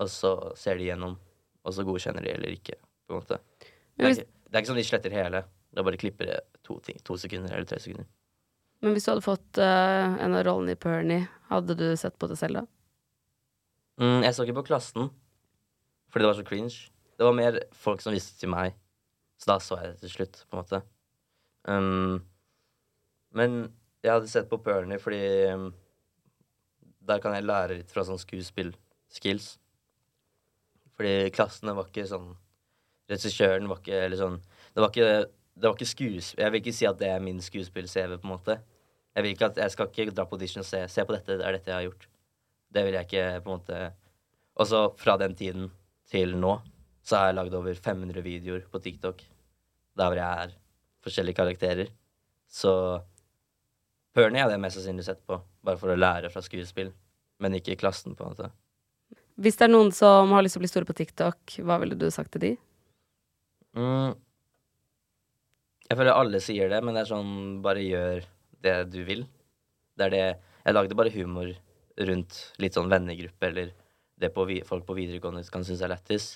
og 0.00 0.10
så 0.10 0.32
ser 0.58 0.78
de 0.80 0.88
gjennom, 0.88 1.16
og 1.64 1.74
så 1.74 1.84
godkjenner 1.86 2.24
de 2.24 2.32
eller 2.34 2.54
ikke, 2.56 2.76
på 3.06 3.14
en 3.14 3.22
måte. 3.22 3.38
Det 3.94 4.06
er 4.06 4.14
ikke, 4.16 4.26
det 4.26 4.56
er 4.56 4.62
ikke 4.62 4.72
sånn 4.72 4.80
de 4.80 4.86
sletter 4.88 5.14
hele. 5.14 5.42
Da 5.74 5.82
bare 5.86 5.98
klipper 5.98 6.30
det 6.30 6.38
to, 6.66 6.78
ting, 6.84 6.98
to 7.06 7.16
sekunder 7.18 7.54
eller 7.54 7.68
tre 7.68 7.80
sekunder. 7.82 8.06
men 8.84 8.94
hvis 8.94 9.06
du 9.06 9.10
hadde 9.12 9.24
fått 9.24 9.58
uh, 9.58 10.14
en 10.22 10.36
av 10.36 10.44
rollene 10.46 10.74
i 10.76 10.80
Pernie, 10.80 11.28
hadde 11.50 11.76
du 11.78 11.86
sett 11.98 12.18
på 12.20 12.28
det 12.30 12.38
selv 12.38 12.60
da? 12.60 12.64
Mm, 14.02 14.24
jeg 14.26 14.34
så 14.34 14.44
ikke 14.44 14.58
på 14.60 14.68
klassen, 14.70 15.08
fordi 16.10 16.24
det 16.24 16.30
var 16.30 16.38
så 16.40 16.46
cringe. 16.46 16.90
Det 17.14 17.26
var 17.26 17.36
mer 17.38 17.60
folk 17.78 18.02
som 18.02 18.14
visste 18.14 18.36
til 18.40 18.50
meg, 18.52 18.74
så 19.38 19.54
da 19.54 19.58
så 19.62 19.78
jeg 19.80 19.94
det 19.94 20.02
til 20.02 20.14
slutt, 20.16 20.42
på 20.50 20.56
en 20.56 20.62
måte. 20.62 20.82
Um, 21.64 22.16
men 23.34 23.58
jeg 24.04 24.12
hadde 24.12 24.30
sett 24.30 24.50
på 24.50 24.60
Pernie 24.62 25.00
fordi 25.00 25.22
um, 25.54 25.70
der 27.08 27.22
kan 27.24 27.34
jeg 27.36 27.46
lære 27.46 27.78
litt 27.78 27.92
fra 27.92 28.04
sånn 28.06 28.20
skuespillskills. 28.20 29.54
Fordi 30.98 31.30
klassene 31.34 31.74
var 31.76 31.88
ikke 31.90 32.06
sånn 32.08 32.32
Regissøren 33.10 33.66
var 33.68 33.80
ikke 33.82 33.98
Eller 34.06 34.20
sånn 34.20 34.36
Det 34.74 34.80
var 34.80 34.92
ikke, 34.92 35.08
det 35.58 35.68
var 35.68 35.74
ikke 35.76 35.90
skuespill 35.90 36.44
Jeg 36.44 36.54
vil 36.54 36.62
ikke 36.62 36.76
si 36.76 36.88
at 36.88 37.00
det 37.00 37.10
er 37.10 37.24
min 37.24 37.42
skuespill-CV, 37.42 38.18
på 38.20 38.28
en 38.28 38.34
måte. 38.34 38.58
Jeg 39.14 39.26
vil 39.26 39.34
ikke 39.34 39.50
at 39.50 39.60
Jeg 39.64 39.74
skal 39.74 39.90
ikke 39.90 40.14
dra 40.14 40.26
på 40.28 40.38
audition 40.38 40.64
og 40.64 40.68
se 40.68 40.84
Se 40.92 41.06
på 41.06 41.16
dette, 41.16 41.38
det 41.40 41.46
er 41.46 41.58
dette 41.58 41.72
jeg 41.72 41.78
har 41.80 41.88
gjort. 41.88 42.08
Det 42.74 42.86
vil 42.86 42.98
jeg 42.98 43.08
ikke 43.08 43.26
på 43.44 43.50
en 43.50 43.58
måte 43.58 43.80
Og 44.54 44.70
så 44.70 44.84
fra 45.00 45.18
den 45.20 45.36
tiden 45.38 45.70
til 46.10 46.36
nå 46.38 46.58
så 47.04 47.18
har 47.18 47.26
jeg 47.28 47.36
lagd 47.36 47.54
over 47.58 47.76
500 47.76 48.22
videoer 48.24 48.62
på 48.72 48.80
TikTok 48.80 49.18
der 49.98 50.08
hvor 50.08 50.18
jeg 50.18 50.44
er 50.44 50.54
forskjellige 51.04 51.36
karakterer. 51.36 51.90
Så 52.48 52.72
Pernie 54.14 54.40
hadde 54.40 54.54
jeg 54.56 54.62
mest 54.62 54.78
sannsynlig 54.78 55.04
sett 55.06 55.20
på, 55.26 55.36
bare 55.64 55.80
for 55.80 55.92
å 55.92 55.98
lære 55.98 56.30
fra 56.32 56.42
skuespill. 56.44 56.92
Men 57.42 57.56
ikke 57.58 57.74
i 57.74 57.78
klassen, 57.78 58.14
på 58.16 58.24
en 58.24 58.32
måte. 58.32 58.50
Hvis 59.34 59.58
det 59.58 59.66
er 59.66 59.72
noen 59.72 59.90
som 59.94 60.30
har 60.34 60.44
lyst 60.44 60.54
til 60.54 60.62
å 60.62 60.64
bli 60.64 60.70
store 60.70 60.88
på 60.88 60.96
TikTok, 60.98 61.56
hva 61.66 61.80
ville 61.82 61.98
du 61.98 62.06
sagt 62.14 62.34
til 62.36 62.44
de? 62.44 62.52
Mm. 63.74 64.14
Jeg 65.88 65.98
føler 65.98 66.14
alle 66.14 66.40
sier 66.42 66.70
det, 66.70 66.80
men 66.84 66.94
det 66.94 67.02
er 67.02 67.10
sånn 67.10 67.32
bare 67.64 67.82
gjør 67.82 68.28
det 68.64 68.76
du 68.92 69.00
vil. 69.06 69.26
Det 69.98 70.06
er 70.06 70.14
det 70.14 70.24
Jeg 70.64 70.74
lagde 70.74 70.96
bare 70.96 71.12
humor 71.12 71.50
rundt 72.08 72.38
litt 72.62 72.74
sånn 72.74 72.88
vennegruppe, 72.88 73.50
eller 73.50 73.74
det 74.16 74.30
på, 74.32 74.46
folk 74.64 74.86
på 74.86 74.96
videregående 74.96 75.42
kan 75.52 75.66
synes 75.66 75.82
er 75.84 75.92
lættis. 75.92 76.28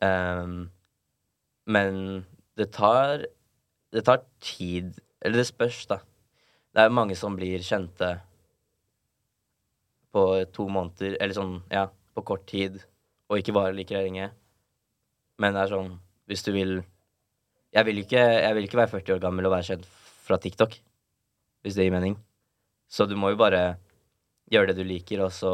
Um, 0.00 0.70
men 1.68 2.24
det 2.56 2.70
tar 2.72 3.26
Det 3.92 4.00
tar 4.06 4.22
tid 4.40 4.94
Eller 5.20 5.42
det 5.42 5.46
spørs, 5.50 5.84
da. 5.86 5.98
Det 6.72 6.80
er 6.80 6.94
mange 6.94 7.16
som 7.18 7.36
blir 7.36 7.60
kjente 7.60 8.14
på 10.10 10.22
to 10.54 10.66
måneder, 10.72 11.16
eller 11.20 11.36
sånn, 11.36 11.52
ja, 11.70 11.84
på 12.20 12.26
kort 12.32 12.46
tid, 12.48 12.78
og 13.30 13.40
ikke 13.40 13.56
varer 13.56 13.76
like 13.76 13.96
lenge. 13.96 14.30
Men 15.40 15.56
det 15.56 15.64
er 15.64 15.74
sånn, 15.74 15.92
hvis 16.28 16.44
du 16.46 16.52
vil 16.54 16.80
Jeg 17.70 17.86
vil 17.86 18.00
ikke, 18.02 18.18
jeg 18.18 18.54
vil 18.56 18.64
ikke 18.66 18.78
være 18.80 18.90
40 18.90 19.12
år 19.14 19.20
gammel 19.22 19.46
og 19.46 19.52
være 19.52 19.66
kjent 19.68 19.84
fra 20.26 20.40
TikTok, 20.42 20.72
hvis 21.62 21.76
det 21.78 21.84
gir 21.86 21.94
mening. 21.94 22.16
Så 22.90 23.06
du 23.06 23.14
må 23.14 23.30
jo 23.30 23.38
bare 23.38 23.78
gjøre 24.50 24.72
det 24.72 24.82
du 24.82 24.88
liker, 24.88 25.22
og 25.22 25.30
så 25.30 25.52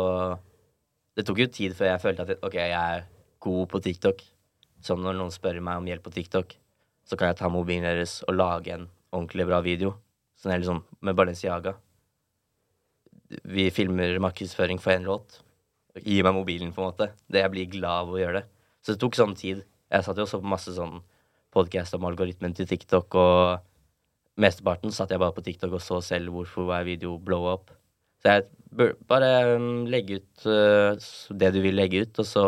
Det 1.16 1.24
tok 1.24 1.38
jo 1.40 1.46
tid 1.48 1.72
før 1.72 1.86
jeg 1.90 2.00
følte 2.00 2.24
at 2.24 2.42
OK, 2.44 2.54
jeg 2.56 2.72
er 2.76 3.04
god 3.40 3.68
på 3.72 3.80
TikTok. 3.80 4.18
Som 4.84 5.00
når 5.00 5.16
noen 5.16 5.32
spør 5.32 5.62
meg 5.64 5.80
om 5.80 5.86
hjelp 5.88 6.04
på 6.04 6.12
TikTok, 6.12 6.52
så 7.08 7.16
kan 7.16 7.30
jeg 7.30 7.38
ta 7.38 7.48
mobilen 7.48 7.86
deres 7.86 8.18
og 8.26 8.36
lage 8.36 8.74
en 8.74 8.84
ordentlig 9.12 9.46
bra 9.48 9.62
video. 9.64 9.94
Sånn 10.36 10.52
helt 10.52 10.68
sånn 10.68 10.82
med 11.00 11.16
Balenciaga. 11.16 11.72
Vi 13.48 13.70
filmer 13.72 14.18
markedsføring 14.20 14.76
for 14.82 14.92
én 14.92 15.08
låt. 15.08 15.40
Gi 16.04 16.20
meg 16.24 16.34
mobilen, 16.36 16.72
på 16.76 16.82
en 16.82 16.90
måte. 16.90 17.10
Det 17.30 17.40
jeg 17.42 17.52
blir 17.52 17.70
glad 17.72 18.06
av 18.06 18.12
å 18.14 18.20
gjøre 18.20 18.40
det. 18.40 18.48
Så 18.84 18.94
det 18.94 19.02
tok 19.02 19.16
sånn 19.18 19.36
tid. 19.38 19.62
Jeg 19.92 20.04
satt 20.04 20.18
jo 20.18 20.26
også 20.26 20.42
på 20.42 20.50
masse 20.50 20.74
sånn 20.76 21.00
podkast 21.54 21.96
om 21.96 22.04
algoritmen 22.08 22.54
til 22.56 22.68
TikTok, 22.68 23.16
og 23.16 24.40
mesteparten 24.42 24.92
satt 24.92 25.14
jeg 25.14 25.22
bare 25.22 25.34
på 25.36 25.44
TikTok 25.46 25.78
og 25.78 25.82
så 25.82 26.02
selv 26.04 26.34
hvorfor 26.34 26.68
hver 26.68 26.84
video 26.88 27.16
blow 27.22 27.48
up. 27.52 27.72
Så 28.20 28.34
jeg 28.34 28.46
bør 28.76 28.92
bare 29.08 29.30
um, 29.56 29.86
legge 29.88 30.20
ut 30.20 30.46
uh, 30.48 31.08
det 31.30 31.52
du 31.54 31.62
vil 31.64 31.78
legge 31.78 32.04
ut, 32.04 32.18
og 32.22 32.28
så 32.28 32.44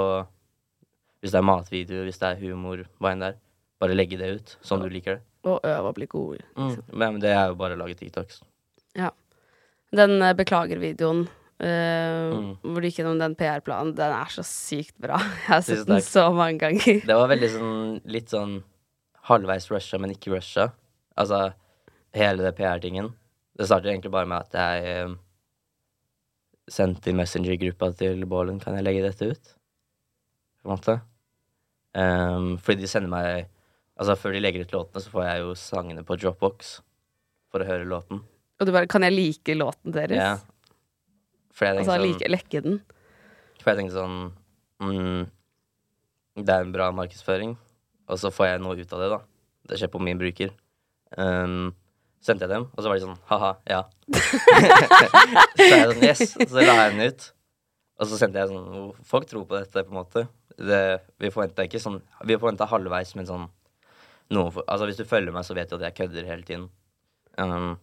Hvis 1.19 1.33
det 1.35 1.39
er 1.41 1.43
matvideo, 1.43 2.03
hvis 2.07 2.21
det 2.21 2.29
er 2.29 2.43
humor, 2.45 2.85
hva 3.03 3.11
enn 3.11 3.23
det 3.25 3.29
er, 3.33 3.39
bare 3.83 3.95
legge 3.97 4.21
det 4.21 4.29
ut 4.37 4.53
sånn 4.63 4.85
du 4.85 4.87
liker 4.87 5.17
det. 5.17 5.23
Og 5.51 5.65
øve 5.67 5.91
og 5.91 5.97
bli 5.97 6.07
god. 6.07 6.45
Mm. 6.55 6.77
Men 6.95 7.19
det 7.19 7.33
er 7.35 7.49
jo 7.51 7.57
bare 7.59 7.75
å 7.75 7.81
lage 7.81 7.97
TikToks. 7.99 8.39
Ja. 8.95 9.11
Den 9.91 10.23
eh, 10.23 10.37
beklager-videoen 10.39 11.25
eh, 11.61 12.31
Mm. 12.33 12.51
hvor 12.62 12.81
du 12.81 12.87
gikk 12.88 13.01
gjennom 13.01 13.18
den 13.18 13.35
PR-planen, 13.38 13.94
den 13.97 14.12
er 14.14 14.31
så 14.31 14.44
sykt 14.47 14.97
bra. 15.01 15.18
Jeg 15.47 15.49
har 15.49 15.62
sett 15.66 15.87
den 15.88 16.03
så 16.05 16.29
mange 16.35 16.59
ganger. 16.59 17.01
Det 17.07 17.16
var 17.16 17.29
veldig 17.31 17.51
sånn 17.55 18.01
litt 18.07 18.29
sånn 18.35 18.59
halvveis 19.29 19.68
rusha, 19.71 19.99
men 20.01 20.14
ikke 20.14 20.33
rusha. 20.37 20.71
Altså 21.18 21.53
hele 22.14 22.42
det 22.47 22.55
PR-tingen. 22.57 23.11
Det 23.59 23.66
startet 23.66 23.90
egentlig 23.92 24.12
bare 24.14 24.29
med 24.31 24.47
at 24.47 24.55
jeg 24.55 25.09
uh, 25.11 25.14
sendte 26.71 27.11
i 27.11 27.16
Messenger-gruppa 27.18 27.90
til 27.99 28.23
Bålen 28.31 28.61
Kan 28.62 28.77
jeg 28.79 28.85
legge 28.87 29.03
dette 29.03 29.27
ut? 29.33 29.55
På 30.62 30.68
en 30.68 30.75
måte. 30.77 30.94
Um, 31.99 32.53
fordi 32.62 32.85
de 32.85 32.90
sender 32.90 33.11
meg 33.11 33.49
Altså 33.99 34.14
Før 34.21 34.37
de 34.37 34.42
legger 34.44 34.62
ut 34.62 34.75
låtene, 34.77 35.03
så 35.03 35.11
får 35.11 35.25
jeg 35.27 35.40
jo 35.42 35.55
sangene 35.59 36.05
på 36.07 36.14
Dropbox 36.21 36.77
for 37.51 37.64
å 37.64 37.66
høre 37.66 37.88
låten. 37.88 38.21
Og 38.61 38.68
du 38.68 38.71
bare 38.71 38.87
Kan 38.87 39.03
jeg 39.03 39.16
like 39.16 39.57
låten 39.59 39.94
deres? 39.97 40.21
Ja. 40.21 40.37
Altså 41.66 41.90
sånn, 41.90 42.05
like, 42.07 42.31
lekke 42.31 42.62
den? 42.64 42.79
for 43.59 43.73
jeg 43.73 43.81
tenkte 43.81 43.99
sånn 43.99 44.18
mm, 44.83 45.25
Det 46.44 46.55
er 46.55 46.64
en 46.64 46.73
bra 46.75 46.88
markedsføring, 46.94 47.57
og 48.09 48.21
så 48.23 48.31
får 48.35 48.53
jeg 48.53 48.62
noe 48.64 48.79
ut 48.79 48.94
av 48.94 49.03
det, 49.03 49.09
da. 49.12 49.18
Det 49.68 49.81
skjer 49.81 49.90
på 49.92 50.01
min 50.03 50.21
bruker. 50.21 50.53
Um, 51.18 51.75
sendte 52.25 52.47
jeg 52.47 52.55
dem, 52.55 52.68
og 52.71 52.81
så 52.81 52.90
var 52.90 52.99
de 52.99 53.05
sånn 53.05 53.18
ha-ha, 53.31 53.51
ja. 53.68 53.83
så 55.59 55.66
jeg 55.66 55.90
sånn 55.90 56.07
yes, 56.07 56.23
så 56.38 56.62
la 56.62 56.79
jeg 56.85 56.94
den 56.94 57.11
ut. 57.11 57.29
Og 57.99 58.07
så 58.07 58.21
sendte 58.21 58.38
jeg 58.38 58.53
sånn 58.53 58.92
Folk 59.11 59.27
tror 59.27 59.47
på 59.51 59.59
dette, 59.59 59.83
på 59.83 59.90
en 59.90 59.99
måte. 59.99 60.25
Det, 60.55 60.83
vi 61.18 61.31
forventa 61.35 61.66
ikke 61.66 61.79
sånn 61.83 62.01
Vi 62.27 62.35
forventa 62.38 62.66
halvveis, 62.66 63.12
men 63.18 63.27
sånn 63.27 63.49
noen 64.35 64.53
for, 64.55 64.66
Altså, 64.71 64.88
hvis 64.88 65.01
du 65.01 65.09
følger 65.09 65.35
meg, 65.35 65.47
så 65.47 65.57
vet 65.59 65.71
du 65.71 65.79
at 65.79 65.88
jeg 65.88 65.97
kødder 65.99 66.29
hele 66.29 66.47
tiden. 66.47 66.68
Um, 67.38 67.75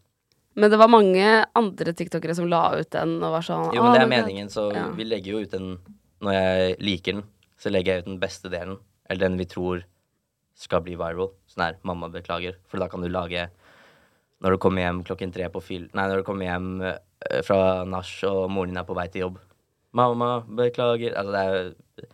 Men 0.56 0.72
det 0.72 0.80
var 0.80 0.88
mange 0.88 1.46
andre 1.60 1.94
tiktokere 1.94 2.36
som 2.36 2.48
la 2.48 2.70
ut 2.80 2.90
den 2.94 3.18
og 3.20 3.34
var 3.34 3.44
sånn 3.44 3.74
Jo, 3.76 3.84
men 3.84 3.96
det 3.96 4.04
er 4.06 4.12
meningen, 4.12 4.52
så 4.52 4.70
Ja. 4.74 4.88
vi 4.96 5.04
legger 5.04 5.34
jo 5.34 5.42
ut 5.44 5.52
den 5.52 5.78
Når 6.24 6.34
jeg 6.34 6.78
liker 6.80 7.14
den, 7.14 7.24
så 7.60 7.70
legger 7.70 7.94
jeg 7.94 8.04
ut 8.04 8.06
den 8.06 8.20
beste 8.20 8.50
delen. 8.50 8.80
Eller 9.10 9.28
den 9.28 9.38
vi 9.38 9.46
tror 9.46 9.84
skal 10.56 10.82
bli 10.82 10.96
viral. 10.96 11.34
Sånn 11.52 11.66
her, 11.66 11.76
mamma 11.84 12.08
beklager. 12.10 12.56
For 12.68 12.80
da 12.80 12.88
kan 12.88 13.02
du 13.02 13.10
lage 13.10 13.50
Når 14.42 14.56
du 14.56 14.58
kommer 14.58 14.82
hjem 14.82 15.04
klokken 15.04 15.34
tre 15.34 15.50
på 15.50 15.62
fyll... 15.62 15.90
Nei, 15.94 16.08
når 16.08 16.18
du 16.18 16.24
kommer 16.24 16.46
hjem 16.46 16.82
eh, 16.82 17.42
fra 17.44 17.84
nach, 17.84 18.24
og 18.24 18.50
moren 18.52 18.70
din 18.70 18.78
er 18.78 18.88
på 18.88 18.96
vei 18.96 19.08
til 19.08 19.22
jobb. 19.22 19.38
Mamma, 19.96 20.44
beklager. 20.44 21.16
Altså, 21.16 21.32
det 21.32 21.44
er 21.44 22.10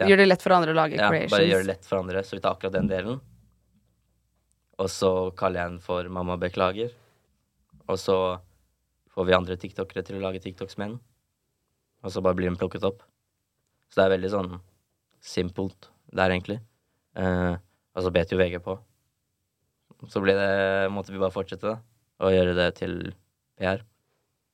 ja. 0.00 0.08
Gjør 0.08 0.22
det 0.22 0.26
lett 0.28 0.42
for 0.44 0.54
andre 0.56 0.72
å 0.72 0.76
lage 0.76 0.96
ja, 0.96 1.08
creations. 1.10 1.34
Bare 1.34 1.48
gjør 1.48 1.64
det 1.64 1.68
lett 1.68 1.88
for 1.88 2.00
andre. 2.00 2.22
Så 2.24 2.36
vi 2.36 2.42
tar 2.44 2.56
akkurat 2.56 2.76
den 2.76 2.88
delen. 2.88 3.20
Og 4.80 4.88
så 4.90 5.12
kaller 5.36 5.60
jeg 5.60 5.72
den 5.74 5.82
for 5.84 6.08
Mamma 6.12 6.38
beklager. 6.40 6.92
Og 7.90 7.98
så 8.00 8.16
får 9.12 9.28
vi 9.28 9.36
andre 9.36 9.56
tiktokere 9.60 10.04
til 10.06 10.18
å 10.18 10.22
lage 10.24 10.42
tiktoks 10.42 10.78
med 10.78 10.92
den. 10.92 11.00
Og 12.02 12.12
så 12.14 12.22
bare 12.24 12.38
blir 12.38 12.50
den 12.50 12.58
plukket 12.60 12.84
opp. 12.86 13.02
Så 13.92 14.00
det 14.00 14.06
er 14.06 14.14
veldig 14.16 14.30
sånn 14.32 14.52
simpelt 15.22 15.90
der, 16.12 16.32
egentlig. 16.32 16.58
Eh, 17.18 17.54
og 17.92 18.04
så 18.04 18.12
bet 18.14 18.32
jo 18.32 18.40
VG 18.40 18.58
på. 18.64 18.78
Så 20.10 20.22
ble 20.24 20.34
det, 20.34 20.52
måtte 20.90 21.12
vi 21.14 21.20
bare 21.22 21.34
fortsette, 21.34 21.74
da. 21.74 21.78
Og 22.22 22.34
gjøre 22.34 22.54
det 22.58 22.68
til 22.80 22.96
PR. 23.60 23.84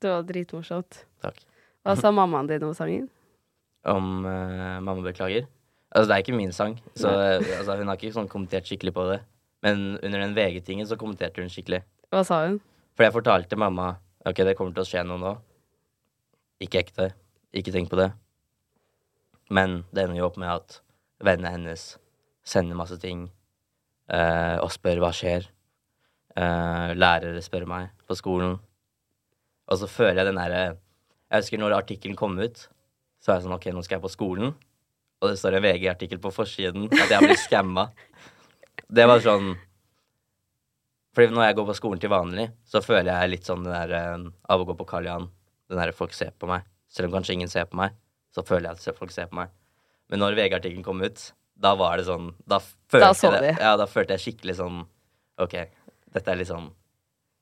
Det 0.03 0.11
var 0.13 0.27
dritmorsomt. 0.27 1.05
Takk. 1.25 1.39
Hva 1.87 1.95
sa 1.99 2.11
mammaen 2.13 2.51
din 2.51 2.67
om 2.67 2.75
sangen? 2.77 3.07
Om 3.89 4.27
eh, 4.29 4.81
Mamma 4.85 5.01
beklager. 5.07 5.47
Altså, 5.89 6.09
det 6.11 6.17
er 6.17 6.25
ikke 6.25 6.37
min 6.37 6.53
sang, 6.53 6.75
så 6.99 7.09
eh, 7.09 7.47
altså, 7.57 7.79
hun 7.79 7.89
har 7.89 7.97
ikke 7.97 8.13
sånn 8.13 8.29
kommentert 8.29 8.69
skikkelig 8.69 8.93
på 8.97 9.07
det. 9.09 9.23
Men 9.65 9.95
under 9.97 10.21
den 10.21 10.35
VG-tingen 10.37 10.87
så 10.87 10.99
kommenterte 11.01 11.41
hun 11.41 11.51
skikkelig. 11.53 11.81
Hva 12.13 12.21
sa 12.27 12.43
hun? 12.45 12.59
For 12.99 13.07
jeg 13.07 13.15
fortalte 13.15 13.55
mamma 13.55 13.93
Ok, 14.27 14.43
det 14.43 14.57
kommer 14.59 14.75
til 14.75 14.83
å 14.83 14.89
skje 14.89 15.05
noe 15.07 15.21
nå. 15.23 15.31
Ikke 16.61 16.81
ekte. 16.83 17.13
Ikke 17.55 17.71
tenk 17.73 17.87
på 17.89 17.97
det. 17.97 18.09
Men 19.55 19.85
det 19.95 20.03
ender 20.03 20.19
jo 20.19 20.27
opp 20.27 20.37
med 20.43 20.51
at 20.51 20.81
vennene 21.25 21.53
hennes 21.55 21.85
sender 22.45 22.77
masse 22.77 22.99
ting 23.01 23.23
eh, 24.11 24.57
og 24.59 24.73
spør 24.75 25.01
hva 25.05 25.13
skjer. 25.15 25.47
Eh, 26.35 26.91
lærere 26.99 27.41
spør 27.47 27.69
meg 27.71 27.95
på 28.11 28.19
skolen. 28.19 28.59
Og 29.71 29.81
så 29.81 29.89
føler 29.89 30.21
jeg 30.21 30.29
den 30.33 30.43
derre 30.43 30.61
Jeg 30.67 31.45
husker 31.45 31.63
når 31.63 31.79
artikkelen 31.79 32.19
kom 32.19 32.37
ut, 32.43 32.67
så 33.23 33.31
var 33.31 33.39
jeg 33.39 33.47
sånn 33.47 33.57
OK, 33.57 33.71
nå 33.73 33.87
skal 33.87 34.01
jeg 34.01 34.07
på 34.09 34.13
skolen. 34.13 34.53
Og 35.23 35.31
det 35.31 35.39
står 35.39 35.57
en 35.57 35.65
VG-artikkel 35.65 36.21
på 36.21 36.35
forsiden 36.35 36.91
at 36.91 37.07
jeg 37.07 37.17
har 37.17 37.25
blitt 37.25 37.47
skamma. 37.49 37.89
Det 38.91 39.07
var 39.09 39.23
sånn 39.25 39.55
fordi 41.19 41.35
når 41.35 41.49
jeg 41.49 41.55
går 41.59 41.65
på 41.67 41.75
skolen 41.75 41.99
til 41.99 42.13
vanlig, 42.13 42.45
så 42.63 42.79
føler 42.79 43.09
jeg 43.11 43.31
litt 43.33 43.49
sånn 43.49 43.65
den 43.67 43.75
der 43.75 43.95
eh, 43.99 44.27
av 44.55 44.61
å 44.63 44.67
gå 44.69 44.77
på 44.79 44.85
Karl 44.87 45.09
Johan. 45.09 45.25
Den 45.67 45.81
der 45.81 45.91
folk 45.91 46.13
ser 46.15 46.31
på 46.39 46.47
meg. 46.47 46.63
Selv 46.87 47.11
om 47.11 47.17
kanskje 47.17 47.35
ingen 47.35 47.51
ser 47.51 47.67
på 47.67 47.81
meg, 47.81 47.97
så 48.31 48.45
føler 48.47 48.69
jeg 48.71 48.79
at 48.79 49.01
folk 49.01 49.11
ser 49.11 49.27
på 49.27 49.41
meg. 49.41 49.51
Men 50.13 50.23
når 50.23 50.39
VG-artikkelen 50.39 50.87
kom 50.87 51.03
ut, 51.03 51.25
da 51.59 51.75
var 51.75 51.99
det 51.99 52.07
sånn 52.07 52.31
Da 52.47 52.61
følte, 52.63 53.11
så 53.19 53.33
jeg, 53.35 53.43
det. 53.49 53.55
ja, 53.59 53.75
da 53.81 53.89
følte 53.91 54.15
jeg 54.15 54.23
skikkelig 54.29 54.55
sånn 54.61 54.85
OK, 55.43 55.57
dette 56.15 56.31
er 56.31 56.39
litt 56.39 56.51
sånn 56.53 56.69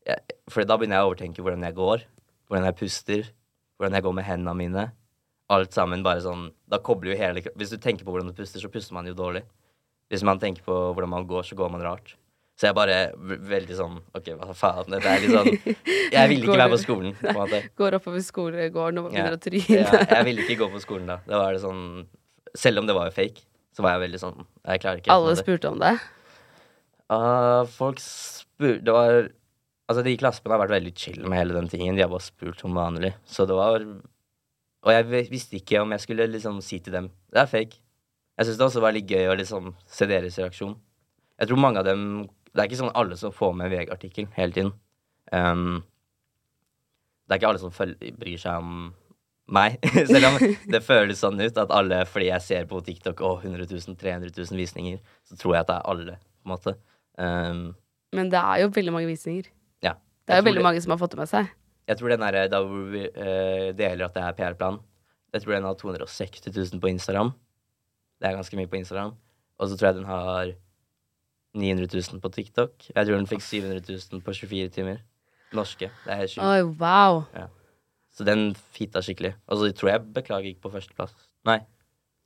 ja, 0.09 0.17
For 0.49 0.65
da 0.65 0.79
begynner 0.81 1.03
jeg 1.03 1.05
å 1.05 1.11
overtenke 1.11 1.45
hvordan 1.45 1.69
jeg 1.69 1.77
går, 1.77 2.07
hvordan 2.49 2.71
jeg 2.71 2.79
puster, 2.81 3.29
hvordan 3.77 3.99
jeg 3.99 4.07
går 4.09 4.17
med 4.17 4.29
hendene 4.31 4.57
mine. 4.57 4.87
Alt 5.53 5.77
sammen 5.77 6.03
bare 6.03 6.25
sånn 6.25 6.49
Da 6.65 6.81
kobler 6.83 7.13
jo 7.13 7.21
hele 7.21 7.45
Hvis 7.55 7.71
du 7.71 7.77
tenker 7.77 8.09
på 8.09 8.15
hvordan 8.15 8.33
du 8.33 8.41
puster, 8.41 8.63
så 8.63 8.73
puster 8.73 8.97
man 8.97 9.07
jo 9.07 9.13
dårlig. 9.19 9.45
Hvis 10.09 10.25
man 10.25 10.41
tenker 10.41 10.65
på 10.65 10.75
hvordan 10.95 11.13
man 11.13 11.29
går, 11.29 11.45
så 11.45 11.59
går 11.59 11.77
man 11.77 11.85
rart. 11.85 12.17
Så 12.57 12.71
jeg 12.71 12.77
bare 12.77 13.01
veldig 13.17 13.75
sånn 13.77 13.97
OK, 14.17 14.31
hva 14.41 14.55
faen? 14.57 14.95
Det 14.95 15.01
er 15.05 15.25
litt 15.25 15.35
sånn 15.35 15.51
Jeg 16.15 16.31
ville 16.31 16.47
ikke 16.47 16.57
være 16.57 16.73
på 16.73 16.79
skolen, 16.81 17.17
på 17.21 17.29
en 17.29 17.37
måte. 17.37 17.59
Går 17.77 17.97
oppover 17.99 18.23
skolegården 18.25 19.01
og 19.03 19.11
begynner 19.11 19.37
å 19.37 19.41
tryne. 19.41 19.83
Ja, 19.83 20.05
jeg 20.15 20.29
ville 20.31 20.47
ikke 20.47 20.63
gå 20.63 20.71
på 20.73 20.81
skolen 20.81 21.11
da. 21.13 21.19
Det 21.27 21.37
var 21.37 21.53
det 21.53 21.61
sånn 21.65 21.83
Selv 22.57 22.81
om 22.81 22.89
det 22.89 22.97
var 22.97 23.13
fake, 23.13 23.45
så 23.77 23.85
var 23.85 23.97
jeg 23.97 24.07
veldig 24.07 24.21
sånn 24.23 24.39
Jeg 24.41 24.85
klarer 24.85 25.03
ikke. 25.03 25.13
Alle 25.13 25.35
spurte 25.37 25.73
om 25.75 25.83
det. 25.85 25.93
Uh, 27.13 27.63
folk 27.77 28.01
spurte 28.03 28.81
Det 28.87 28.95
var 28.97 29.29
Altså, 29.87 30.03
de 30.03 30.17
i 30.17 30.19
klassen 30.19 30.51
har 30.51 30.59
vært 30.59 30.73
veldig 30.75 30.93
chill 30.99 31.21
med 31.23 31.39
hele 31.39 31.55
den 31.55 31.69
tingen. 31.71 31.95
De 31.95 32.03
har 32.03 32.11
bare 32.11 32.25
spurt 32.25 32.59
som 32.59 32.75
vanlig. 32.75 33.13
Så 33.23 33.45
det 33.47 33.55
var 33.55 33.85
Og 33.85 34.91
jeg 34.91 35.29
visste 35.29 35.61
ikke 35.61 35.85
om 35.85 35.93
jeg 35.95 36.03
skulle 36.03 36.27
liksom 36.33 36.59
si 36.65 36.81
til 36.81 36.97
dem 36.97 37.13
Det 37.29 37.45
er 37.45 37.53
fake. 37.53 37.79
Jeg 38.37 38.49
syns 38.49 38.59
det 38.59 38.67
også 38.67 38.83
var 38.83 38.97
litt 38.97 39.13
gøy 39.13 39.29
å 39.31 39.37
liksom 39.37 39.71
se 39.89 40.09
deres 40.09 40.41
reaksjon. 40.41 40.75
Jeg 41.37 41.49
tror 41.49 41.61
mange 41.61 41.81
av 41.81 41.87
dem 41.89 42.03
Det 42.57 42.63
er 42.63 42.71
ikke 42.71 42.81
sånn 42.81 42.95
alle 42.97 43.17
som 43.21 43.35
får 43.35 43.53
med 43.59 43.73
VG-artikkel 43.73 44.31
hele 44.37 44.57
tiden. 44.57 44.71
Um, 45.33 45.83
det 47.27 47.35
er 47.35 47.41
ikke 47.41 47.51
alle 47.51 47.61
som 47.61 47.75
følger, 47.75 48.15
bryr 48.17 48.41
seg 48.41 48.63
om 48.63 48.71
meg. 49.53 49.77
Selv 50.11 50.31
om 50.31 50.39
det 50.73 50.81
føles 50.87 51.21
sånn 51.23 51.39
ut 51.43 51.61
at 51.61 51.75
alle 51.75 52.01
Fordi 52.09 52.31
jeg 52.31 52.45
ser 52.45 52.65
på 52.71 52.81
TikTok 52.87 53.21
og 53.27 53.45
100 53.45 53.69
000, 53.69 53.99
300 54.01 54.33
000 54.33 54.63
visninger, 54.63 54.99
så 55.29 55.39
tror 55.39 55.57
jeg 55.57 55.67
at 55.67 55.71
det 55.71 55.77
er 55.77 55.93
alle, 55.93 56.17
på 56.41 56.49
en 56.49 56.55
måte. 56.55 56.75
Um, 57.21 57.63
Men 58.17 58.33
det 58.33 58.41
er 58.41 58.65
jo 58.65 58.73
veldig 58.75 58.97
mange 58.97 59.13
visninger. 59.13 59.53
ja. 59.85 59.95
Det 60.27 60.35
er 60.35 60.41
jo 60.41 60.49
veldig 60.49 60.59
veldig 60.59 60.67
mange 60.67 60.83
som 60.83 60.95
har 60.95 61.01
fått 61.03 61.15
det 61.15 61.23
med 61.23 61.31
seg. 61.31 61.55
Jeg 61.87 62.01
tror 62.01 62.11
den 62.11 62.25
der, 62.25 62.39
da 62.51 62.61
hvor 62.65 62.89
vi 62.91 63.05
uh, 63.07 63.69
deler 63.79 64.09
at 64.09 64.17
det 64.17 64.23
er 64.27 64.39
PR-plan, 64.41 64.81
jeg 65.35 65.43
tror 65.45 65.55
den 65.55 65.69
har 65.69 65.77
260 65.79 66.49
000 66.51 66.81
på 66.83 66.91
Instagram. 66.91 67.31
Det 68.19 68.27
er 68.27 68.39
ganske 68.39 68.57
mye 68.59 68.71
på 68.71 68.79
Instagram. 68.81 69.13
Og 69.61 69.69
så 69.69 69.77
tror 69.77 69.91
jeg 69.91 69.99
den 70.01 70.09
har 70.09 70.55
900 71.57 71.89
000 72.13 72.21
på 72.23 72.31
TikTok. 72.35 72.89
Jeg 72.93 73.07
tror 73.09 73.17
den 73.17 73.29
fikk 73.31 73.43
700 73.45 73.81
000 74.13 74.23
på 74.27 74.35
24 74.37 74.73
timer. 74.75 74.99
Norske. 75.57 75.89
Det 76.05 76.13
er 76.17 76.27
sjukt. 76.29 76.45
Oi, 76.45 76.63
wow. 76.81 77.23
Så 78.17 78.25
den 78.27 78.51
fita 78.75 79.01
skikkelig. 79.05 79.35
Og 79.49 79.61
så 79.61 79.71
tror 79.77 79.91
jeg 79.93 80.05
Beklager 80.17 80.49
gikk 80.51 80.61
på 80.65 80.73
førsteplass. 80.73 81.15
Nei. 81.49 81.59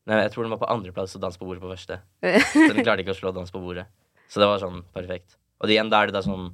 Nei, 0.09 0.23
jeg 0.25 0.33
tror 0.35 0.47
den 0.47 0.55
var 0.55 0.61
på 0.63 0.69
andreplass 0.73 1.15
og 1.19 1.23
Dans 1.23 1.37
på 1.39 1.47
bordet 1.47 1.61
på 1.63 1.71
første. 1.71 2.01
Så 2.55 2.73
den 2.73 2.83
klarte 2.87 3.05
ikke 3.05 3.13
å 3.15 3.19
slå 3.19 3.33
Dans 3.37 3.51
på 3.53 3.61
bordet. 3.63 3.85
Så 4.33 4.41
det 4.43 4.49
var 4.49 4.63
sånn 4.63 4.81
perfekt. 4.95 5.37
Og 5.61 5.71
igjen, 5.71 5.91
da 5.93 6.01
er 6.03 6.11
det 6.11 6.17
da 6.17 6.23
sånn 6.25 6.49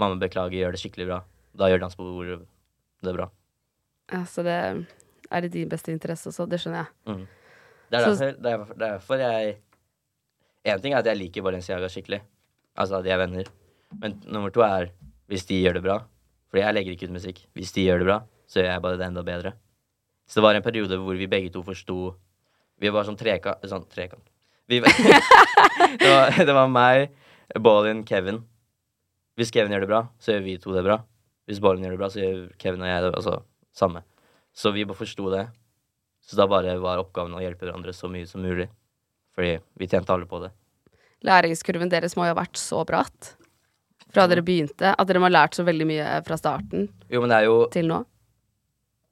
Mamma 0.00 0.16
beklager, 0.20 0.56
gjør 0.56 0.72
det 0.76 0.80
skikkelig 0.80 1.08
bra. 1.10 1.18
Da 1.58 1.68
gjør 1.68 1.82
Dans 1.82 1.96
på 1.98 2.06
bordet 2.06 2.38
det 3.04 3.12
bra. 3.16 3.26
Ja, 4.12 4.22
så 4.28 4.44
det 4.46 4.54
er 5.32 5.44
i 5.46 5.50
din 5.52 5.68
beste 5.70 5.92
interesse 5.92 6.30
også, 6.30 6.46
det 6.48 6.60
skjønner 6.62 6.86
jeg. 6.86 7.26
Det 7.92 7.98
er 7.98 8.06
Så- 8.06 8.14
derfor, 8.14 8.24
er, 8.24 8.38
det 8.38 8.52
er 8.54 8.86
derfor 8.86 9.22
jeg 9.26 9.56
En 10.64 10.82
ting 10.82 10.94
er 10.94 11.02
at 11.02 11.08
jeg 11.10 11.18
liker 11.18 11.44
Balenciaga 11.44 11.88
skikkelig. 11.90 12.20
Altså 12.78 12.98
at 12.98 13.06
de 13.06 13.12
er 13.12 13.20
venner. 13.20 13.48
Men 14.00 14.20
nummer 14.24 14.52
to 14.54 14.62
er 14.64 14.92
hvis 15.30 15.46
de 15.48 15.60
gjør 15.62 15.78
det 15.78 15.84
bra. 15.86 15.98
Fordi 16.52 16.62
jeg 16.62 16.76
legger 16.76 16.94
ikke 16.94 17.08
ut 17.08 17.16
musikk. 17.16 17.40
Hvis 17.56 17.72
de 17.74 17.86
gjør 17.86 18.02
det 18.02 18.08
bra, 18.10 18.18
så 18.46 18.60
gjør 18.60 18.70
jeg 18.70 18.84
bare 18.84 18.98
det 19.00 19.08
enda 19.08 19.24
bedre. 19.26 19.54
Så 20.28 20.38
det 20.38 20.44
var 20.46 20.58
en 20.58 20.64
periode 20.64 20.98
hvor 21.00 21.18
vi 21.18 21.28
begge 21.28 21.50
to 21.52 21.64
forsto 21.66 22.14
Vi 22.80 22.90
var 22.90 23.04
sånn 23.04 23.18
trekant 23.18 23.64
Sånn 23.68 23.84
trekant. 23.90 24.24
Vi, 24.70 24.78
det, 26.00 26.08
var, 26.08 26.36
det 26.38 26.54
var 26.54 26.68
meg, 26.70 27.10
Ballin, 27.60 28.04
Kevin. 28.06 28.38
Hvis 29.36 29.50
Kevin 29.52 29.74
gjør 29.74 29.84
det 29.84 29.90
bra, 29.90 30.00
så 30.22 30.36
gjør 30.36 30.44
vi 30.46 30.54
to 30.62 30.76
det 30.76 30.84
bra. 30.86 31.00
Hvis 31.50 31.60
Ballin 31.60 31.84
gjør 31.84 31.96
det 31.96 32.00
bra, 32.00 32.08
så 32.12 32.22
gjør 32.22 32.44
Kevin 32.62 32.84
og 32.84 32.88
jeg 32.88 33.02
det 33.04 33.10
altså, 33.18 33.34
samme. 33.76 34.04
Så 34.54 34.72
vi 34.72 34.86
bare 34.88 35.00
forsto 35.00 35.28
det. 35.34 35.42
Så 36.22 36.38
da 36.38 36.46
bare 36.48 36.78
var 36.80 37.02
oppgaven 37.02 37.34
å 37.36 37.42
hjelpe 37.42 37.66
hverandre 37.66 37.92
så 37.96 38.08
mye 38.12 38.28
som 38.30 38.44
mulig. 38.44 38.68
Fordi 39.36 39.56
vi 39.80 39.88
tjente 39.88 40.12
alle 40.14 40.28
på 40.28 40.42
det. 40.42 40.50
Læringskurven 41.24 41.90
deres 41.92 42.16
må 42.18 42.26
jo 42.26 42.34
ha 42.34 42.40
vært 42.42 42.58
så 42.60 42.82
bratt 42.88 43.34
fra 44.12 44.26
dere 44.28 44.44
begynte, 44.44 44.92
at 44.92 45.08
dere 45.08 45.22
må 45.22 45.28
ha 45.30 45.32
lært 45.32 45.56
så 45.56 45.64
veldig 45.64 45.86
mye 45.88 46.08
fra 46.26 46.36
starten 46.36 46.88
Jo, 47.08 47.22
men 47.22 47.32
det 47.32 47.38
er 47.38 47.46
jo 47.48 47.60
til 47.72 47.88
nå. 47.88 48.02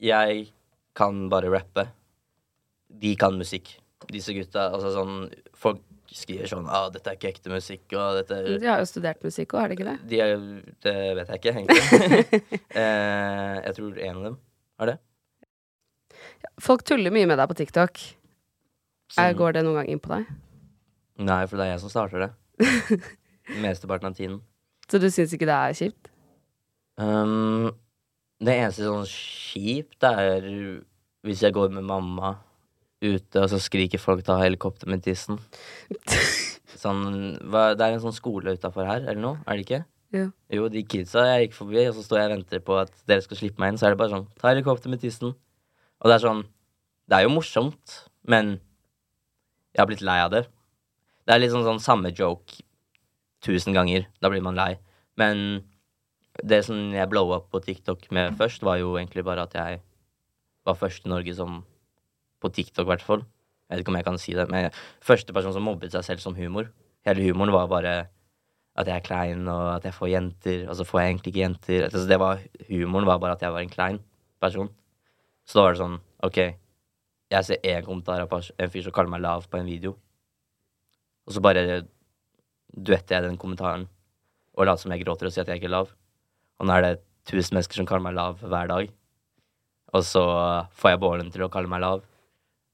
Jeg 0.01 0.51
kan 0.97 1.23
bare 1.31 1.49
rappe. 1.53 1.87
De 3.01 3.15
kan 3.17 3.37
musikk. 3.37 3.75
Disse 4.11 4.33
gutta. 4.35 4.67
Altså 4.73 4.91
sånn 4.95 5.15
Folk 5.57 5.81
skriver 6.11 6.49
sånn 6.49 6.65
ah, 6.67 6.89
'Dette 6.91 7.13
er 7.13 7.17
ikke 7.17 7.29
ekte 7.31 7.51
musikk', 7.53 7.93
og 7.95 8.17
dette 8.19 8.35
er 8.35 8.59
De 8.59 8.67
har 8.67 8.81
jo 8.81 8.87
studert 8.89 9.21
musikk 9.23 9.53
òg, 9.55 9.61
har 9.61 9.71
de 9.71 9.77
ikke 9.77 9.87
det? 9.87 9.97
de 10.11 10.19
er, 10.19 10.33
Det 10.83 10.95
vet 11.19 11.29
jeg 11.31 11.39
ikke, 11.39 11.53
egentlig. 11.55 12.41
eh, 12.81 13.55
jeg 13.61 13.77
tror 13.77 14.01
en 14.09 14.17
av 14.17 14.25
dem 14.27 14.35
har 14.81 14.91
det. 14.91 14.97
Folk 16.59 16.83
tuller 16.83 17.13
mye 17.15 17.29
med 17.29 17.39
deg 17.39 17.47
på 17.47 17.57
TikTok. 17.61 18.01
Så- 19.11 19.21
Er, 19.21 19.33
går 19.35 19.53
det 19.57 19.63
noen 19.65 19.75
gang 19.81 19.89
inn 19.91 19.99
på 19.99 20.09
deg? 20.13 20.25
Nei, 21.21 21.41
for 21.45 21.57
det 21.59 21.65
er 21.67 21.71
jeg 21.75 21.81
som 21.83 21.91
starter 21.91 22.23
det. 22.25 22.31
Mesteparten 23.63 24.07
av 24.11 24.15
tiden. 24.15 24.39
Så 24.89 24.99
du 24.99 25.09
syns 25.11 25.33
ikke 25.35 25.47
det 25.49 25.57
er 25.57 25.75
kjipt? 25.77 26.09
Um, 27.01 27.71
det 28.43 28.55
eneste 28.57 28.85
sånn 28.87 29.05
kjipt 29.09 30.03
er 30.07 30.47
hvis 31.25 31.43
jeg 31.43 31.53
går 31.55 31.69
med 31.75 31.83
mamma 31.87 32.35
ute, 33.01 33.41
og 33.41 33.49
så 33.49 33.57
skriker 33.61 33.99
folk 34.01 34.23
'ta 34.23 34.37
helikopter 34.41 34.87
med 34.89 35.01
tissen'. 35.03 35.39
Sånn, 36.81 37.37
hva, 37.51 37.75
det 37.77 37.83
er 37.85 37.93
en 37.97 38.01
sånn 38.01 38.15
skole 38.15 38.53
utafor 38.55 38.87
her, 38.87 39.01
eller 39.03 39.19
noe? 39.21 39.37
Er 39.45 39.57
det 39.59 39.65
ikke? 39.67 39.79
Jo. 40.15 40.25
Jo, 40.49 40.67
de 40.71 40.81
kidsa 40.87 41.25
jeg 41.27 41.47
gikk 41.49 41.53
forbi, 41.59 41.83
og 41.89 41.93
så 41.97 42.03
står 42.05 42.17
jeg 42.19 42.25
og 42.29 42.33
venter 42.37 42.59
på 42.65 42.77
at 42.81 42.91
dere 43.07 43.21
skal 43.25 43.37
slippe 43.37 43.59
meg 43.61 43.73
inn, 43.73 43.77
så 43.77 43.85
er 43.87 43.93
det 43.93 43.99
bare 44.01 44.13
sånn 44.15 44.27
'ta 44.39 44.49
helikopter 44.53 44.89
med 44.89 45.01
tissen'. 45.01 45.33
Og 46.01 46.05
det 46.09 46.15
er 46.15 46.25
sånn 46.27 46.43
Det 47.09 47.17
er 47.17 47.23
jo 47.27 47.33
morsomt, 47.35 48.07
men 48.25 48.59
jeg 49.71 49.81
har 49.81 49.89
blitt 49.89 50.03
lei 50.05 50.19
av 50.21 50.31
det. 50.33 50.45
Det 51.25 51.33
er 51.33 51.41
litt 51.41 51.53
sånn, 51.53 51.65
sånn 51.67 51.83
samme 51.83 52.11
joke 52.15 52.61
tusen 53.45 53.75
ganger. 53.75 54.07
Da 54.21 54.31
blir 54.31 54.43
man 54.43 54.57
lei. 54.57 54.75
Men 55.19 55.63
det 56.43 56.63
som 56.67 56.77
jeg 56.95 57.09
blowa 57.11 57.39
opp 57.39 57.51
på 57.53 57.61
TikTok 57.63 58.07
med 58.15 58.37
først, 58.39 58.63
var 58.65 58.79
jo 58.81 58.95
egentlig 58.97 59.25
bare 59.27 59.45
at 59.47 59.55
jeg 59.57 59.81
var 60.67 60.77
først 60.77 61.05
i 61.07 61.13
Norge 61.13 61.35
som 61.37 61.61
På 62.41 62.49
TikTok, 62.49 62.87
i 62.87 62.89
hvert 62.89 63.03
fall. 63.05 63.19
Jeg 63.69 63.75
vet 63.75 63.81
ikke 63.83 63.91
om 63.91 63.95
jeg 63.99 64.05
kan 64.07 64.15
si 64.17 64.31
det, 64.33 64.47
men 64.49 64.71
første 65.05 65.29
person 65.29 65.53
som 65.53 65.61
mobbet 65.61 65.93
seg 65.93 66.01
selv 66.07 66.23
som 66.23 66.33
humor. 66.33 66.71
Hele 67.05 67.21
humoren 67.21 67.53
var 67.53 67.67
bare 67.69 67.91
at 68.73 68.87
jeg 68.89 68.95
er 68.95 69.05
klein, 69.05 69.43
og 69.45 69.75
at 69.75 69.85
jeg 69.85 69.93
får 69.93 70.09
jenter, 70.09 70.63
og 70.65 70.79
så 70.79 70.87
får 70.87 70.99
jeg 70.99 71.11
egentlig 71.11 71.31
ikke 71.31 71.43
jenter. 71.43 71.85
Altså, 71.85 72.17
var, 72.17 72.41
humoren 72.65 73.05
var 73.05 73.21
bare 73.21 73.35
at 73.37 73.45
jeg 73.45 73.53
var 73.53 73.61
en 73.61 73.69
klein 73.69 73.99
person. 74.41 74.71
Så 75.45 75.59
da 75.59 75.67
var 75.67 75.75
det 75.77 75.81
sånn, 75.83 75.99
OK, 76.25 76.39
jeg 77.31 77.47
ser 77.47 77.63
én 77.63 77.85
kommentar 77.85 78.21
av 78.23 78.33
en 78.35 78.71
fyr 78.71 78.85
som 78.85 78.95
kaller 78.95 79.13
meg 79.13 79.23
lav 79.23 79.47
på 79.49 79.59
en 79.59 79.69
video, 79.69 79.95
og 81.27 81.35
så 81.35 81.43
bare 81.43 81.83
duetter 82.71 83.17
jeg 83.17 83.27
den 83.27 83.39
kommentaren 83.39 83.87
og 84.57 84.67
later 84.67 84.83
som 84.83 84.93
jeg 84.93 85.03
gråter 85.03 85.27
og 85.27 85.33
sier 85.33 85.45
at 85.45 85.51
jeg 85.51 85.61
ikke 85.61 85.69
er 85.69 85.77
lav. 85.77 85.91
Og 86.59 86.67
nå 86.67 86.75
er 86.75 86.85
det 86.85 86.93
tusen 87.29 87.55
mennesker 87.55 87.79
som 87.79 87.87
kaller 87.87 88.03
meg 88.03 88.17
lav 88.17 88.41
hver 88.43 88.69
dag. 88.71 88.89
Og 89.95 90.05
så 90.07 90.23
får 90.79 90.93
jeg 90.93 91.01
Bålen 91.03 91.31
til 91.33 91.45
å 91.45 91.51
kalle 91.51 91.71
meg 91.71 91.83
lav. 91.83 92.03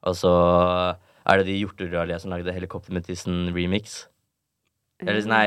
Og 0.07 0.15
så 0.17 0.31
er 1.27 1.39
det 1.39 1.47
de 1.49 1.57
hjorterørlige 1.59 2.19
som 2.23 2.33
lagde 2.33 2.53
Helikoptermetissen-remix. 2.55 3.97
Eller 5.03 5.29
nei, 5.29 5.45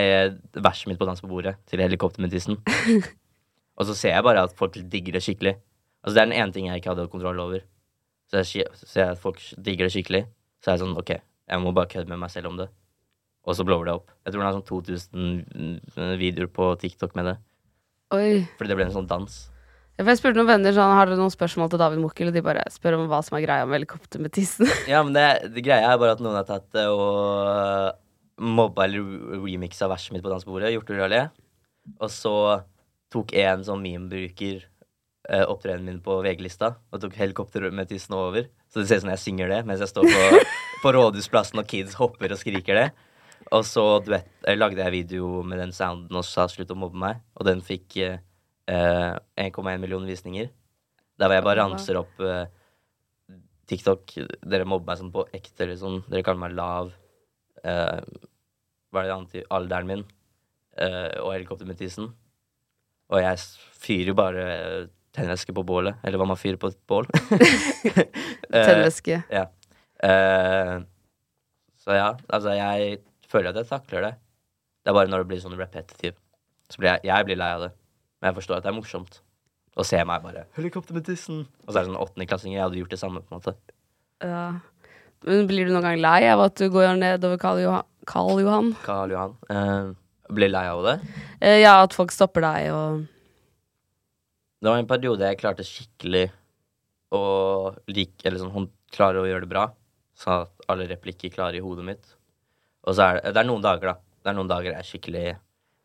verset 0.55 0.91
mitt 0.91 1.01
på 1.01 1.09
Dans 1.09 1.23
på 1.23 1.31
bordet 1.31 1.57
til 1.71 1.83
Helikoptermetissen. 1.83 2.61
Og 3.81 3.89
så 3.89 3.97
ser 3.97 4.15
jeg 4.15 4.27
bare 4.27 4.45
at 4.47 4.55
folk 4.59 4.77
digger 4.93 5.17
det 5.17 5.25
skikkelig. 5.25 5.55
Altså 6.05 6.15
Det 6.15 6.23
er 6.23 6.29
den 6.29 6.39
ene 6.39 6.55
ting 6.55 6.67
jeg 6.69 6.83
ikke 6.83 6.93
hadde 6.93 7.11
kontroll 7.13 7.41
over. 7.43 7.65
Så 8.31 8.43
jeg 8.45 8.67
ser 8.79 9.11
at 9.11 9.21
folk 9.23 9.41
digger 9.59 9.89
det 9.89 9.95
skikkelig, 9.97 10.25
så 10.63 10.71
er 10.71 10.77
jeg 10.77 10.85
sånn 10.85 10.99
OK, 11.01 11.17
jeg 11.51 11.63
må 11.63 11.73
bare 11.75 11.91
kødde 11.91 12.13
med 12.13 12.21
meg 12.23 12.31
selv 12.31 12.53
om 12.53 12.59
det. 12.61 12.69
Og 13.49 13.57
så 13.57 13.65
blower 13.67 13.89
det 13.89 13.95
opp. 13.97 14.11
Jeg 14.27 14.35
tror 14.35 14.45
det 14.45 14.51
er 14.51 14.59
sånn 14.59 14.69
2000 14.69 16.19
videoer 16.21 16.51
på 16.53 16.69
TikTok 16.79 17.17
med 17.19 17.31
det. 17.31 17.39
Oi. 18.15 18.45
Fordi 18.59 18.71
det 18.71 18.77
ble 18.79 18.87
en 18.87 18.95
sånn 18.95 19.09
dans. 19.11 19.39
Ja, 19.99 20.05
Jeg 20.07 20.21
spurte 20.21 20.39
noen 20.39 20.49
venner 20.49 20.75
sånn, 20.77 20.95
har 20.97 21.11
dere 21.11 21.19
noen 21.19 21.33
spørsmål 21.33 21.73
til 21.73 21.81
David 21.83 22.01
Mokkel, 22.05 22.31
og 22.31 22.37
de 22.37 22.43
bare 22.45 22.63
spør 22.73 22.99
om 22.99 23.09
hva 23.11 23.19
som 23.25 23.37
er 23.39 23.45
greia 23.45 23.67
med 23.67 23.81
helikopter 23.81 24.23
med 24.23 24.33
tissen. 24.37 24.69
Ja, 24.93 25.03
men 25.05 25.17
det, 25.17 25.27
det 25.57 25.65
greia 25.67 25.91
er 25.91 26.01
bare 26.01 26.15
at 26.17 26.23
noen 26.25 26.39
har 26.39 26.47
tatt 26.49 26.69
det 26.77 26.87
og 26.93 27.99
mobba 28.41 28.87
eller 28.87 29.41
remixa 29.43 29.89
verset 29.91 30.15
mitt 30.15 30.25
på 30.25 30.33
dansbordet, 30.33 30.71
gjort 30.73 30.89
det 30.89 30.97
ulovlig. 30.97 31.25
Og 31.99 32.13
så 32.13 32.35
tok 33.13 33.35
en 33.37 33.65
sånn 33.67 33.83
meme-bruker 33.83 34.63
eh, 35.31 35.45
opptredenen 35.47 35.87
min 35.87 36.01
på 36.05 36.19
VG-lista 36.25 36.75
og 36.91 37.03
tok 37.03 37.17
helikopter 37.19 37.69
med 37.75 37.91
tissen 37.91 38.17
over. 38.19 38.49
Så 38.71 38.81
det 38.81 38.91
ser 38.91 39.01
ut 39.01 39.07
som 39.07 39.13
jeg 39.15 39.25
synger 39.25 39.53
det 39.53 39.61
mens 39.69 39.85
jeg 39.85 39.93
står 39.93 40.09
på, 40.11 40.43
på 40.83 40.93
Rådhusplassen 40.97 41.63
og 41.63 41.71
kids 41.71 41.97
hopper 42.01 42.35
og 42.35 42.41
skriker 42.41 42.83
det. 42.83 42.89
Og 43.57 43.65
så 43.67 43.85
duett, 44.05 44.31
eh, 44.47 44.59
lagde 44.59 44.83
jeg 44.83 44.95
video 44.95 45.41
med 45.43 45.63
den 45.63 45.75
sounden 45.75 46.21
og 46.21 46.27
sa 46.27 46.47
slutt 46.51 46.71
å 46.75 46.79
mobbe 46.79 47.01
meg. 47.01 47.23
Og 47.39 47.47
den 47.49 47.63
fikk 47.65 47.99
eh, 48.05 48.19
eh, 48.71 49.13
1,1 49.41 49.83
million 49.83 50.07
visninger. 50.07 50.51
Der 51.21 51.29
hvor 51.29 51.37
jeg 51.37 51.47
bare 51.47 51.63
ramser 51.63 51.99
opp 52.01 52.23
eh, 52.25 52.47
TikTok, 53.71 54.17
dere 54.43 54.67
mobber 54.67 54.93
meg 54.93 54.99
sånn 54.99 55.13
på 55.15 55.27
ekte, 55.37 55.69
liksom. 55.71 56.03
Dere 56.11 56.25
kaller 56.27 56.43
meg 56.43 56.57
lav. 56.59 56.95
Eh, 57.63 58.01
hva 58.91 59.03
er 59.03 59.07
det 59.07 59.15
annet 59.15 59.37
i 59.39 59.45
alderen 59.55 59.91
min? 59.91 60.07
Eh, 60.81 61.19
og 61.23 61.35
helikopter 61.35 61.69
med 61.69 61.79
tissen. 61.79 62.11
Og 63.11 63.23
jeg 63.23 63.43
fyrer 63.83 64.13
jo 64.13 64.17
bare 64.19 64.47
eh, 64.55 64.89
tennvæske 65.17 65.55
på 65.57 65.65
bålet. 65.67 65.99
Eller 66.07 66.21
hva 66.21 66.29
man 66.31 66.41
fyrer 66.41 66.59
på 66.61 66.71
et 66.71 66.79
bål. 66.91 67.09
tennvæske. 68.53 69.23
Uh, 69.27 69.37
ja. 69.37 69.47
Uh, 70.01 70.75
så 71.81 71.97
ja, 71.97 72.11
altså 72.29 72.57
jeg 72.57 72.99
føler 73.31 73.53
at 73.53 73.61
jeg 73.63 73.71
takler 73.71 74.07
det. 74.09 74.15
Det 74.81 74.93
er 74.93 74.97
bare 74.97 75.11
når 75.13 75.25
det 75.25 75.31
blir 75.33 75.43
sånn 75.43 75.59
repetitive. 75.59 76.17
Så 76.71 76.81
blir 76.81 76.95
jeg, 76.95 77.09
jeg 77.11 77.29
blir 77.29 77.41
lei 77.41 77.51
av 77.57 77.67
det. 77.67 77.71
Men 78.21 78.31
jeg 78.31 78.41
forstår 78.41 78.61
at 78.61 78.67
det 78.67 78.73
er 78.73 78.79
morsomt. 78.79 79.21
Å 79.79 79.87
se 79.87 80.01
meg 80.05 80.25
bare 80.25 80.45
Helikopter 80.57 80.97
med 80.97 81.07
tissen. 81.07 81.45
Og 81.65 81.71
så 81.71 81.79
er 81.79 81.85
det 81.85 81.93
sånn 81.93 82.01
åttendeklassinger. 82.01 82.57
Jeg 82.59 82.65
hadde 82.67 82.81
gjort 82.81 82.95
det 82.95 83.01
samme, 83.01 83.23
på 83.23 83.33
en 83.33 83.41
måte. 83.41 83.55
Ja. 84.21 84.45
Men 85.27 85.47
blir 85.49 85.69
du 85.69 85.75
noen 85.75 85.87
gang 85.87 86.01
lei 86.01 86.21
av 86.33 86.43
at 86.47 86.57
du 86.59 86.67
går 86.73 86.95
nedover 86.99 87.41
Karl 87.41 87.63
Johan? 87.63 87.87
Karl 88.09 88.43
Johan? 88.43 88.71
Karl 88.85 89.15
Johan. 89.15 89.37
Uh, 89.53 90.35
blir 90.35 90.53
lei 90.53 90.67
av 90.71 90.83
det. 90.87 90.97
Eh, 91.41 91.61
ja, 91.63 91.77
at 91.85 91.95
folk 91.97 92.13
stopper 92.15 92.45
deg 92.45 92.71
og 92.75 93.05
Det 94.61 94.69
var 94.69 94.81
en 94.81 94.89
periode 94.89 95.25
jeg 95.25 95.41
klarte 95.41 95.65
skikkelig 95.65 96.27
å 97.17 97.21
like 97.91 98.27
Eller 98.29 98.43
sånn 98.43 98.53
hun 98.55 98.67
klarer 98.93 99.23
å 99.23 99.29
gjøre 99.29 99.47
det 99.47 99.53
bra. 99.53 99.67
Sånn 100.19 100.45
at 100.45 100.67
alle 100.71 100.89
replikker 100.91 101.33
klarer 101.33 101.59
i 101.59 101.65
hodet 101.65 101.87
mitt. 101.87 102.11
Og 102.87 102.97
så 102.97 103.07
er 103.07 103.21
det 103.21 103.35
Det 103.35 103.43
er 103.43 103.49
noen 103.49 103.65
dager, 103.65 103.95
da. 103.95 103.97
Det 104.21 104.33
er 104.33 104.37
noen 104.37 104.51
dager 104.51 104.73
jeg 104.75 104.83
er 104.83 104.89
skikkelig 104.89 105.27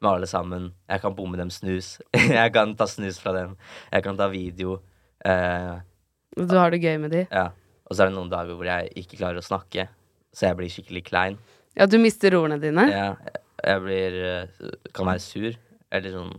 med 0.03 0.09
alle 0.11 0.27
sammen. 0.29 0.69
Jeg 0.91 1.01
kan 1.01 1.15
bomme 1.15 1.39
dem 1.39 1.51
snus. 1.53 1.95
jeg 2.39 2.53
kan 2.53 2.75
ta 2.77 2.87
snus 2.89 3.19
fra 3.21 3.33
dem. 3.37 3.55
Jeg 3.93 4.05
kan 4.05 4.17
ta 4.19 4.27
video. 4.33 4.79
Eh, 5.25 5.75
du 6.35 6.57
har 6.59 6.73
det 6.73 6.81
gøy 6.83 6.97
med 7.05 7.15
de. 7.15 7.27
ja. 7.31 7.51
Og 7.85 7.93
så 7.93 8.01
er 8.01 8.09
det 8.09 8.15
noen 8.15 8.31
dager 8.31 8.57
hvor 8.57 8.65
jeg 8.65 8.89
ikke 8.97 9.19
klarer 9.19 9.37
å 9.37 9.45
snakke, 9.45 9.83
så 10.33 10.47
jeg 10.47 10.57
blir 10.57 10.71
skikkelig 10.73 11.03
klein. 11.05 11.35
Ja, 11.77 11.85
du 11.85 11.99
mister 12.01 12.33
ordene 12.33 12.57
dine. 12.57 12.87
Ja, 12.89 13.11
jeg 13.61 13.83
blir 13.83 14.15
eh, 14.25 14.71
Kan 14.95 15.05
være 15.05 15.21
sur. 15.21 15.53
Eller 15.93 16.15
sånn 16.15 16.31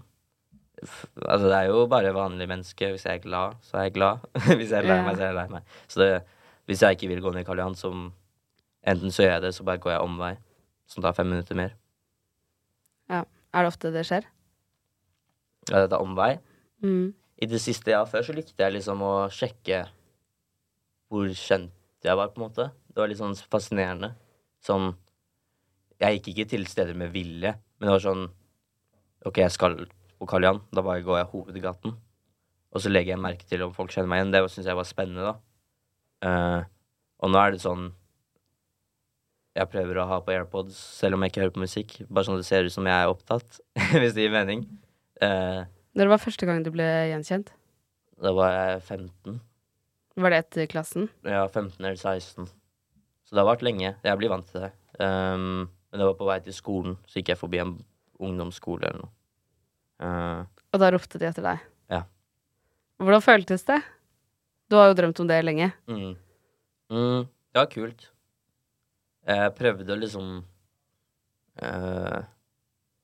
Altså, 0.82 1.46
det 1.48 1.56
er 1.56 1.70
jo 1.70 1.86
bare 1.88 2.14
vanlig 2.14 2.48
menneske. 2.48 2.90
Hvis 2.92 3.06
jeg 3.06 3.18
er 3.18 3.24
glad, 3.24 3.56
så 3.64 3.78
er 3.78 3.88
jeg 3.88 3.96
glad. 3.96 4.24
hvis 4.58 4.70
jeg 4.70 4.82
er 4.82 4.88
lei 4.88 4.98
meg, 5.02 5.16
så 5.16 5.24
er 5.24 5.30
jeg 5.30 5.38
lei 5.38 5.46
meg. 5.54 5.74
Så 5.88 6.02
det, 6.02 6.10
hvis 6.68 6.82
jeg 6.82 6.98
ikke 6.98 7.10
vil 7.14 7.22
gå 7.24 7.32
ned 7.32 7.46
Karl 7.48 7.62
Johan, 7.62 7.78
så 7.78 7.92
enten 8.86 9.14
så 9.14 9.24
gjør 9.24 9.32
jeg 9.32 9.44
det, 9.46 9.54
så 9.56 9.66
bare 9.66 9.82
går 9.82 9.96
jeg 9.96 10.06
omvei. 10.08 10.32
Som 10.86 11.02
tar 11.02 11.16
fem 11.16 11.30
minutter 11.32 11.58
mer. 11.58 11.72
Ja. 13.10 13.24
Er 13.54 13.64
det 13.64 13.72
ofte 13.72 13.92
det 13.94 14.04
skjer? 14.06 14.26
Ja, 15.70 15.80
det 15.80 15.88
tar 15.90 16.04
omvei. 16.04 16.36
Mm. 16.84 17.14
I 17.42 17.48
det 17.50 17.60
siste, 17.64 17.94
ja. 17.94 18.04
Før 18.08 18.26
så 18.26 18.36
likte 18.36 18.62
jeg 18.62 18.76
liksom 18.76 19.02
å 19.02 19.14
sjekke 19.32 19.86
hvor 21.10 21.28
kjent 21.30 21.72
jeg 22.04 22.18
var, 22.18 22.30
på 22.34 22.40
en 22.40 22.46
måte. 22.46 22.70
Det 22.92 23.00
var 23.00 23.10
litt 23.10 23.20
sånn 23.20 23.36
fascinerende. 23.50 24.12
Sånn 24.64 24.94
Jeg 25.96 26.18
gikk 26.18 26.26
ikke 26.32 26.50
til 26.50 26.66
steder 26.68 26.96
med 26.98 27.08
vilje, 27.14 27.54
men 27.56 27.88
det 27.88 27.92
var 27.94 28.02
sånn 28.04 28.26
OK, 29.24 29.38
jeg 29.40 29.54
skal 29.54 29.78
på 30.18 30.28
Karl 30.30 30.46
Johan. 30.46 30.62
Da 30.74 30.84
bare 30.84 31.04
går 31.04 31.20
jeg 31.20 31.30
hovedgaten. 31.32 31.94
Og 32.74 32.82
så 32.82 32.92
legger 32.92 33.14
jeg 33.14 33.22
merke 33.24 33.46
til 33.48 33.62
om 33.64 33.74
folk 33.76 33.92
kjenner 33.94 34.10
meg 34.12 34.22
igjen. 34.22 34.32
Det 34.34 34.42
syns 34.52 34.68
jeg 34.68 34.78
var 34.78 34.88
spennende, 34.88 35.30
da. 35.30 35.36
Uh, 36.26 36.62
og 37.24 37.32
nå 37.32 37.40
er 37.40 37.52
det 37.52 37.60
sånn 37.60 37.90
Jeg 39.56 39.68
prøver 39.68 39.98
å 40.00 40.06
ha 40.08 40.16
på 40.24 40.32
AirPods 40.32 40.78
selv 40.96 41.16
om 41.16 41.24
jeg 41.24 41.32
ikke 41.32 41.44
hører 41.44 41.54
på 41.54 41.64
musikk. 41.64 41.94
Bare 42.08 42.28
sånn 42.28 42.40
det 42.40 42.48
ser 42.48 42.68
ut 42.68 42.74
som 42.74 42.88
jeg 42.88 42.96
er 42.96 43.12
opptatt, 43.12 43.60
hvis 44.00 44.16
det 44.16 44.26
gir 44.26 44.34
mening. 44.34 44.66
Uh, 45.22 45.64
Når 45.96 46.12
var 46.12 46.24
første 46.24 46.48
gang 46.48 46.64
du 46.64 46.72
ble 46.74 46.88
gjenkjent? 47.12 47.54
da 48.22 48.32
var 48.32 48.52
jeg 48.54 48.82
15. 48.82 49.40
Var 50.16 50.32
det 50.32 50.38
etter 50.40 50.68
klassen? 50.72 51.10
Ja, 51.28 51.42
15 51.48 51.84
eller 51.84 51.98
16. 52.00 52.48
Så 53.26 53.34
det 53.34 53.42
har 53.42 53.48
vært 53.50 53.64
lenge. 53.66 53.92
Jeg 54.04 54.20
blir 54.20 54.32
vant 54.32 54.46
til 54.48 54.64
det. 54.64 54.70
Um, 54.96 55.66
men 55.90 56.00
det 56.00 56.06
var 56.08 56.16
på 56.16 56.28
vei 56.28 56.38
til 56.44 56.56
skolen, 56.56 56.96
så 57.04 57.20
gikk 57.20 57.34
jeg 57.34 57.40
forbi 57.40 57.60
en 57.60 57.74
ungdomsskole 58.22 58.88
eller 58.88 59.04
noe. 59.04 59.12
Uh, 60.02 60.44
Og 60.74 60.80
da 60.82 60.90
ropte 60.92 61.18
de 61.20 61.28
etter 61.28 61.44
deg? 61.46 61.62
Ja. 61.92 62.02
Hvordan 63.00 63.24
føltes 63.24 63.64
det? 63.68 63.78
Du 64.70 64.76
har 64.76 64.90
jo 64.90 64.96
drømt 64.98 65.20
om 65.22 65.28
det 65.30 65.40
lenge. 65.46 65.70
mm. 65.88 66.12
Mm, 66.90 67.24
det 67.26 67.58
var 67.58 67.66
kult. 67.72 68.04
Jeg 69.26 69.54
prøvde 69.58 69.90
å 69.90 69.98
liksom 69.98 70.26
uh, 71.62 72.20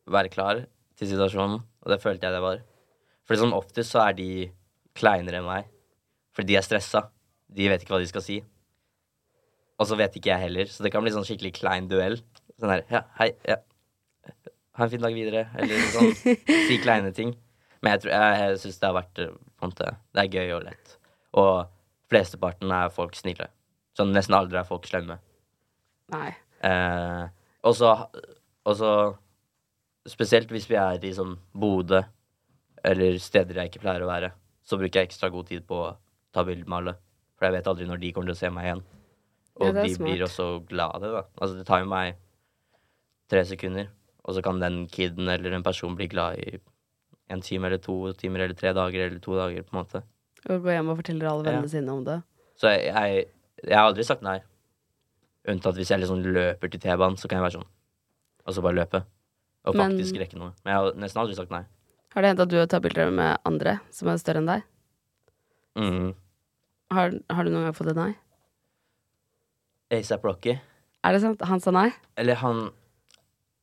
være 0.06 0.30
klar 0.30 0.60
til 0.98 1.10
situasjonen, 1.10 1.58
og 1.82 1.90
det 1.90 1.98
følte 2.02 2.28
jeg 2.28 2.36
det 2.36 2.42
var. 2.44 2.60
For 3.26 3.38
sånn 3.40 3.54
oftest 3.56 3.90
så 3.94 4.04
er 4.04 4.14
de 4.18 4.28
kleinere 4.98 5.40
enn 5.40 5.48
meg. 5.48 5.66
For 6.36 6.46
de 6.46 6.56
er 6.58 6.62
stressa. 6.66 7.08
De 7.52 7.66
vet 7.68 7.82
ikke 7.82 7.94
hva 7.96 8.00
de 8.02 8.10
skal 8.10 8.22
si. 8.24 8.38
Og 9.80 9.88
så 9.88 9.98
vet 9.98 10.14
ikke 10.16 10.30
jeg 10.30 10.44
heller, 10.46 10.70
så 10.70 10.84
det 10.86 10.92
kan 10.94 11.02
bli 11.02 11.10
sånn 11.14 11.26
skikkelig 11.26 11.54
klein 11.58 11.88
duell. 11.90 12.20
Sånn 12.60 12.70
her 12.76 12.84
Ja, 12.92 13.02
hei. 13.18 13.32
Ja. 13.48 13.58
Ha 14.78 14.84
en 14.86 14.90
fin 14.92 15.02
dag 15.04 15.14
videre. 15.16 15.46
Eller 15.60 15.82
sånn. 15.92 16.12
Si 16.68 16.78
kleine 16.82 17.12
ting. 17.16 17.34
Men 17.82 17.92
jeg, 17.96 18.04
tror- 18.04 18.14
jeg, 18.14 18.38
jeg 18.42 18.60
syns 18.62 18.78
det 18.80 18.88
har 18.88 18.96
vært 18.96 19.18
eh, 19.24 19.32
på 19.58 19.66
en 19.66 19.72
måte, 19.74 19.90
Det 20.14 20.22
er 20.24 20.32
gøy 20.38 20.52
og 20.56 20.64
lett. 20.68 20.94
Og 21.42 21.52
flesteparten 22.12 22.72
er 22.72 22.92
folk 22.94 23.16
snille. 23.18 23.48
Sånn 23.98 24.12
nesten 24.14 24.36
aldri 24.38 24.58
er 24.60 24.68
folk 24.68 24.86
slemme. 24.88 25.18
Nei. 26.12 26.30
Eh, 26.64 27.24
og 27.66 27.74
så 27.76 27.92
Spesielt 30.08 30.50
hvis 30.50 30.64
vi 30.70 30.74
er 30.78 31.04
i 31.06 31.12
sånn 31.14 31.36
Bodø 31.54 32.00
eller 32.82 33.18
steder 33.22 33.60
jeg 33.60 33.70
ikke 33.70 33.82
pleier 33.84 34.02
å 34.02 34.08
være, 34.08 34.32
så 34.66 34.74
bruker 34.80 34.98
jeg 35.02 35.06
ekstra 35.12 35.28
god 35.30 35.46
tid 35.46 35.62
på 35.68 35.76
å 35.78 35.92
ta 36.34 36.42
bilde 36.46 36.66
med 36.66 36.80
alle. 36.80 36.94
For 37.38 37.46
jeg 37.46 37.54
vet 37.54 37.68
aldri 37.70 37.86
når 37.86 38.00
de 38.02 38.10
kommer 38.16 38.32
til 38.32 38.34
å 38.34 38.40
se 38.40 38.50
meg 38.50 38.66
igjen. 38.66 38.80
Og 39.60 39.68
Ja, 39.68 39.72
de 39.76 39.92
smart. 39.94 40.08
blir 40.08 40.24
også 40.26 40.46
glade, 40.66 41.10
da. 41.12 41.22
Altså, 41.38 41.60
det 41.60 41.66
tar 41.68 41.84
jo 41.84 41.90
meg 41.92 42.16
tre 43.30 43.44
sekunder, 43.46 43.86
og 44.24 44.34
så 44.36 44.42
kan 44.44 44.60
den 44.62 44.86
kiden 44.88 45.28
eller 45.28 45.52
en 45.56 45.62
person 45.66 45.96
bli 45.98 46.06
glad 46.08 46.38
i 46.38 46.58
en 47.32 47.40
time 47.40 47.66
eller 47.66 47.78
to 47.82 48.12
timer 48.18 48.44
eller 48.44 48.54
tre 48.58 48.72
dager 48.76 49.06
eller 49.08 49.18
to 49.22 49.34
dager, 49.38 49.62
på 49.62 49.74
en 49.76 49.80
måte. 49.84 50.02
Og 50.50 50.62
gå 50.64 50.72
hjem 50.74 50.88
og 50.92 50.98
forteller 51.00 51.28
alle 51.30 51.44
Ja. 51.46 51.50
vennene 51.56 51.70
sine 51.70 51.92
om 51.92 52.04
det. 52.04 52.22
Så 52.60 52.68
jeg, 52.70 52.92
jeg, 52.92 53.26
jeg 53.64 53.76
har 53.78 53.88
aldri 53.88 54.04
sagt 54.04 54.22
nei. 54.22 54.40
Unntatt 55.48 55.74
hvis 55.74 55.90
jeg 55.90 56.00
liksom 56.02 56.22
løper 56.22 56.70
til 56.70 56.80
T-banen, 56.80 57.16
så 57.18 57.26
kan 57.28 57.38
jeg 57.40 57.46
være 57.48 57.56
sånn. 57.60 57.68
Og 58.46 58.54
så 58.54 58.62
bare 58.62 58.74
løpe. 58.78 59.04
Og 59.64 59.74
Men- 59.76 59.90
faktisk 59.96 60.18
rekke 60.20 60.36
noe. 60.38 60.52
Men 60.64 60.72
jeg 60.74 60.78
har 60.82 60.92
nesten 60.98 61.20
aldri 61.22 61.34
sagt 61.38 61.50
nei. 61.50 61.64
Har 62.14 62.22
det 62.22 62.28
hendt 62.30 62.40
at 62.44 62.48
du 62.52 62.56
har 62.58 62.66
tatt 62.66 62.82
bilder 62.82 63.10
med 63.10 63.38
andre 63.48 63.80
som 63.90 64.08
er 64.08 64.18
større 64.20 64.38
enn 64.42 64.46
deg? 64.50 64.62
Mm. 65.78 66.14
Har, 66.92 67.10
har 67.30 67.44
du 67.44 67.50
noen 67.50 67.64
gang 67.64 67.72
fått 67.74 67.88
et 67.94 67.96
nei? 67.96 68.12
ASAP 69.90 70.24
Rocky. 70.24 70.58
Er 71.04 71.12
det 71.16 71.22
sant? 71.24 71.40
Han 71.48 71.60
sa 71.60 71.70
nei? 71.74 71.88
Eller 72.20 72.36
han 72.42 72.70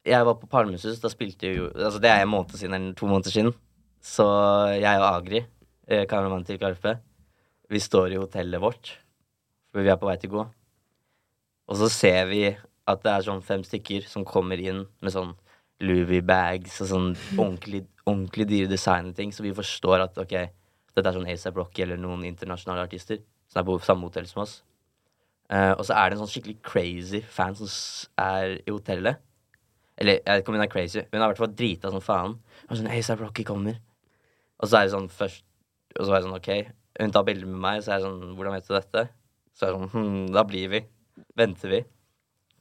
Jeg 0.09 0.25
var 0.25 0.37
på 0.41 0.49
Palmesus, 0.49 1.01
da 1.01 1.11
spilte 1.11 1.51
jo 1.53 1.67
Altså, 1.75 1.99
det 2.01 2.09
er 2.09 2.23
en 2.23 2.31
måned 2.31 2.55
siden, 2.57 2.73
eller 2.73 2.95
to 2.97 3.09
måneder 3.09 3.33
siden. 3.33 3.53
Så 4.01 4.25
jeg 4.79 5.01
og 5.01 5.09
Agri, 5.09 5.43
eh, 5.87 6.05
kameramannen 6.09 6.47
til 6.47 6.57
Karpe, 6.57 6.97
vi 7.69 7.79
står 7.79 8.15
i 8.15 8.21
hotellet 8.21 8.61
vårt, 8.61 8.95
for 9.71 9.83
vi 9.83 9.91
er 9.91 9.99
på 9.99 10.07
vei 10.09 10.15
til 10.17 10.31
å 10.31 10.37
gå. 10.37 10.45
Og 11.69 11.77
så 11.77 11.89
ser 11.93 12.25
vi 12.31 12.47
at 12.49 13.03
det 13.03 13.11
er 13.11 13.25
sånn 13.27 13.43
fem 13.45 13.61
stykker 13.65 14.07
som 14.09 14.25
kommer 14.25 14.57
inn 14.57 14.87
med 15.03 15.13
sånn 15.13 15.35
Louis 15.85 16.23
bags 16.25 16.79
og 16.81 16.89
sånn 16.89 17.09
ordentlig, 17.37 17.83
ordentlig 18.05 18.47
dyre 18.49 18.71
designerting, 18.71 19.31
så 19.31 19.45
vi 19.45 19.53
forstår 19.55 20.07
at 20.07 20.17
ok, 20.17 20.33
dette 20.95 21.05
er 21.05 21.15
sånn 21.15 21.29
ASAP 21.29 21.59
Rocky 21.59 21.85
eller 21.85 21.99
noen 22.01 22.25
internasjonale 22.27 22.87
artister 22.87 23.21
som 23.49 23.61
er 23.61 23.67
på 23.69 23.77
samme 23.85 24.09
hotell 24.09 24.27
som 24.29 24.43
oss. 24.43 24.59
Uh, 25.49 25.73
og 25.77 25.85
så 25.87 25.95
er 25.97 26.09
det 26.09 26.17
en 26.17 26.23
sånn 26.23 26.33
skikkelig 26.33 26.59
crazy 26.65 27.21
fan 27.25 27.55
som 27.57 27.69
er 28.21 28.59
i 28.59 28.73
hotellet. 28.73 29.21
Eller 29.99 30.19
jeg 30.19 30.25
vet 30.25 30.43
ikke 30.43 30.53
om 30.53 30.57
hun 30.57 30.63
er 30.63 30.71
crazy, 30.71 31.01
hun 31.03 31.19
har 31.19 31.27
i 31.27 31.33
hvert 31.33 31.41
fall 31.43 31.55
drita 31.59 31.91
som 31.91 32.03
faen. 32.03 32.35
Og 32.69 32.77
sånn, 32.79 32.91
ASAP 32.93 33.23
Rocky 33.23 33.43
kommer. 33.47 33.79
Og 34.59 34.69
så 34.69 34.79
er 34.79 34.87
det 34.87 34.93
sånn 34.95 35.09
først 35.11 35.45
Og 35.97 36.05
så 36.05 36.13
er 36.13 36.19
det 36.19 36.25
sånn, 36.27 36.35
OK, 36.37 36.49
hun 36.99 37.13
tar 37.15 37.25
bilde 37.27 37.47
med 37.47 37.61
meg, 37.63 37.81
så 37.83 37.93
er 37.93 38.01
det 38.01 38.07
sånn 38.07 38.35
Hvordan 38.37 38.55
vet 38.57 38.67
du 38.67 38.73
dette? 38.75 39.03
Så 39.55 39.65
er 39.65 39.71
det 39.71 39.79
sånn 39.79 39.91
Hm, 39.93 40.25
da 40.35 40.43
blir 40.47 40.71
vi. 40.71 40.81
Venter 41.39 41.73
vi. 41.73 41.79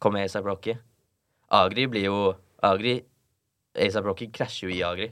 Kommer 0.03 0.25
ASAP 0.25 0.47
Rocky. 0.47 0.75
Agri 1.59 1.87
blir 1.91 2.07
jo 2.09 2.19
Agri 2.65 2.99
ASAP 3.79 4.07
Rocky 4.09 4.31
krasjer 4.35 4.69
jo 4.71 4.75
i 4.75 4.83
Agri. 4.87 5.11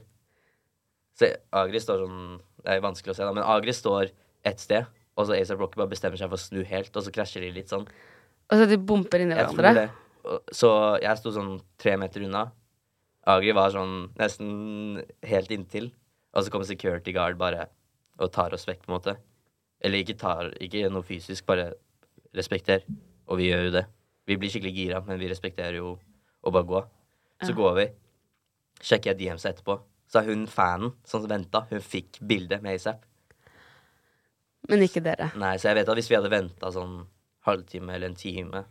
Så 1.17 1.29
Agri 1.55 1.81
står 1.81 2.03
sånn 2.05 2.39
Det 2.63 2.73
er 2.73 2.83
vanskelig 2.83 3.13
å 3.13 3.17
se, 3.17 3.23
da, 3.23 3.33
men 3.35 3.45
Agri 3.47 3.75
står 3.75 4.11
ett 4.47 4.59
sted, 4.63 4.87
og 5.17 5.27
så 5.27 5.37
ASAP 5.37 5.61
Rocky 5.61 5.79
bare 5.79 5.91
bestemmer 5.91 6.19
seg 6.19 6.29
for 6.31 6.39
å 6.39 6.41
snu 6.41 6.63
helt, 6.67 6.91
og 6.95 7.05
så 7.05 7.13
krasjer 7.13 7.45
de 7.45 7.53
litt 7.55 7.71
sånn. 7.71 7.85
Og 8.47 8.59
så 8.59 8.67
de 8.67 8.77
bumper 8.79 9.23
hverandre? 9.23 9.45
Jeg 9.45 9.55
tror 9.55 9.77
det. 9.77 9.87
Så 10.53 10.69
jeg 11.03 11.19
sto 11.19 11.33
sånn 11.35 11.57
tre 11.79 11.95
meter 11.99 12.25
unna. 12.27 12.47
Agri 13.27 13.53
var 13.55 13.73
sånn 13.75 14.11
nesten 14.19 15.01
helt 15.27 15.51
inntil. 15.51 15.91
Og 16.35 16.45
så 16.45 16.53
kommer 16.53 16.69
security 16.69 17.13
guard 17.15 17.39
bare 17.39 17.67
og 18.17 18.31
tar 18.33 18.53
oss 18.55 18.65
vekk, 18.67 18.85
på 18.85 18.91
en 18.91 18.95
måte. 18.97 19.13
Eller 19.83 20.01
ikke 20.01 20.17
tar 20.17 20.49
Ikke 20.63 20.87
noe 20.89 21.05
fysisk, 21.05 21.45
bare 21.45 21.71
respekter. 22.35 22.85
Og 23.27 23.41
vi 23.41 23.51
gjør 23.51 23.67
jo 23.67 23.75
det. 23.77 23.85
Vi 24.27 24.37
blir 24.39 24.51
skikkelig 24.51 24.75
gira, 24.75 25.01
men 25.05 25.19
vi 25.21 25.29
respekterer 25.29 25.77
jo 25.79 25.95
å 26.41 26.53
bare 26.53 26.67
gå. 26.67 26.81
Så 27.45 27.53
går 27.55 27.75
vi. 27.77 27.85
Sjekker 28.81 29.13
jeg 29.13 29.19
DMs 29.21 29.45
etterpå. 29.45 29.77
Så 30.09 30.21
er 30.21 30.31
hun 30.31 30.47
fanen 30.49 30.95
som 31.07 31.25
venta. 31.29 31.65
Hun 31.69 31.83
fikk 31.83 32.19
bildet 32.25 32.63
med 32.63 32.77
ASAP. 32.79 33.03
Men 34.67 34.83
ikke 34.83 35.03
dere. 35.03 35.29
Nei, 35.39 35.55
så 35.59 35.69
jeg 35.69 35.79
vet 35.79 35.91
at 35.91 35.99
hvis 35.99 36.09
vi 36.11 36.17
hadde 36.17 36.31
venta 36.31 36.71
sånn 36.73 36.99
halvtime 37.47 37.95
eller 37.95 38.11
en 38.11 38.19
time, 38.19 38.63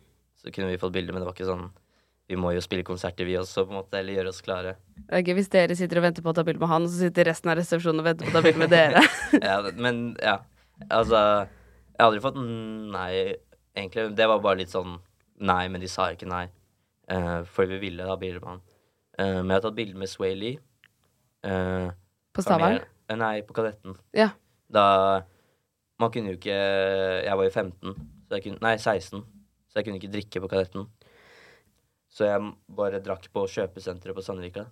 så 0.47 0.53
kunne 0.55 0.71
vi 0.71 0.79
fått 0.81 0.95
bilde, 0.95 1.13
men 1.13 1.21
det 1.21 1.27
var 1.27 1.35
ikke 1.35 1.49
sånn 1.49 1.67
Vi 2.27 2.35
må 2.39 2.51
jo 2.51 2.61
spille 2.63 2.83
konserter, 2.83 3.23
vi 3.27 3.37
også, 3.39 3.63
på 3.63 3.71
en 3.71 3.79
måte, 3.79 3.99
eller 3.99 4.17
gjøre 4.17 4.31
oss 4.33 4.43
klare. 4.43 4.75
Gøy 5.07 5.35
hvis 5.37 5.51
dere 5.53 5.77
sitter 5.79 6.01
og 6.01 6.07
venter 6.09 6.25
på 6.25 6.33
å 6.33 6.35
ta 6.35 6.43
bilde 6.47 6.59
med 6.59 6.71
han, 6.71 6.87
så 6.89 7.05
sitter 7.05 7.29
resten 7.29 7.51
av 7.53 7.55
resepsjonen 7.59 8.03
og 8.03 8.07
venter 8.09 8.27
på 8.27 8.33
å 8.33 8.35
ta 8.35 8.43
bilde 8.43 8.63
med 8.63 8.73
dere. 8.73 9.03
Ja, 9.47 9.61
men 9.75 10.01
ja. 10.19 10.41
Altså 10.93 11.17
Jeg 11.17 12.01
har 12.01 12.09
aldri 12.09 12.21
fått 12.21 12.37
nei, 12.37 13.11
egentlig. 13.77 14.09
Det 14.17 14.27
var 14.29 14.43
bare 14.43 14.59
litt 14.59 14.73
sånn 14.73 14.97
nei, 15.39 15.63
men 15.71 15.81
de 15.81 15.89
sa 15.91 16.09
ikke 16.11 16.27
nei. 16.29 16.45
Uh, 17.07 17.47
for 17.47 17.69
vi 17.71 17.79
ville 17.79 18.03
ha 18.03 18.19
bilde 18.19 18.43
med 18.43 18.57
han. 18.57 18.61
Uh, 19.15 19.39
men 19.39 19.53
jeg 19.53 19.55
har 19.55 19.65
tatt 19.69 19.79
bilde 19.79 20.03
med 20.03 20.11
Sway 20.11 20.35
Lee. 20.35 20.59
Uh, 21.47 21.95
På 22.35 22.43
Stavern. 22.43 22.83
Nei, 23.15 23.39
på 23.47 23.55
Kadetten. 23.55 23.95
Ja. 24.11 24.33
Da 24.67 25.23
Man 25.97 26.11
kunne 26.11 26.33
jo 26.33 26.37
ikke 26.37 26.51
Jeg 27.23 27.37
var 27.39 27.43
jo 27.47 27.49
15, 27.49 27.93
så 28.27 28.35
jeg 28.35 28.43
kunne, 28.43 28.59
nei 28.61 28.73
16, 28.75 29.23
så 29.77 29.83
jeg 29.83 29.85
kunne 29.91 29.99
ikke 30.01 30.09
drikke 30.09 30.41
på 30.41 30.47
Kadetten. 30.49 30.85
Så 32.09 32.25
jeg 32.25 32.45
bare 32.73 32.97
drakk 33.05 33.27
på 33.29 33.43
kjøpesenteret 33.53 34.17
på 34.17 34.23
Sandvika. 34.25 34.63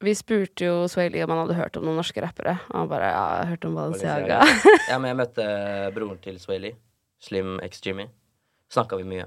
Vi 0.00 0.14
spurte 0.16 0.64
jo 0.64 0.76
Swaley 0.88 1.20
om 1.20 1.34
han 1.34 1.42
hadde 1.42 1.56
hørt 1.58 1.76
om 1.76 1.84
noen 1.84 1.98
norske 2.00 2.22
rappere. 2.24 2.54
Og 2.70 2.78
han 2.78 2.88
bare 2.88 3.10
ja, 3.10 3.18
jeg 3.20 3.42
har 3.42 3.50
hørt 3.50 3.66
om 3.68 3.76
Balenciaga. 3.76 4.38
ja, 4.90 4.96
men 4.96 5.10
jeg 5.10 5.18
møtte 5.20 5.46
broren 5.96 6.22
til 6.24 6.38
Swaley, 6.40 6.72
Slim 7.20 7.58
X 7.66 7.84
Jimmy. 7.84 8.06
Snakka 8.72 8.96
vi 9.02 9.04
mye. 9.10 9.26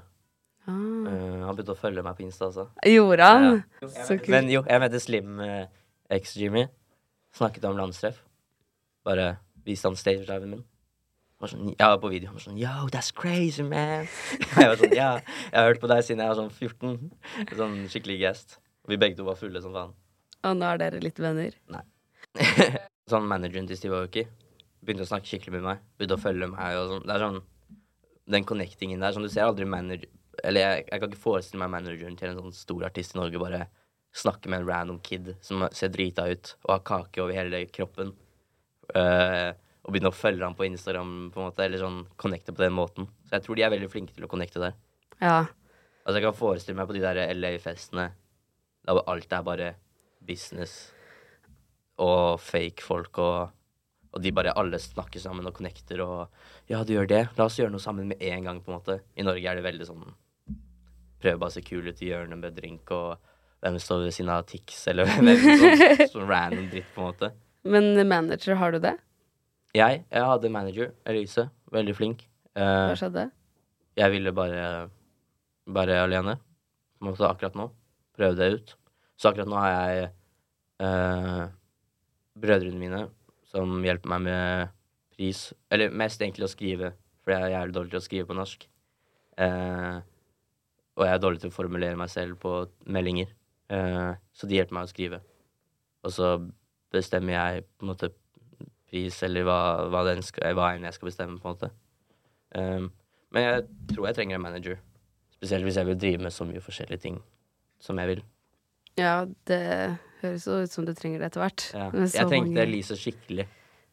Ah. 0.66 0.74
Uh, 0.74 1.46
han 1.46 1.54
begynte 1.54 1.76
å 1.76 1.80
følge 1.80 2.02
meg 2.04 2.18
på 2.18 2.26
Insta 2.26 2.50
altså. 2.50 2.66
Gjorde 2.90 3.30
han? 3.30 3.46
Ja. 3.84 3.92
Så 3.94 4.18
kult. 4.18 4.32
Men 4.34 4.50
jo, 4.52 4.64
jeg 4.66 4.84
møtte 4.84 5.04
Slim 5.06 5.44
eh, 5.46 5.70
X 6.18 6.34
Jimmy. 6.42 6.66
Snakket 7.38 7.70
om 7.70 7.78
landstreff. 7.78 8.24
Bare 9.06 9.36
viste 9.70 9.86
han 9.86 10.02
stagediven 10.02 10.58
min. 10.58 10.66
Var 11.38 11.52
sånn, 11.52 11.68
var 11.78 12.00
på 12.02 12.10
video. 12.10 12.32
Han 12.32 12.40
var 12.40 12.44
sånn 12.48 12.58
Yo, 12.58 12.72
that's 12.94 13.12
crazy, 13.14 13.64
man. 13.66 14.08
jeg 14.58 14.72
var 14.72 14.80
sånn, 14.80 14.96
ja, 14.98 15.10
jeg 15.52 15.54
har 15.54 15.68
hørt 15.70 15.84
på 15.84 15.90
deg 15.92 16.02
siden 16.06 16.24
jeg 16.24 16.32
var 16.34 16.40
sånn 16.40 16.50
14. 16.50 16.98
Sånn 17.60 17.78
skikkelig 17.94 18.18
guest. 18.24 18.58
Vi 18.90 18.98
begge 18.98 19.20
to 19.20 19.28
var 19.28 19.38
fulle 19.38 19.62
som 19.62 19.76
faen. 19.76 19.94
Og 20.48 20.58
nå 20.58 20.68
er 20.72 20.82
dere 20.82 21.02
litt 21.04 21.20
venner. 21.22 21.54
Nei. 21.74 21.84
sånn 23.12 23.28
manageren 23.30 23.68
til 23.70 23.78
Steve 23.80 24.00
Aoki 24.02 24.26
begynte 24.82 25.06
å 25.06 25.10
snakke 25.10 25.30
skikkelig 25.30 25.58
med 25.60 25.66
meg. 25.68 25.86
Begynte 25.98 26.18
å 26.18 26.22
følge 26.22 26.50
meg 26.52 26.80
og 26.80 26.92
sånn. 26.94 27.06
Det 27.08 27.16
er 27.16 27.26
sånn 27.26 27.40
Den 28.28 28.46
connectingen 28.48 29.04
der. 29.04 29.14
Sånn, 29.16 29.26
du 29.28 29.32
ser 29.32 29.48
aldri 29.48 29.66
manager 29.70 30.10
Eller 30.44 30.64
jeg, 30.64 30.88
jeg 30.90 31.02
kan 31.02 31.12
ikke 31.12 31.22
forestille 31.22 31.62
meg 31.62 31.72
manageren 31.74 32.18
til 32.20 32.32
en 32.32 32.42
sånn 32.42 32.56
stor 32.56 32.86
artist 32.90 33.16
i 33.16 33.20
Norge 33.20 33.42
bare 33.42 33.62
snakke 34.18 34.50
med 34.50 34.62
en 34.64 34.68
random 34.70 35.00
kid 35.06 35.32
som 35.46 35.66
ser 35.76 35.92
drita 35.94 36.26
ut 36.30 36.52
og 36.64 36.72
har 36.72 36.84
kake 36.88 37.22
over 37.22 37.36
hele 37.38 37.64
kroppen. 37.70 38.14
eh, 38.96 39.52
og 39.88 39.96
begynne 39.96 40.12
å 40.12 40.16
følge 40.16 40.44
ham 40.44 40.56
på 40.58 40.68
Instagram, 40.68 41.12
på 41.32 41.40
en 41.40 41.48
måte, 41.48 41.64
eller 41.64 41.80
sånn 41.80 42.02
connecte 42.20 42.52
på 42.52 42.60
den 42.66 42.76
måten. 42.76 43.08
Så 43.24 43.38
jeg 43.38 43.46
tror 43.46 43.56
de 43.56 43.64
er 43.64 43.72
veldig 43.72 43.88
flinke 43.92 44.16
til 44.16 44.28
å 44.28 44.32
connecte 44.32 44.60
der. 44.60 44.76
Ja. 45.22 45.46
Altså 46.04 46.20
Jeg 46.20 46.26
kan 46.28 46.40
forestille 46.40 46.78
meg 46.78 46.90
på 46.90 46.96
de 46.96 47.04
der 47.04 47.20
LA-festene 47.36 48.10
der 48.88 49.00
alt 49.12 49.34
er 49.34 49.44
bare 49.44 49.70
business 50.24 50.94
og 52.04 52.38
fake 52.44 52.84
folk, 52.84 53.18
og, 53.20 53.56
og 54.14 54.22
de 54.24 54.32
bare 54.36 54.54
alle 54.60 54.80
snakker 54.80 55.24
sammen 55.24 55.48
og 55.50 55.56
connecter 55.58 56.04
og 56.04 56.28
Ja, 56.70 56.84
du 56.84 56.94
gjør 56.94 57.10
det. 57.10 57.24
La 57.40 57.48
oss 57.48 57.58
gjøre 57.60 57.72
noe 57.74 57.84
sammen 57.84 58.12
med 58.12 58.22
en 58.22 58.44
gang, 58.44 58.62
på 58.62 58.72
en 58.72 58.78
måte. 58.78 59.00
I 59.16 59.26
Norge 59.26 59.48
er 59.48 59.60
det 59.60 59.66
veldig 59.66 59.88
sånn 59.88 60.06
Prøve 61.18 61.40
bare 61.42 61.50
å 61.50 61.56
se 61.56 61.64
kul 61.66 61.88
ut 61.88 62.04
i 62.04 62.12
hjørnet 62.12 62.38
med 62.38 62.54
drink, 62.60 62.92
og 62.94 63.18
hvem 63.66 63.80
står 63.82 64.04
ved 64.04 64.14
siden 64.14 64.30
av 64.36 64.44
Tix, 64.52 64.84
eller 64.92 65.08
hvem 65.10 65.32
sånn, 65.34 66.08
sånn 66.12 66.30
random 66.30 66.68
dritt, 66.70 66.92
på 66.94 67.02
en 67.02 67.08
måte. 67.08 67.32
Men 67.68 67.96
manager, 68.08 68.60
har 68.62 68.76
du 68.76 68.84
det? 68.84 68.94
Jeg, 69.78 70.04
jeg 70.10 70.30
hadde 70.32 70.50
manager, 70.54 70.94
Elise. 71.06 71.48
Veldig 71.74 71.94
flink. 71.98 72.24
Eh, 72.58 72.64
Hva 72.90 72.96
skjedde? 72.98 73.28
Jeg 73.98 74.14
ville 74.14 74.34
bare 74.34 74.64
Bare 75.68 75.98
alene. 76.06 76.38
På 76.98 77.06
en 77.06 77.12
måte 77.12 77.28
akkurat 77.28 77.58
nå. 77.60 77.68
Prøve 78.18 78.38
det 78.40 78.48
ut. 78.56 78.74
Så 79.20 79.30
akkurat 79.30 79.50
nå 79.52 79.58
har 79.60 79.74
jeg 79.74 80.08
eh, 80.86 81.44
brødrene 82.40 82.80
mine 82.80 83.02
som 83.52 83.76
hjelper 83.84 84.14
meg 84.14 84.24
med 84.30 84.72
pris. 85.18 85.42
Eller 85.74 85.94
mest 85.94 86.22
egentlig 86.24 86.48
å 86.48 86.52
skrive, 86.52 86.94
for 87.24 87.34
jeg 87.36 87.44
er 87.44 87.56
jævlig 87.58 87.76
dårlig 87.76 87.94
til 87.94 88.00
å 88.02 88.06
skrive 88.06 88.30
på 88.30 88.38
norsk. 88.38 88.64
Eh, 89.44 89.98
og 90.98 91.06
jeg 91.06 91.14
er 91.14 91.22
dårlig 91.22 91.44
til 91.44 91.52
å 91.52 91.58
formulere 91.58 92.00
meg 92.00 92.10
selv 92.14 92.40
på 92.42 92.54
meldinger. 92.90 93.34
Eh, 93.70 94.14
så 94.34 94.50
de 94.50 94.58
hjelper 94.58 94.80
meg 94.80 94.88
å 94.88 94.94
skrive. 94.94 95.20
Og 96.08 96.16
så 96.16 96.32
bestemmer 96.96 97.36
jeg 97.36 97.68
på 97.76 97.86
en 97.86 97.92
måte 97.92 98.14
pris, 98.90 99.20
eller 99.28 99.46
hva, 99.48 99.60
hva, 99.92 100.04
den 100.08 100.24
skal, 100.26 100.54
hva 100.58 100.72
enn 100.76 100.88
jeg 100.88 100.96
skal 100.96 101.10
bestemme, 101.12 101.40
på 101.42 101.50
en 101.50 101.56
måte. 101.58 101.70
Um, 102.56 102.90
men 103.36 103.44
jeg 103.44 103.66
tror 103.92 104.08
jeg 104.08 104.18
trenger 104.20 104.40
en 104.40 104.46
manager. 104.46 104.80
Spesielt 105.36 105.68
hvis 105.68 105.78
jeg 105.78 105.90
vil 105.90 106.00
drive 106.02 106.24
med 106.24 106.34
så 106.34 106.48
mye 106.48 106.64
forskjellige 106.64 107.04
ting 107.04 107.18
som 107.84 108.00
jeg 108.02 108.14
vil. 108.14 108.22
Ja, 108.98 109.26
det 109.46 109.62
høres 110.24 110.48
jo 110.48 110.62
ut 110.64 110.74
som 110.74 110.88
du 110.88 110.94
trenger 110.98 111.22
det 111.22 111.30
etter 111.30 111.44
hvert. 111.44 111.66
Ja. 111.76 111.90
Jeg 111.94 112.14
trengte 112.32 112.48
mange- 112.48 112.64
Elise 112.64 112.98
skikkelig 112.98 113.46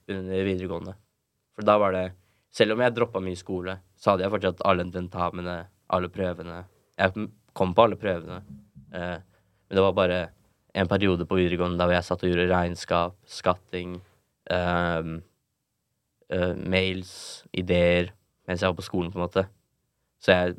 under 0.09 0.47
videregående. 0.47 0.95
For 1.55 1.66
da 1.66 1.78
var 1.78 1.92
det 1.92 2.12
Selv 2.55 2.70
om 2.76 2.78
jeg 2.78 2.95
droppa 2.95 3.18
mye 3.18 3.34
skole, 3.34 3.72
så 3.99 4.12
hadde 4.12 4.22
jeg 4.22 4.30
fortsatt 4.30 4.61
alle 4.64 4.84
tentamene, 4.95 5.66
alle 5.90 6.07
prøvene. 6.09 6.61
Jeg 6.97 7.28
kom 7.53 7.72
på 7.74 7.82
alle 7.82 7.97
prøvene. 7.99 8.36
Eh, 8.95 9.18
men 9.18 9.74
det 9.74 9.82
var 9.82 9.92
bare 9.92 10.20
en 10.72 10.86
periode 10.86 11.26
på 11.26 11.34
videregående 11.34 11.76
der 11.78 11.97
jeg 11.97 12.05
satt 12.07 12.22
og 12.22 12.30
gjorde 12.30 12.47
regnskap, 12.53 13.16
skatting, 13.26 13.97
ehm, 14.53 15.16
uh, 16.34 16.53
mails, 16.59 17.14
ideer, 17.53 18.12
mens 18.49 18.62
jeg 18.62 18.70
var 18.70 18.78
på 18.78 18.86
skolen, 18.86 19.12
på 19.12 19.20
en 19.20 19.26
måte. 19.26 19.47
Så 20.22 20.34
jeg, 20.34 20.57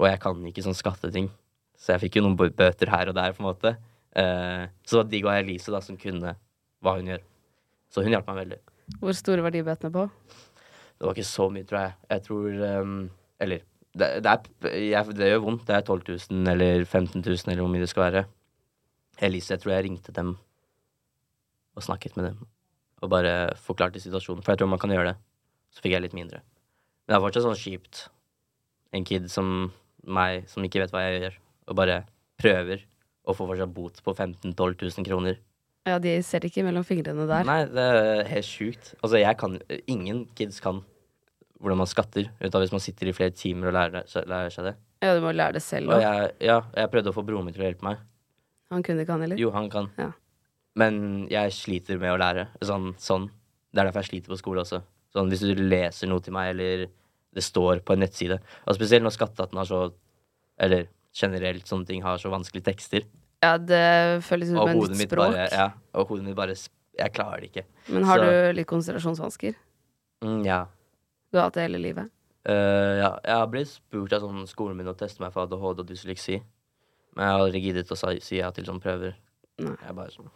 og 0.00 0.08
jeg 0.08 0.20
kan 0.22 0.46
ikke 0.50 0.64
sånn 0.64 0.76
skatteting. 0.76 1.30
Så 1.78 1.94
jeg 1.94 2.06
fikk 2.06 2.18
jo 2.18 2.26
noen 2.26 2.38
bøter 2.38 2.92
her 2.92 3.10
og 3.10 3.18
der, 3.18 3.36
på 3.36 3.44
en 3.44 3.50
måte. 3.50 3.76
Uh, 4.14 4.70
så 4.86 4.96
det 4.96 5.02
var 5.02 5.10
digg 5.12 5.28
å 5.28 5.32
ha 5.32 5.42
Elise, 5.42 5.74
da, 5.74 5.82
som 5.84 5.98
kunne 6.00 6.36
hva 6.84 6.96
hun 6.98 7.12
gjør. 7.12 7.22
Så 7.92 8.04
hun 8.04 8.14
hjalp 8.14 8.28
meg 8.30 8.42
veldig. 8.42 8.60
Hvor 9.00 9.16
store 9.16 9.44
var 9.44 9.54
de 9.54 9.62
bøtene 9.64 9.94
på? 9.94 10.08
Det 10.94 11.06
var 11.06 11.16
ikke 11.16 11.28
så 11.28 11.48
mye, 11.52 11.66
tror 11.68 11.80
jeg. 11.80 11.94
Jeg 12.12 12.24
tror 12.26 12.64
um, 12.84 12.96
Eller 13.42 13.62
det, 13.94 14.08
det, 14.24 14.30
er, 14.30 14.78
jeg, 14.82 15.16
det 15.16 15.28
gjør 15.30 15.44
vondt. 15.44 15.66
Det 15.68 15.76
er 15.76 15.86
12 15.86 16.02
000 16.30 16.50
eller 16.54 16.84
15 16.84 17.22
000 17.22 17.36
eller 17.52 17.62
hvor 17.62 17.70
mye 17.72 17.84
det 17.84 17.90
skal 17.92 18.06
være. 18.08 18.24
Elise, 19.22 19.54
jeg 19.54 19.62
tror 19.62 19.74
jeg 19.76 19.86
ringte 19.86 20.14
dem 20.14 20.34
og 21.74 21.82
snakket 21.86 22.16
med 22.18 22.30
dem. 22.30 22.42
Og 23.02 23.10
bare 23.12 23.32
forklarte 23.60 24.00
situasjonen. 24.02 24.42
For 24.44 24.54
jeg 24.54 24.62
tror 24.62 24.70
man 24.70 24.80
kan 24.82 24.92
gjøre 24.94 25.12
det. 25.12 25.16
Så 25.74 25.82
fikk 25.84 25.96
jeg 25.96 26.04
litt 26.04 26.16
mindre. 26.16 26.42
Men 27.04 27.14
det 27.14 27.18
er 27.18 27.24
fortsatt 27.24 27.46
sånn 27.46 27.58
kjipt. 27.58 28.04
En 28.94 29.04
kid 29.08 29.26
som 29.32 29.72
meg, 30.04 30.44
som 30.48 30.64
ikke 30.64 30.84
vet 30.84 30.92
hva 30.94 31.02
jeg 31.04 31.20
gjør, 31.20 31.38
og 31.68 31.78
bare 31.80 31.98
prøver 32.40 32.84
å 33.24 33.34
få 33.36 33.46
fortsatt 33.48 33.72
bot 33.74 34.00
på 34.04 34.14
15 34.14 34.52
000-12 34.54 34.96
000 35.00 35.08
kroner. 35.08 35.38
Ja, 35.84 35.98
de 36.00 36.14
ser 36.24 36.44
ikke 36.48 36.64
mellom 36.64 36.84
fingrene 36.86 37.26
der. 37.28 37.44
Nei, 37.44 37.60
det 37.68 37.84
er 37.84 38.22
helt 38.30 38.48
sjukt. 38.48 38.94
Altså, 39.02 39.18
jeg 39.20 39.36
kan 39.40 39.58
Ingen 39.90 40.24
kids 40.36 40.62
kan 40.64 40.80
hvordan 41.60 41.80
man 41.80 41.88
skatter, 41.88 42.28
utan 42.44 42.60
hvis 42.60 42.72
man 42.74 42.82
sitter 42.84 43.08
i 43.08 43.14
flere 43.16 43.32
timer 43.32 43.70
og 43.70 43.76
lærer, 43.76 44.04
lærer 44.28 44.52
seg 44.52 44.66
det. 44.68 44.74
Ja, 45.04 45.14
du 45.16 45.22
må 45.24 45.32
lære 45.32 45.56
det 45.56 45.62
selv 45.64 45.94
òg. 45.94 46.02
ja, 46.44 46.58
jeg 46.76 46.90
prøvde 46.92 47.12
å 47.12 47.16
få 47.16 47.24
broren 47.24 47.46
min 47.46 47.56
til 47.56 47.64
å 47.64 47.68
hjelpe 47.70 47.86
meg. 47.86 48.02
Han 48.72 48.84
kunne 48.84 49.04
ikke, 49.04 49.14
han 49.16 49.24
heller. 49.24 49.40
Jo, 49.40 49.52
han 49.54 49.70
kan. 49.72 49.88
Ja. 50.00 50.10
Men 50.76 51.28
jeg 51.30 51.52
sliter 51.54 51.98
med 52.02 52.14
å 52.14 52.18
lære. 52.18 52.48
Sånn, 52.66 52.94
sånn. 52.98 53.28
Det 53.72 53.80
er 53.82 53.88
derfor 53.88 54.02
jeg 54.02 54.10
sliter 54.10 54.32
på 54.34 54.38
skole 54.40 54.62
også. 54.64 54.80
Sånn, 55.14 55.30
hvis 55.30 55.44
du 55.46 55.54
leser 55.54 56.10
noe 56.10 56.22
til 56.24 56.34
meg, 56.34 56.50
eller 56.54 56.86
det 57.34 57.42
står 57.42 57.82
på 57.86 57.94
en 57.94 58.02
nettside 58.02 58.36
Og 58.66 58.76
spesielt 58.76 59.02
når 59.02 59.14
skatteetaten 59.14 59.58
har 59.58 59.66
så 59.66 59.78
Eller 60.58 60.86
generelt 61.14 61.66
sånne 61.66 61.86
ting 61.86 62.02
har 62.02 62.18
så 62.18 62.30
vanskelige 62.30 62.66
tekster. 62.66 63.06
Ja, 63.42 63.56
det 63.58 64.22
føles 64.26 64.50
ut 64.50 64.56
som 64.58 64.70
et 64.70 64.96
språk. 65.04 65.34
bare 65.34 65.48
Ja, 65.52 65.68
og 65.94 66.08
hodet 66.08 66.24
mitt 66.26 66.36
bare 66.36 66.54
jeg 66.54 67.12
klarer 67.12 67.40
det 67.40 67.50
ikke. 67.52 67.64
Men 67.88 68.04
har 68.04 68.18
Så- 68.18 68.24
du 68.24 68.52
litt 68.54 68.66
konsentrasjonsvansker? 68.66 69.54
Mm, 70.22 70.44
ja. 70.46 70.66
Du 71.32 71.38
har 71.38 71.44
hatt 71.44 71.54
det 71.54 71.62
hele 71.70 71.78
livet? 71.78 72.10
Uh, 72.48 72.98
ja. 73.02 73.18
Jeg 73.24 73.34
har 73.34 73.46
blitt 73.46 73.68
spurt 73.68 74.12
av 74.12 74.22
sånn 74.22 74.46
skolen 74.46 74.76
min 74.76 74.86
å 74.86 74.96
teste 74.96 75.20
meg 75.20 75.32
for 75.32 75.42
ADHD 75.42 75.80
og 75.80 75.86
dysleksi. 75.86 76.42
Men 77.16 77.26
jeg 77.26 77.32
har 77.32 77.40
aldri 77.40 77.62
giddet 77.62 77.90
å 77.90 78.20
si 78.22 78.36
ja 78.38 78.50
til 78.50 78.64
sånne 78.64 78.82
prøver. 78.82 79.14
Nei. 79.58 79.76
Jeg 79.80 79.88
er 79.88 79.92
bare 79.92 80.10
sånn 80.10 80.30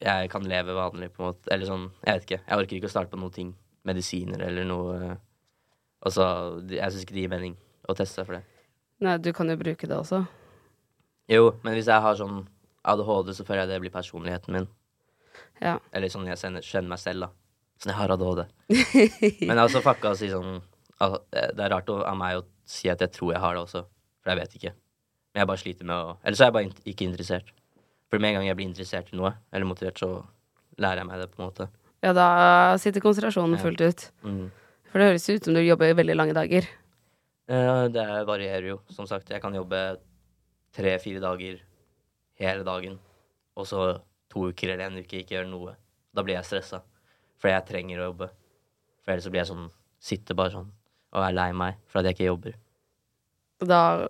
Jeg 0.00 0.30
kan 0.32 0.46
leve 0.48 0.72
vanlig, 0.76 1.10
på 1.12 1.22
en 1.22 1.32
måte. 1.32 1.50
Eller 1.52 1.68
sånn, 1.68 1.90
jeg 2.06 2.16
vet 2.16 2.26
ikke. 2.26 2.40
Jeg 2.46 2.62
orker 2.62 2.76
ikke 2.78 2.88
å 2.88 2.92
starte 2.94 3.12
på 3.12 3.20
noe 3.20 3.34
ting. 3.34 3.50
Medisiner 3.88 4.40
eller 4.46 4.64
noe. 4.68 5.16
Altså, 6.04 6.24
Jeg 6.68 6.92
syns 6.92 7.04
ikke 7.04 7.16
det 7.16 7.24
gir 7.26 7.32
mening 7.32 7.56
å 7.88 7.96
teste 7.96 8.20
seg 8.20 8.28
for 8.28 8.38
det. 8.38 8.44
Nei, 9.04 9.16
du 9.20 9.30
kan 9.36 9.48
jo 9.48 9.56
bruke 9.60 9.88
det 9.88 9.96
også. 9.96 10.22
Jo, 11.30 11.52
men 11.62 11.76
hvis 11.76 11.88
jeg 11.88 12.04
har 12.04 12.16
sånn 12.18 12.42
ADHD, 12.90 13.32
så 13.36 13.44
føler 13.46 13.62
jeg 13.64 13.70
det 13.70 13.80
blir 13.84 13.94
personligheten 13.94 14.56
min. 14.56 14.66
Ja. 15.60 15.76
Eller 15.92 16.12
sånn 16.12 16.26
jeg 16.28 16.40
kjenner, 16.40 16.88
meg 16.88 17.00
selv, 17.00 17.26
da. 17.26 17.30
Sånn 17.80 17.92
jeg 17.92 18.00
har 18.00 18.12
ADHD. 18.16 18.42
Men 19.46 19.54
jeg 19.54 19.60
har 19.60 19.66
også 19.68 19.82
fucka 19.84 20.12
å 20.12 20.18
si 20.18 20.28
sånn 20.32 20.58
at 21.00 21.14
Det 21.32 21.62
er 21.64 21.72
rart 21.72 21.88
av 21.88 22.16
meg 22.18 22.40
å 22.40 22.44
si 22.68 22.90
at 22.92 23.00
jeg 23.00 23.12
tror 23.14 23.32
jeg 23.32 23.40
har 23.40 23.56
det 23.56 23.62
også, 23.62 23.80
for 24.20 24.32
jeg 24.32 24.40
vet 24.40 24.56
ikke. 24.58 24.72
Men 25.32 25.40
jeg 25.40 25.48
bare 25.48 25.62
sliter 25.62 25.88
med 25.88 25.96
å 25.96 26.10
Eller 26.20 26.36
så 26.36 26.44
er 26.44 26.50
jeg 26.50 26.56
bare 26.58 26.90
ikke 26.92 27.06
interessert. 27.08 27.52
For 28.10 28.18
med 28.18 28.32
en 28.34 28.40
gang 28.40 28.48
jeg 28.48 28.58
blir 28.58 28.68
interessert 28.68 29.12
i 29.12 29.16
noe, 29.18 29.32
eller 29.52 29.68
motivert, 29.70 30.00
så 30.02 30.24
lærer 30.80 31.02
jeg 31.02 31.06
meg 31.10 31.20
det, 31.22 31.28
på 31.30 31.40
en 31.40 31.46
måte. 31.48 31.68
Ja, 32.02 32.12
da 32.16 32.26
sitter 32.80 33.02
konsentrasjonen 33.04 33.56
Ja. 33.56 33.62
fullt 33.62 33.80
ut. 33.80 34.10
Mm. 34.24 34.50
For 34.90 34.98
det 34.98 35.08
høres 35.12 35.28
ut 35.30 35.44
som 35.44 35.54
du 35.54 35.60
jobber 35.60 35.94
veldig 35.94 36.16
lange 36.16 36.34
dager. 36.34 36.66
Eh, 37.48 37.88
det 37.88 38.06
varierer 38.26 38.66
jo. 38.68 38.80
Som 38.90 39.06
sagt, 39.06 39.28
jeg 39.30 39.40
kan 39.42 39.54
jobbe 39.54 39.98
tre-fire 40.74 41.20
dager 41.20 41.60
hele 42.38 42.64
dagen, 42.64 42.98
og 43.56 43.66
så 43.66 44.00
to 44.30 44.48
uker 44.50 44.70
eller 44.70 44.86
en 44.86 44.98
uke 45.02 45.22
ikke 45.22 45.36
gjøre 45.36 45.50
noe. 45.50 45.76
Da 46.14 46.22
blir 46.22 46.34
jeg 46.34 46.44
stressa, 46.44 46.82
for 47.38 47.48
jeg 47.48 47.66
trenger 47.66 47.98
å 47.98 48.10
jobbe. 48.12 48.30
For 49.04 49.12
ellers 49.12 49.24
så 49.26 49.30
blir 49.30 49.44
jeg 49.44 49.52
sånn 49.54 49.70
Sitter 50.00 50.32
bare 50.34 50.50
sånn 50.54 50.70
og 51.12 51.24
er 51.26 51.34
lei 51.34 51.50
meg 51.52 51.74
for 51.90 52.00
at 52.00 52.06
jeg 52.08 52.14
ikke 52.16 52.28
jobber. 52.30 52.54
Da 53.60 54.08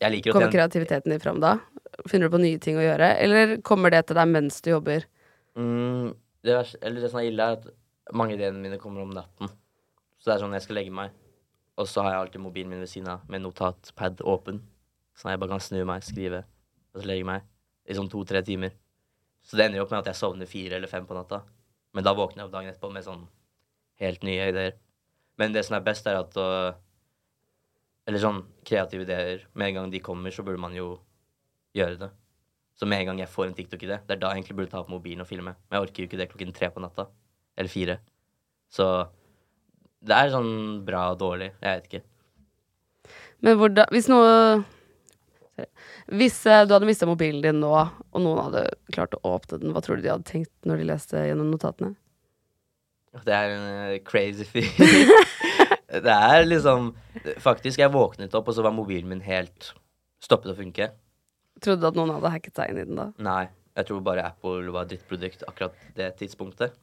Jeg 0.00 0.24
kommer 0.32 0.50
kreativiteten 0.50 1.12
din 1.12 1.20
fram 1.22 1.38
da? 1.38 1.60
Finner 2.08 2.28
du 2.30 2.34
på 2.36 2.40
nye 2.42 2.58
ting 2.62 2.78
å 2.78 2.84
gjøre, 2.84 3.08
eller 3.20 3.56
kommer 3.66 3.90
det 3.92 4.06
til 4.08 4.16
deg 4.16 4.28
mens 4.30 4.60
du 4.64 4.70
jobber? 4.72 5.04
mm, 5.58 6.14
det, 6.46 6.54
vers- 6.56 6.76
det 6.80 7.10
som 7.10 7.20
er 7.20 7.26
ille, 7.28 7.42
er 7.44 7.58
at 7.58 7.66
mange 8.16 8.34
ideene 8.38 8.60
mine 8.62 8.78
kommer 8.80 9.02
om 9.02 9.10
natten. 9.14 9.50
Så 10.20 10.30
det 10.30 10.34
er 10.36 10.42
sånn 10.44 10.54
jeg 10.56 10.64
skal 10.64 10.78
legge 10.80 10.94
meg, 10.94 11.10
og 11.76 11.88
så 11.88 12.02
har 12.04 12.14
jeg 12.14 12.20
alltid 12.24 12.40
mobilen 12.44 12.70
min 12.72 12.80
ved 12.84 12.88
siden 12.92 13.08
av 13.12 13.26
med 13.28 13.42
notatpad 13.44 14.22
åpen. 14.28 14.62
Sånn 15.16 15.30
at 15.30 15.34
jeg 15.36 15.42
bare 15.42 15.52
kan 15.54 15.64
snu 15.64 15.80
meg, 15.88 16.04
skrive, 16.06 16.42
og 16.94 17.02
så 17.02 17.08
legge 17.10 17.26
meg 17.28 17.44
i 17.90 17.96
sånn 17.96 18.08
to-tre 18.12 18.42
timer. 18.46 18.72
Så 19.44 19.56
det 19.56 19.66
ender 19.66 19.80
jo 19.80 19.84
opp 19.86 19.92
med 19.94 20.02
at 20.02 20.10
jeg 20.12 20.20
sovner 20.20 20.48
fire 20.48 20.76
eller 20.76 20.88
fem 20.90 21.06
på 21.08 21.16
natta. 21.16 21.42
Men 21.96 22.04
da 22.06 22.12
våkner 22.14 22.42
jeg 22.42 22.48
opp 22.48 22.54
dagen 22.54 22.70
etterpå 22.70 22.90
med 22.92 23.04
sånn 23.06 23.22
helt 24.00 24.22
nye 24.24 24.48
ideer. 24.52 24.76
Men 25.40 25.52
det 25.56 25.64
som 25.66 25.76
er 25.78 25.84
best, 25.86 26.06
er 26.06 26.20
at 26.20 26.36
å 26.38 26.46
Eller 28.08 28.18
sånn 28.22 28.40
kreative 28.66 29.04
ideer. 29.04 29.42
Med 29.54 29.68
en 29.70 29.74
gang 29.74 29.90
de 29.92 30.00
kommer, 30.02 30.32
så 30.34 30.42
burde 30.42 30.60
man 30.60 30.74
jo 30.74 30.98
gjøre 31.76 31.98
det. 32.00 32.10
Så 32.80 32.88
med 32.88 33.02
en 33.02 33.10
gang 33.10 33.18
jeg 33.20 33.28
får 33.28 33.50
en 33.50 33.56
TikTok-idé, 33.56 33.98
det 34.06 34.14
er 34.14 34.20
da 34.20 34.30
jeg 34.32 34.40
egentlig 34.40 34.56
burde 34.56 34.72
ta 34.72 34.80
opp 34.80 34.92
mobilen 34.92 35.20
og 35.20 35.28
filme. 35.28 35.52
Men 35.52 35.76
jeg 35.76 35.86
orker 35.86 36.02
jo 36.02 36.08
ikke 36.08 36.20
det 36.20 36.30
klokken 36.30 36.54
tre 36.56 36.70
på 36.72 36.80
natta. 36.80 37.10
Eller 37.60 37.72
fire. 37.72 37.98
Så 38.72 38.86
det 40.00 40.16
er 40.16 40.32
sånn 40.32 40.52
bra 40.86 41.10
og 41.12 41.18
dårlig. 41.20 41.50
Jeg 41.60 41.80
vet 41.80 41.90
ikke. 41.90 42.06
Men 43.44 43.58
hvordan 43.60 43.90
Hvis 43.92 44.08
noe 44.12 44.30
Hvis 46.08 46.38
eh, 46.48 46.62
du 46.64 46.72
hadde 46.74 46.88
mista 46.88 47.08
mobilen 47.08 47.42
din 47.44 47.60
nå, 47.60 47.72
og 47.76 48.22
noen 48.24 48.46
hadde 48.46 48.64
klart 48.94 49.16
å 49.18 49.34
åpne 49.34 49.60
den, 49.60 49.74
hva 49.74 49.82
tror 49.84 49.98
du 49.98 50.06
de 50.06 50.12
hadde 50.12 50.28
tenkt 50.28 50.52
når 50.64 50.80
de 50.80 50.88
leste 50.88 51.24
gjennom 51.28 51.52
notatene? 51.52 51.92
Det 53.26 53.34
er 53.34 53.52
en 53.58 53.68
eh, 53.90 54.00
crazy 54.06 54.46
fyr. 54.48 54.64
det 56.06 56.16
er 56.16 56.48
liksom 56.48 56.94
Faktisk, 57.42 57.76
jeg 57.82 57.92
våknet 57.92 58.34
opp, 58.38 58.48
og 58.48 58.56
så 58.56 58.64
var 58.64 58.72
mobilen 58.72 59.10
min 59.10 59.24
helt 59.26 59.74
stoppet 60.24 60.54
å 60.54 60.56
funke. 60.56 60.88
Trodde 61.60 61.80
du 61.82 61.88
at 61.90 61.98
noen 61.98 62.14
hadde 62.16 62.32
hacket 62.32 62.56
seg 62.56 62.70
inn 62.72 62.80
i 62.80 62.86
den 62.88 63.00
da? 63.00 63.08
Nei, 63.22 63.42
jeg 63.76 63.88
tror 63.88 64.00
bare 64.04 64.24
Apple 64.30 64.72
var 64.74 64.88
drittprodukt 64.88 65.44
akkurat 65.48 65.76
det 65.96 66.12
tidspunktet. 66.20 66.76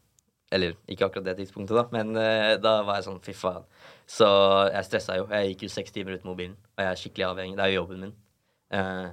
Eller 0.54 0.78
ikke 0.88 1.10
akkurat 1.10 1.26
det 1.28 1.36
tidspunktet, 1.42 1.76
da, 1.76 1.84
men 1.92 2.14
uh, 2.16 2.54
da 2.64 2.78
var 2.88 3.00
jeg 3.02 3.08
sånn 3.10 3.20
fy 3.26 3.34
faen. 3.36 3.66
Så 4.08 4.28
jeg 4.72 4.88
stressa 4.88 5.18
jo. 5.20 5.26
Jeg 5.34 5.52
gikk 5.52 5.66
jo 5.66 5.72
seks 5.74 5.92
timer 5.96 6.16
uten 6.16 6.30
mobilen, 6.30 6.54
og 6.78 6.84
jeg 6.86 6.92
er 6.94 7.02
skikkelig 7.02 7.26
avhengig. 7.28 7.58
Det 7.58 7.66
er 7.66 7.74
jo 7.74 7.82
jobben 7.82 8.06
min. 8.06 8.14
Uh, 8.72 9.10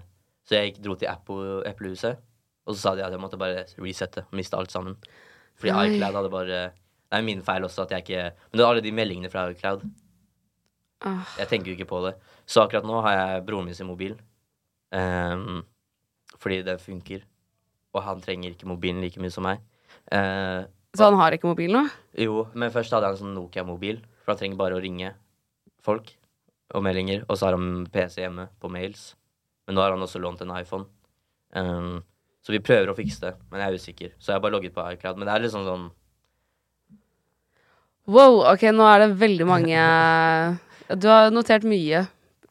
så 0.47 0.59
jeg 0.61 0.71
gikk, 0.71 0.79
dro 0.85 0.95
til 1.01 1.11
Apple-huset, 1.11 2.21
og 2.69 2.77
så 2.77 2.79
sa 2.81 2.95
de 2.95 3.03
at 3.07 3.17
jeg 3.17 3.23
måtte 3.23 3.41
bare 3.41 3.65
resette, 3.83 4.23
miste 4.37 4.59
alt 4.61 4.71
sammen. 4.75 4.95
Fordi 5.59 5.75
Nei. 5.75 5.85
iCloud 5.95 6.19
hadde 6.19 6.31
bare 6.33 6.61
Det 6.75 7.19
er 7.21 7.23
min 7.23 7.43
feil 7.47 7.62
også 7.62 7.85
at 7.85 7.93
jeg 7.95 8.03
ikke 8.03 8.23
Men 8.25 8.59
det 8.59 8.62
er 8.65 8.71
alle 8.73 8.83
de 8.83 8.91
meldingene 8.91 9.29
fra 9.31 9.45
iCloud. 9.53 9.85
Ah, 11.07 11.21
Jeg 11.39 11.47
tenker 11.51 11.71
jo 11.71 11.77
ikke 11.77 11.87
på 11.91 12.01
det. 12.07 12.15
Så 12.47 12.65
akkurat 12.65 12.87
nå 12.89 13.01
har 13.05 13.15
jeg 13.15 13.45
broren 13.47 13.69
min 13.69 13.77
sin 13.77 13.87
mobil. 13.87 14.17
Ehm, 14.95 15.62
fordi 16.38 16.62
den 16.66 16.80
funker. 16.82 17.24
Og 17.95 18.03
han 18.03 18.22
trenger 18.22 18.55
ikke 18.55 18.68
mobilen 18.70 19.03
like 19.05 19.20
mye 19.22 19.32
som 19.32 19.47
meg. 19.47 19.62
Uh, 20.11 20.66
så 20.95 21.09
han 21.09 21.18
har 21.18 21.34
ikke 21.34 21.51
mobil 21.51 21.72
nå? 21.74 21.84
jo, 22.18 22.45
men 22.55 22.72
først 22.74 22.92
hadde 22.95 23.09
han 23.11 23.18
sånn 23.18 23.34
Nokia-mobil. 23.34 24.01
For 24.22 24.34
han 24.34 24.40
trenger 24.40 24.59
bare 24.59 24.78
å 24.78 24.82
ringe 24.82 25.12
folk 25.84 26.12
og 26.74 26.84
meldinger. 26.86 27.24
Og 27.28 27.38
så 27.38 27.49
har 27.49 27.59
han 27.59 27.86
PC 27.90 28.22
hjemme 28.22 28.49
på 28.62 28.70
mails. 28.70 29.12
Men 29.66 29.78
nå 29.78 29.84
har 29.84 29.95
han 29.95 30.05
også 30.05 30.22
lånt 30.22 30.42
en 30.45 30.55
iPhone. 30.55 30.86
Um, 31.55 32.03
så 32.45 32.53
vi 32.53 32.62
prøver 32.62 32.90
å 32.92 32.97
fikse 32.99 33.22
det, 33.24 33.34
men 33.49 33.62
jeg 33.62 33.66
er 33.66 33.80
usikker. 33.80 34.14
Så 34.18 34.30
jeg 34.30 34.36
har 34.36 34.42
bare 34.45 34.57
logget 34.57 34.74
på 34.74 34.84
iCloud. 34.95 35.18
Men 35.18 35.28
det 35.28 35.34
er 35.34 35.47
liksom 35.47 35.68
sånn 35.68 35.86
Wow, 38.05 38.42
ok, 38.51 38.66
nå 38.76 38.84
er 38.84 39.01
det 39.01 39.14
veldig 39.16 39.47
mange 39.49 39.84
Du 41.01 41.07
har 41.09 41.30
notert 41.32 41.64
mye 41.64 42.03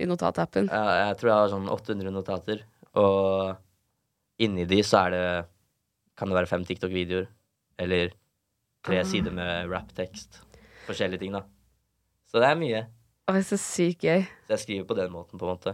i 0.04 0.10
notatappen. 0.10 0.68
Ja, 0.72 1.08
jeg 1.10 1.18
tror 1.20 1.30
jeg 1.32 1.40
har 1.42 1.52
sånn 1.54 1.70
800 1.72 2.12
notater, 2.14 2.64
og 3.00 3.56
inni 4.44 4.66
de 4.70 4.82
så 4.86 5.06
er 5.08 5.16
det 5.16 5.26
Kan 6.20 6.30
det 6.30 6.36
være 6.38 6.50
fem 6.52 6.62
TikTok-videoer, 6.68 7.26
eller 7.82 8.12
tre 8.86 9.00
Ah. 9.00 9.04
sider 9.08 9.32
med 9.34 9.66
rap-tekst. 9.72 10.42
Forskjellige 10.86 11.20
ting, 11.24 11.32
da. 11.34 11.42
Så 12.30 12.38
det 12.40 12.50
er 12.52 12.60
mye. 12.60 12.82
Å, 13.26 13.34
det 13.34 13.40
er 13.42 13.48
så 13.48 13.58
sykt 13.58 14.04
gøy. 14.06 14.22
Så 14.46 14.54
jeg 14.54 14.60
skriver 14.62 14.86
på 14.92 14.96
den 15.00 15.10
måten, 15.12 15.40
på 15.42 15.48
en 15.48 15.56
måte. 15.58 15.74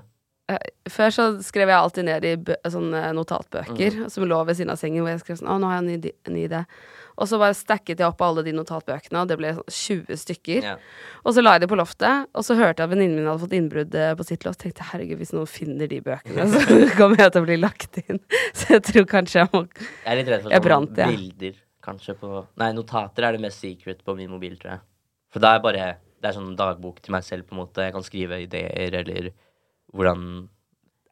Før 0.89 1.11
så 1.13 1.25
skrev 1.45 1.67
jeg 1.69 1.77
alltid 1.77 2.05
ned 2.07 2.25
i 2.25 2.31
sånne 2.71 3.01
notatbøker 3.13 3.99
som 4.09 4.23
lå 4.25 4.39
ved 4.47 4.55
siden 4.57 4.71
av 4.73 4.79
sengen, 4.81 5.03
hvor 5.03 5.11
jeg 5.11 5.19
skrev 5.21 5.37
sånn 5.41 5.51
Å, 5.51 5.59
nå 5.61 5.67
har 5.69 5.81
jeg 5.81 5.83
en 5.83 6.01
ny, 6.01 6.11
en 6.25 6.33
ny 6.39 6.45
idé. 6.47 6.61
Og 7.19 7.27
så 7.27 7.39
bare 7.39 7.55
stacket 7.57 7.99
jeg 7.99 8.07
opp 8.07 8.21
alle 8.23 8.45
de 8.45 8.53
notatbøkene, 8.55 9.21
og 9.21 9.27
det 9.27 9.35
ble 9.39 9.51
sånn 9.57 9.73
20 9.75 10.19
stykker. 10.21 10.67
Ja. 10.69 10.75
Og 11.25 11.35
så 11.35 11.43
la 11.43 11.57
jeg 11.57 11.65
det 11.65 11.69
på 11.71 11.79
loftet, 11.79 12.29
og 12.31 12.45
så 12.47 12.55
hørte 12.55 12.79
jeg 12.79 12.87
at 12.87 12.93
venninnen 12.93 13.19
min 13.19 13.27
hadde 13.27 13.43
fått 13.43 13.55
innbrudd 13.57 13.95
eh, 13.99 14.13
på 14.15 14.25
sitt 14.27 14.45
loft. 14.47 14.61
Tenkte 14.63 14.87
herregud, 14.93 15.19
hvis 15.19 15.33
noen 15.35 15.49
finner 15.51 15.89
de 15.91 15.99
bøkene, 16.05 16.45
så 16.53 16.61
kommer 16.95 17.19
jeg 17.19 17.33
til 17.35 17.43
å 17.43 17.47
bli 17.47 17.57
lagt 17.59 17.99
inn. 18.05 18.21
Så 18.59 18.77
jeg 18.77 18.85
tror 18.87 19.09
kanskje 19.09 19.41
jeg 19.41 19.49
må 19.51 19.63
Jeg 19.65 20.11
er 20.11 20.17
litt 20.19 20.29
redd 20.31 20.45
for 20.45 20.49
sånne 20.49 20.61
brant, 20.63 21.01
ja. 21.01 21.09
bilder, 21.11 21.57
kanskje, 21.85 22.15
på 22.19 22.43
Nei, 22.61 22.69
notater 22.77 23.27
er 23.27 23.35
det 23.35 23.43
mest 23.43 23.63
secret 23.63 23.99
på 24.05 24.15
min 24.17 24.31
mobil, 24.31 24.55
tror 24.61 24.77
jeg. 24.77 24.85
For 25.33 25.43
da 25.43 25.57
er 25.57 25.65
bare 25.65 25.89
Det 26.19 26.31
er 26.31 26.35
sånn 26.35 26.55
dagbok 26.59 27.03
til 27.03 27.15
meg 27.15 27.27
selv, 27.27 27.47
på 27.49 27.55
en 27.55 27.61
måte. 27.61 27.83
Jeg 27.85 27.95
kan 27.95 28.05
skrive 28.05 28.39
ideer, 28.45 28.95
eller 29.03 29.29
hvordan 29.91 30.23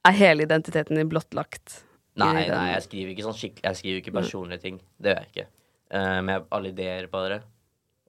Er 0.08 0.18
hele 0.18 0.48
identiteten 0.48 1.00
din 1.00 1.12
blottlagt? 1.12 1.82
Nei, 2.18 2.48
nei, 2.50 2.72
jeg 2.72 2.88
skriver 2.88 3.14
ikke 3.14 3.28
sånn 3.28 3.38
skikkelig 3.38 3.68
Jeg 3.68 3.80
skriver 3.82 4.02
ikke 4.02 4.16
personlige 4.16 4.64
ting. 4.64 4.82
Det 4.98 5.14
gjør 5.14 5.22
jeg 5.22 5.32
ikke. 5.34 5.48
Eh, 5.90 6.22
med 6.22 6.48
alle 6.52 6.74
ideer 6.74 7.08
på 7.12 7.24
dere. 7.24 7.42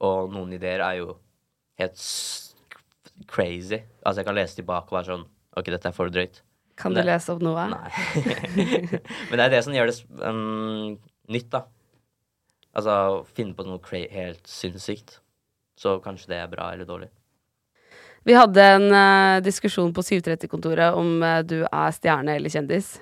Og 0.02 0.32
noen 0.34 0.52
ideer 0.56 0.82
er 0.82 0.98
jo 1.00 1.14
helt 1.78 2.02
crazy. 3.30 3.80
Altså, 4.02 4.20
jeg 4.20 4.28
kan 4.28 4.38
lese 4.38 4.58
tilbake 4.58 4.90
og 4.90 4.98
være 4.98 5.10
sånn 5.12 5.26
OK, 5.58 5.70
dette 5.70 5.90
er 5.90 5.96
for 5.96 6.10
drøyt. 6.12 6.42
Kan 6.78 6.94
du 6.94 7.00
det, 7.00 7.08
lese 7.08 7.34
opp 7.34 7.42
noe? 7.42 7.64
Nei. 7.72 7.90
men 9.30 9.34
det 9.34 9.44
er 9.44 9.54
det 9.56 9.62
som 9.66 9.74
gjør 9.74 9.90
det 9.90 9.96
um, 10.22 10.94
nytt, 11.34 11.48
da. 11.54 11.64
Altså 12.78 13.24
finne 13.34 13.56
på 13.58 13.66
noe 13.66 14.02
helt 14.12 14.44
sinnssykt. 14.46 15.18
Så 15.78 15.96
kanskje 16.02 16.34
det 16.34 16.42
er 16.42 16.52
bra 16.52 16.70
eller 16.74 16.86
dårlig. 16.86 17.10
Vi 18.26 18.34
hadde 18.34 18.62
en 18.76 18.86
uh, 18.92 19.42
diskusjon 19.42 19.90
på 19.94 20.02
730-kontoret 20.04 20.94
om 20.98 21.22
uh, 21.22 21.40
du 21.46 21.62
er 21.64 21.94
stjerne 21.94 22.34
eller 22.38 22.52
kjendis. 22.52 22.96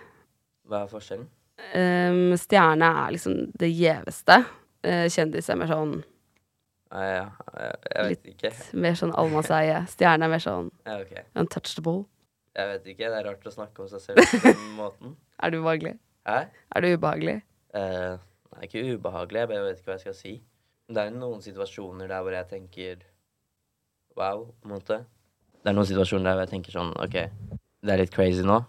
Hva 0.69 0.85
er 0.85 0.93
forskjellen? 0.93 1.29
Um, 1.73 2.37
stjerne 2.41 2.89
er 3.05 3.17
liksom 3.17 3.39
det 3.59 3.73
gjeveste. 3.73 4.39
Eh, 4.85 5.07
kjendis 5.13 5.49
er 5.51 5.57
mer 5.61 5.71
sånn, 5.71 5.95
Nei, 6.93 7.07
ja, 7.17 7.25
jeg, 7.59 7.79
jeg 7.95 8.05
vet 8.11 8.27
ikke. 8.31 8.51
mer 8.79 8.95
sånn 8.95 9.15
allmannseie. 9.19 9.81
Stjerne 9.91 10.25
er 10.29 10.31
mer 10.31 10.43
sånn 10.45 10.69
Ja, 10.87 11.01
okay. 11.03 11.25
untouchable. 11.35 12.05
Jeg 12.57 12.69
vet 12.71 12.87
ikke. 12.93 13.09
Det 13.11 13.19
er 13.19 13.25
rart 13.27 13.47
å 13.47 13.53
snakke 13.53 13.83
om 13.83 13.89
seg 13.91 14.01
selv 14.05 14.23
på 14.31 14.39
den 14.45 14.69
måten. 14.81 15.17
Er 15.43 15.51
du 15.51 15.59
ubehagelig? 15.61 15.97
Hæ? 16.27 16.39
Er 16.77 16.81
du 16.85 16.87
ubehagelig? 16.95 17.35
Eh, 17.75 18.15
er 18.57 18.63
ikke 18.69 18.85
ubehagelig, 18.95 19.43
jeg 19.43 19.65
vet 19.67 19.81
ikke 19.83 19.91
hva 19.91 19.97
jeg 19.99 20.05
skal 20.07 20.15
si. 20.21 20.35
Men 20.87 20.95
det 20.97 21.03
er 21.03 21.17
noen 21.19 21.43
situasjoner 21.45 22.09
der 22.09 22.23
hvor 22.23 22.33
jeg 22.37 22.49
tenker 22.55 23.03
wow, 24.17 24.47
på 24.63 24.69
en 24.71 24.75
måte. 24.77 25.01
Det 25.61 25.73
er 25.73 25.77
noen 25.77 25.89
situasjoner 25.91 26.25
der 26.31 26.37
hvor 26.39 26.47
jeg 26.47 26.53
tenker 26.55 26.77
sånn 26.79 26.93
OK, 27.03 27.17
det 27.83 27.93
er 27.93 28.01
litt 28.05 28.15
crazy 28.15 28.47
nå, 28.47 28.61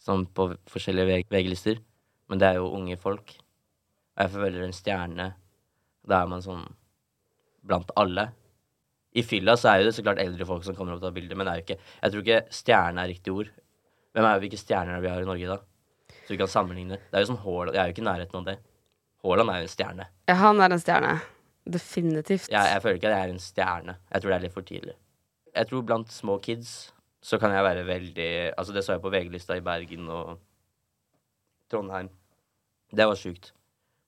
Sånn 0.00 0.22
på 0.32 0.46
forskjellige 0.72 1.06
VG- 1.10 1.26
VG-lister, 1.34 1.80
men 2.32 2.40
det 2.40 2.46
er 2.48 2.54
jo 2.56 2.70
unge 2.72 2.96
folk. 2.96 3.34
Og 4.16 4.22
jeg 4.24 4.30
føler 4.32 4.62
en 4.64 4.72
stjerne 4.72 5.26
Da 6.08 6.22
er 6.22 6.30
man 6.30 6.44
sånn 6.44 6.66
blant 7.66 7.90
alle. 8.00 8.30
I 9.10 9.24
fylla 9.26 9.56
så 9.58 9.72
er 9.72 9.80
jo 9.80 9.88
det 9.88 9.96
så 9.96 10.04
klart 10.06 10.20
eldre 10.22 10.46
folk 10.46 10.62
som 10.64 10.76
kommer 10.78 10.94
opp 10.94 11.02
og 11.02 11.08
tar 11.08 11.16
bilder, 11.16 11.38
men 11.38 11.48
det 11.48 11.52
er 11.52 11.60
jo 11.60 11.66
ikke 11.66 11.78
Jeg 11.80 12.12
tror 12.12 12.22
ikke 12.24 12.54
stjerne 12.60 13.02
er 13.02 13.10
riktig 13.10 13.34
ord. 13.34 13.50
Hvem 14.14 14.26
er 14.26 14.36
jo 14.36 14.42
hvilke 14.44 14.60
stjerner 14.60 14.96
er 14.96 15.04
vi 15.04 15.10
har 15.10 15.22
i 15.22 15.28
Norge, 15.28 15.50
da? 15.50 15.58
Så 16.24 16.34
vi 16.34 16.38
kan 16.40 16.50
sammenligne. 16.50 16.98
Det 17.10 17.18
er 17.18 17.24
jo 17.24 17.32
sånn 17.32 17.42
Haaland 17.42 17.76
Jeg 17.76 17.82
er 17.82 17.90
jo 17.90 17.94
ikke 17.96 18.04
i 18.04 18.08
nærheten 18.08 18.40
av 18.40 18.48
det. 18.48 18.56
Haaland 19.24 19.52
er 19.52 19.60
jo 19.60 19.66
en 19.66 19.74
stjerne. 19.74 20.06
Ja, 20.30 20.36
han 20.40 20.62
er 20.62 20.74
en 20.74 20.82
stjerne. 20.82 21.12
Definitivt. 21.70 22.48
Jeg, 22.50 22.72
jeg 22.74 22.82
føler 22.82 22.98
ikke 22.98 23.10
at 23.10 23.16
jeg 23.16 23.28
er 23.28 23.34
en 23.34 23.44
stjerne. 23.44 23.96
Jeg 24.10 24.22
tror 24.22 24.32
det 24.32 24.38
er 24.38 24.46
litt 24.46 24.56
for 24.56 24.66
tidlig. 24.70 24.96
Jeg 25.50 25.70
tror 25.70 25.86
blant 25.86 26.14
små 26.14 26.38
kids 26.42 26.74
så 27.20 27.36
kan 27.42 27.52
jeg 27.52 27.64
være 27.66 27.84
veldig 27.84 28.28
Altså, 28.56 28.72
det 28.72 28.84
så 28.86 28.94
jeg 28.96 29.02
på 29.04 29.12
VG-lista 29.12 29.58
i 29.58 29.64
Bergen 29.64 30.08
og 30.08 30.38
Trondheim. 31.70 32.08
Det 32.90 33.06
var 33.06 33.18
sjukt. 33.18 33.52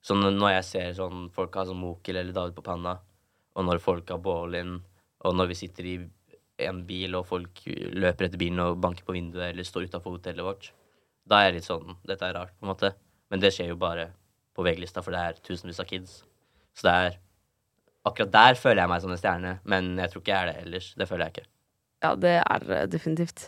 Så 0.03 0.17
når 0.19 0.57
jeg 0.57 0.67
ser 0.67 0.95
sånn 0.99 1.29
folk 1.35 1.55
har 1.55 1.69
sånn 1.69 1.79
Mokel 1.79 2.19
eller 2.19 2.35
David 2.35 2.57
på 2.57 2.65
panna, 2.67 2.97
og 3.55 3.67
når 3.69 3.83
folk 3.85 4.11
har 4.11 4.23
bowling, 4.23 4.81
og 5.23 5.37
når 5.39 5.53
vi 5.53 5.59
sitter 5.61 5.89
i 5.89 5.97
en 6.67 6.83
bil 6.87 7.15
og 7.19 7.27
folk 7.29 7.63
løper 7.67 8.27
etter 8.27 8.41
bilen 8.41 8.63
og 8.65 8.81
banker 8.83 9.07
på 9.07 9.15
vinduet 9.15 9.51
eller 9.51 9.67
står 9.67 9.87
utafor 9.91 10.17
hotellet 10.17 10.47
vårt, 10.47 10.73
da 11.29 11.39
er 11.39 11.51
jeg 11.51 11.61
litt 11.61 11.69
sånn 11.69 11.99
Dette 12.09 12.27
er 12.27 12.35
rart, 12.35 12.55
på 12.59 12.67
en 12.67 12.73
måte. 12.73 12.91
Men 13.31 13.43
det 13.43 13.53
skjer 13.55 13.71
jo 13.71 13.79
bare 13.81 14.09
på 14.57 14.65
VG-lista, 14.67 15.05
for 15.05 15.15
det 15.15 15.23
er 15.23 15.39
tusenvis 15.47 15.81
av 15.81 15.89
kids. 15.89 16.23
Så 16.75 16.89
det 16.89 16.97
er 17.07 17.21
Akkurat 18.03 18.33
der 18.35 18.57
føler 18.59 18.83
jeg 18.83 18.91
meg 18.91 19.03
som 19.05 19.13
en 19.15 19.19
stjerne, 19.21 19.51
men 19.63 19.93
jeg 20.01 20.11
tror 20.11 20.23
ikke 20.25 20.33
jeg 20.33 20.43
er 20.43 20.49
det 20.49 20.63
ellers. 20.65 20.87
Det 20.99 21.07
føler 21.07 21.29
jeg 21.29 21.35
ikke. 21.37 21.51
Ja, 22.03 22.09
det 22.19 22.33
er 22.41 22.89
definitivt. 22.91 23.45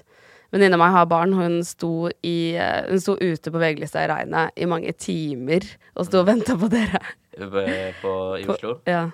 Venninna 0.54 0.78
mi 0.78 0.86
har 0.94 1.06
barn, 1.10 1.32
hun 1.34 1.56
sto, 1.66 2.06
i, 2.22 2.54
eh, 2.54 2.84
hun 2.86 3.00
sto 3.02 3.16
ute 3.18 3.50
på 3.50 3.58
VG-lista 3.58 4.04
i 4.04 4.10
regnet 4.10 4.54
i 4.54 4.68
mange 4.70 4.92
timer 4.94 5.66
og 5.96 6.06
sto 6.06 6.20
og 6.20 6.28
venta 6.28 6.54
på 6.60 6.68
dere. 6.70 7.00
På, 7.34 7.64
på, 7.98 8.12
I 8.38 8.44
På- 8.46 8.54
Oslo. 8.54 8.76
Ja. 8.86 9.08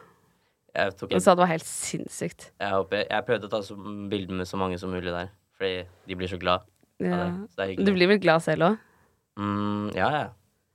Hun 0.77 1.23
sa 1.25 1.33
det 1.35 1.41
var 1.41 1.49
helt 1.51 1.67
sinnssykt. 1.67 2.51
jeg, 2.61 2.71
håper, 2.71 3.07
jeg 3.09 3.27
prøvde 3.27 3.49
å 3.49 3.51
ta 3.51 3.63
så, 3.65 3.75
bilder 4.13 4.37
med 4.39 4.47
så 4.47 4.61
mange 4.61 4.77
som 4.79 4.93
mulig 4.93 5.11
der, 5.11 5.33
fordi 5.57 5.81
de 6.07 6.19
blir 6.21 6.31
så 6.31 6.39
glad 6.39 6.69
Ja. 7.01 7.33
Du 7.81 7.91
blir 7.97 8.07
vel 8.13 8.21
glad 8.21 8.45
selv 8.45 8.69
òg? 8.69 8.79
Mm, 9.41 9.91
ja, 9.97 10.11
ja. 10.13 10.29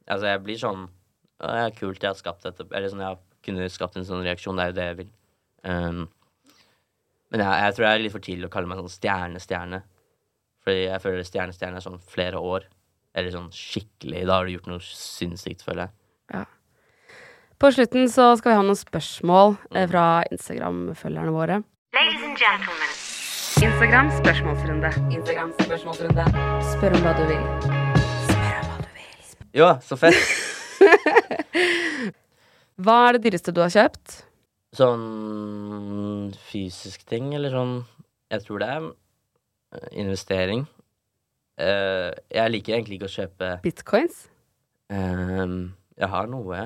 Altså, 0.09 0.27
jeg 0.33 0.43
blir 0.43 0.57
sånn 0.57 0.87
«Å, 0.89 1.45
det 1.45 1.61
er 1.61 1.77
kult 1.77 2.01
jeg 2.01 2.09
har 2.09 2.17
skapt 2.17 2.43
dette. 2.43 2.65
Eller 2.73 2.89
sånn, 2.89 3.05
jeg 3.05 3.13
har 3.13 3.21
kunnet 3.45 3.71
skapt 3.71 3.95
en 3.99 4.07
sånn 4.07 4.23
reaksjon. 4.25 4.57
Det 4.57 4.63
er 4.63 4.71
jo 4.71 4.75
det 4.79 4.85
jeg 4.89 4.97
vil. 5.03 5.09
Um, 5.63 6.05
men 7.29 7.43
jeg, 7.43 7.61
jeg 7.61 7.75
tror 7.75 7.85
det 7.85 7.91
er 7.91 8.01
litt 8.01 8.13
for 8.15 8.25
tidlig 8.25 8.47
å 8.49 8.53
kalle 8.53 8.71
meg 8.71 8.81
sånn 8.81 8.93
stjerne-stjerne. 8.95 9.81
Fordi 10.65 10.87
jeg 10.87 11.01
føler 11.03 11.27
stjerne-stjerne 11.27 11.77
er 11.77 11.85
sånn 11.85 12.01
flere 12.01 12.41
år. 12.41 12.65
Eller 13.15 13.31
sånn 13.31 13.51
skikkelig. 13.53 14.25
Da 14.25 14.39
har 14.39 14.47
du 14.47 14.55
gjort 14.55 14.69
noe 14.71 14.81
sinnssykt, 14.83 15.61
føler 15.65 15.85
jeg. 15.85 15.93
Ja. 16.33 16.43
På 17.61 17.69
slutten 17.71 18.09
så 18.11 18.31
skal 18.39 18.51
vi 18.51 18.57
ha 18.57 18.65
noen 18.65 18.79
spørsmål 18.79 19.55
eh, 19.71 19.85
fra 19.87 20.05
Instagram-følgerne 20.33 21.31
våre. 21.35 21.61
Instagram 23.61 24.09
spørsmålsrunde. 24.17 24.91
Instagram 25.15 25.53
spørsmålsrunde. 25.61 26.25
Spør 26.73 26.97
om 26.97 27.05
hva 27.05 27.13
du 27.15 27.23
vil. 27.29 27.45
Spør 28.25 28.57
om 28.57 28.67
hva 28.73 28.81
du 28.81 28.89
vil. 28.97 29.15
Ja, 29.55 29.71
så 29.85 29.95
fett! 30.01 30.19
Hva 32.75 32.95
er 33.07 33.15
det 33.15 33.21
dyreste 33.23 33.53
du 33.55 33.61
har 33.63 33.71
kjøpt? 33.71 34.17
Sånn 34.75 36.33
fysisk 36.49 37.05
ting, 37.07 37.29
eller 37.37 37.53
sånn 37.53 37.75
Jeg 38.33 38.43
tror 38.43 38.59
det 38.59 38.67
er 38.73 38.89
investering. 39.91 40.65
Uh, 41.55 42.11
jeg 42.31 42.51
liker 42.51 42.75
egentlig 42.75 42.99
ikke 42.99 43.07
å 43.07 43.15
kjøpe 43.15 43.51
Bitcoins? 43.63 44.25
Ehm, 44.91 45.73
jeg 45.95 46.09
har 46.11 46.27
noe. 46.29 46.65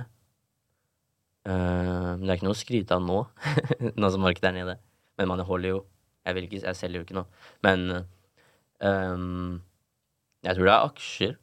Ehm, 1.45 2.23
det 2.23 2.29
er 2.29 2.37
ikke 2.39 2.47
noe 2.47 2.57
å 2.57 2.59
skryte 2.59 2.97
av 2.97 3.03
nå, 3.05 3.19
nå 4.01 4.09
som 4.09 4.25
markedet 4.25 4.49
er 4.51 4.57
nede. 4.57 4.77
Men 5.19 5.29
man 5.31 5.45
holder 5.45 5.75
jo. 5.75 5.83
Jeg, 6.25 6.45
ikke, 6.45 6.63
jeg 6.63 6.77
selger 6.77 6.99
jo 6.99 7.05
ikke 7.07 7.17
noe. 7.17 7.45
Men 7.65 7.85
jeg 10.45 10.55
tror 10.55 10.67
det 10.67 10.73
er 10.73 10.87
aksjer. 10.87 11.37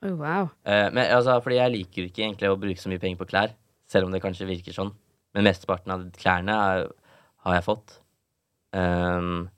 Oh, 0.00 0.16
wow. 0.16 0.48
Eh, 0.64 0.88
men 0.92 1.04
altså, 1.12 1.36
fordi 1.44 1.58
jeg 1.58 1.72
liker 1.74 2.06
ikke 2.08 2.24
egentlig 2.24 2.48
å 2.50 2.58
bruke 2.60 2.80
så 2.80 2.90
mye 2.90 3.02
penger 3.02 3.20
på 3.20 3.28
klær, 3.28 3.52
selv 3.90 4.08
om 4.08 4.14
det 4.14 4.22
kanskje 4.24 4.48
virker 4.48 4.74
sånn. 4.74 4.94
Men 5.36 5.46
mesteparten 5.46 5.92
av 5.92 6.06
klærne 6.16 6.56
er, 6.56 6.86
har 7.44 7.58
jeg 7.58 7.66
fått. 7.66 7.98
Ehm, 8.76 9.50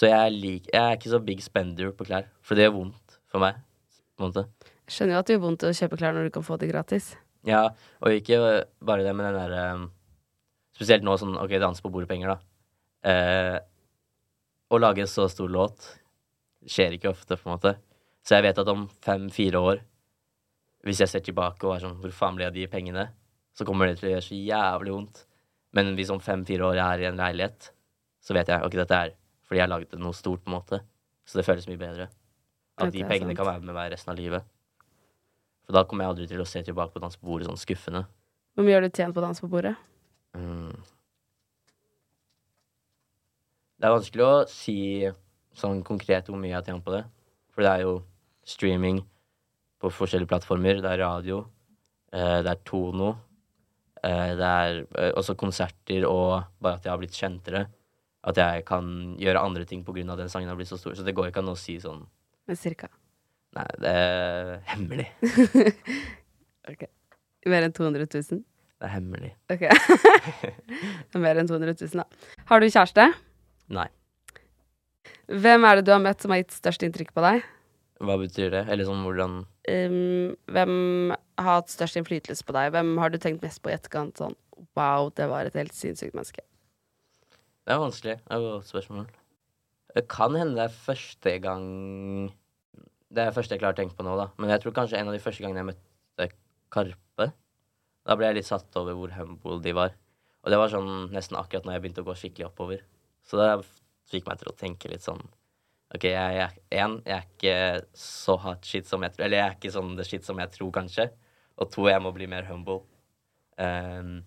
så 0.00 0.08
jeg, 0.08 0.32
lik, 0.32 0.68
jeg 0.72 0.80
er 0.80 0.96
ikke 0.96 1.10
så 1.12 1.18
big 1.20 1.42
spender 1.44 1.90
på 1.92 2.06
klær, 2.08 2.30
for 2.40 2.56
det 2.56 2.64
gjør 2.64 2.78
vondt 2.78 3.18
for 3.28 3.42
meg. 3.42 3.58
Jeg 4.20 4.94
skjønner 4.94 5.14
jo 5.14 5.18
at 5.20 5.28
det 5.28 5.34
gjør 5.34 5.42
vondt 5.42 5.66
å 5.68 5.72
kjøpe 5.76 5.98
klær 6.00 6.14
når 6.16 6.28
du 6.28 6.32
kan 6.32 6.46
få 6.46 6.56
det 6.60 6.70
gratis. 6.70 7.10
Ja, 7.44 7.66
og 8.00 8.16
ikke 8.16 8.38
bare 8.84 9.04
det, 9.04 9.12
men 9.16 9.28
den 9.28 9.36
der 9.36 9.56
ehm, 9.56 9.88
Spesielt 10.76 11.04
nå 11.04 11.12
sånn 11.20 11.36
OK, 11.36 11.52
danse 11.60 11.84
på 11.84 11.90
bordet-penger, 11.92 12.30
da. 12.32 13.10
Eh, 13.10 13.58
å 14.72 14.78
lage 14.80 15.04
en 15.04 15.10
så 15.10 15.26
stor 15.28 15.50
låt 15.52 15.90
skjer 16.64 16.96
ikke 16.96 17.10
ofte, 17.10 17.36
på 17.36 17.50
en 17.50 17.52
måte. 17.58 17.74
Så 18.24 18.38
jeg 18.38 18.46
vet 18.46 18.60
at 18.62 18.72
om 18.72 18.86
fem-fire 19.04 19.60
år, 19.60 19.82
hvis 20.88 21.02
jeg 21.04 21.12
ser 21.12 21.24
tilbake 21.26 21.66
og 21.68 21.74
er 21.74 21.82
sånn 21.84 21.98
Hvor 22.00 22.14
faen 22.16 22.38
ble 22.38 22.48
av 22.48 22.56
de 22.56 22.64
pengene? 22.72 23.10
Så 23.52 23.66
kommer 23.68 23.90
det 23.90 23.98
til 24.00 24.08
å 24.08 24.14
gjøre 24.14 24.24
så 24.24 24.40
jævlig 24.40 24.94
vondt. 24.94 25.24
Men 25.76 25.92
hvis 25.98 26.12
om 26.14 26.22
fem-fire 26.24 26.70
år 26.70 26.80
jeg 26.80 26.86
er 26.86 27.04
i 27.04 27.08
en 27.10 27.20
leilighet, 27.20 27.72
så 28.24 28.36
vet 28.36 28.48
jeg 28.48 28.64
ok, 28.64 28.78
dette 28.80 29.04
er 29.04 29.12
fordi 29.50 29.64
jeg 29.64 29.70
laget 29.72 29.98
noe 29.98 30.14
stort, 30.14 30.44
på 30.44 30.52
en 30.52 30.54
måte. 30.54 30.78
Så 31.26 31.40
det 31.40 31.44
føles 31.46 31.66
mye 31.66 31.80
bedre. 31.80 32.06
At 32.78 32.92
de 32.94 33.02
pengene 33.02 33.32
sant. 33.32 33.40
kan 33.40 33.48
være 33.48 33.64
med 33.66 33.74
meg 33.74 33.90
resten 33.90 34.12
av 34.12 34.18
livet. 34.20 34.46
For 35.66 35.74
da 35.74 35.82
kommer 35.90 36.06
jeg 36.06 36.14
aldri 36.14 36.28
til 36.30 36.42
å 36.44 36.46
se 36.46 36.62
tilbake 36.66 36.94
på 36.94 37.02
dans 37.02 37.18
på 37.18 37.26
bordet 37.26 37.48
sånn 37.50 37.58
skuffende. 37.58 38.04
Hvor 38.54 38.66
mye 38.66 38.78
har 38.78 38.86
du 38.86 38.94
tjent 38.94 39.14
på 39.16 39.24
dans 39.24 39.42
på 39.42 39.50
bordet? 39.50 39.74
Mm. 40.38 40.70
Det 43.80 43.88
er 43.88 43.94
vanskelig 43.96 44.24
å 44.26 44.44
si 44.50 44.78
sånn 45.56 45.82
konkret 45.86 46.30
hvor 46.30 46.38
mye 46.38 46.52
jeg 46.52 46.58
har 46.60 46.68
tjent 46.70 46.86
på 46.86 46.94
det. 46.94 47.02
For 47.50 47.66
det 47.66 47.72
er 47.72 47.84
jo 47.88 47.96
streaming 48.46 49.02
på 49.82 49.90
forskjellige 49.96 50.30
plattformer. 50.30 50.78
Det 50.84 50.94
er 50.94 51.02
radio. 51.02 51.42
Eh, 52.12 52.38
det 52.46 52.54
er 52.54 52.62
Tono. 52.70 53.10
Eh, 53.98 54.32
det 54.38 54.54
er 54.62 54.80
eh, 54.84 55.12
også 55.18 55.34
konserter 55.38 56.06
og 56.06 56.62
bare 56.62 56.78
at 56.78 56.86
jeg 56.86 56.92
har 56.94 57.02
blitt 57.02 57.18
kjentere. 57.18 57.66
At 58.26 58.36
jeg 58.36 58.64
kan 58.68 59.16
gjøre 59.20 59.40
andre 59.40 59.64
ting 59.64 59.84
av 59.86 60.18
den 60.18 60.28
sangen 60.28 60.48
har 60.48 60.56
blitt 60.58 60.68
så 60.68 60.76
stor. 60.76 60.94
Så 60.94 61.04
det 61.06 61.14
går 61.16 61.30
ikke 61.30 61.40
an 61.40 61.52
å 61.54 61.56
si 61.56 61.78
sånn 61.80 62.06
Men 62.46 62.56
cirka. 62.56 62.90
Nei, 63.56 63.66
det 63.80 63.94
er 63.96 64.58
hemmelig. 64.74 65.08
Ok. 66.70 66.84
Mer 67.50 67.64
enn 67.64 67.72
200 67.74 68.04
000? 68.04 68.42
Det 68.80 68.86
er 68.86 68.92
hemmelig. 68.92 69.30
Ok. 69.50 69.62
Mer 71.24 71.40
enn 71.40 71.48
200 71.48 71.72
000, 71.80 72.02
da. 72.02 72.04
Har 72.46 72.60
du 72.60 72.66
kjæreste? 72.68 73.06
Nei. 73.72 73.86
Hvem 75.30 75.64
er 75.66 75.80
det 75.80 75.86
du 75.88 75.90
har 75.94 76.02
møtt 76.04 76.22
som 76.22 76.34
har 76.34 76.42
gitt 76.42 76.54
størst 76.54 76.84
inntrykk 76.86 77.14
på 77.16 77.24
deg? 77.24 77.40
Hva 78.04 78.16
betyr 78.20 78.52
det? 78.52 78.62
Eller 78.70 78.86
sånn 78.88 79.02
hvordan 79.06 79.40
Um, 79.70 80.32
hvem 80.50 81.12
har 81.38 81.60
hatt 81.60 81.70
størst 81.70 81.98
innflytelse 82.00 82.42
på 82.46 82.54
deg? 82.56 82.72
Hvem 82.74 82.94
har 82.98 83.12
du 83.12 83.18
tenkt 83.22 83.44
mest 83.44 83.60
på 83.62 83.70
i 83.70 83.74
etterkant? 83.76 84.16
Sånn 84.18 84.34
wow, 84.74 85.10
det 85.14 85.28
var 85.30 85.46
et 85.46 85.58
helt 85.58 85.76
sinnssykt 85.76 86.16
menneske. 86.16 86.42
Det 87.70 87.76
er 87.76 87.84
vanskelig. 87.84 88.16
Det 88.18 88.34
er 88.34 88.40
et 88.40 88.48
godt 88.50 88.66
spørsmål. 88.66 89.04
Det 89.94 90.02
kan 90.10 90.34
hende 90.34 90.56
det 90.56 90.62
er 90.64 90.72
første 90.74 91.34
gang 91.38 92.32
Det 93.14 93.22
er 93.22 93.30
første 93.30 93.54
jeg 93.54 93.60
klarer 93.62 93.76
å 93.76 93.78
tenke 93.78 93.94
på 93.94 94.06
nå, 94.06 94.16
da. 94.18 94.26
Men 94.42 94.50
jeg 94.50 94.64
tror 94.64 94.74
kanskje 94.74 94.98
en 94.98 95.10
av 95.10 95.14
de 95.14 95.20
første 95.22 95.44
gangene 95.44 95.62
jeg 95.62 95.68
møtte 95.68 96.26
Karpe, 96.74 97.28
da 98.06 98.16
ble 98.18 98.26
jeg 98.26 98.38
litt 98.40 98.48
satt 98.48 98.76
over 98.78 98.98
hvor 98.98 99.14
humble 99.14 99.60
de 99.62 99.76
var. 99.78 99.94
Og 100.42 100.50
det 100.50 100.58
var 100.58 100.74
sånn 100.74 100.90
nesten 101.14 101.38
akkurat 101.38 101.66
når 101.66 101.76
jeg 101.76 101.84
begynte 101.84 102.02
å 102.02 102.10
gå 102.10 102.18
skikkelig 102.18 102.50
oppover. 102.50 102.84
Så 103.22 103.38
det 103.38 103.48
fikk 104.10 104.26
meg 104.26 104.42
til 104.42 104.50
å 104.50 104.58
tenke 104.58 104.90
litt 104.90 105.06
sånn 105.06 105.22
OK, 105.94 106.10
jeg 106.10 106.42
er 106.42 106.60
en, 106.82 107.00
jeg 107.06 107.16
er 107.16 107.26
ikke 107.26 107.56
så 107.98 108.38
hot 108.48 108.66
shit 108.66 108.86
som 108.86 109.02
jeg 109.06 109.14
tror 109.14 109.26
Eller 109.26 109.44
jeg 109.44 109.46
er 109.46 109.58
ikke 109.58 109.74
sånn 109.78 109.96
det 109.98 110.10
shit 110.10 110.26
som 110.26 110.42
jeg 110.42 110.56
tror, 110.58 110.74
kanskje. 110.74 111.12
Og 111.62 111.70
to, 111.70 111.86
jeg 111.86 112.02
må 112.02 112.10
bli 112.18 112.26
mer 112.30 112.50
humble. 112.50 112.82
Um, 113.58 114.24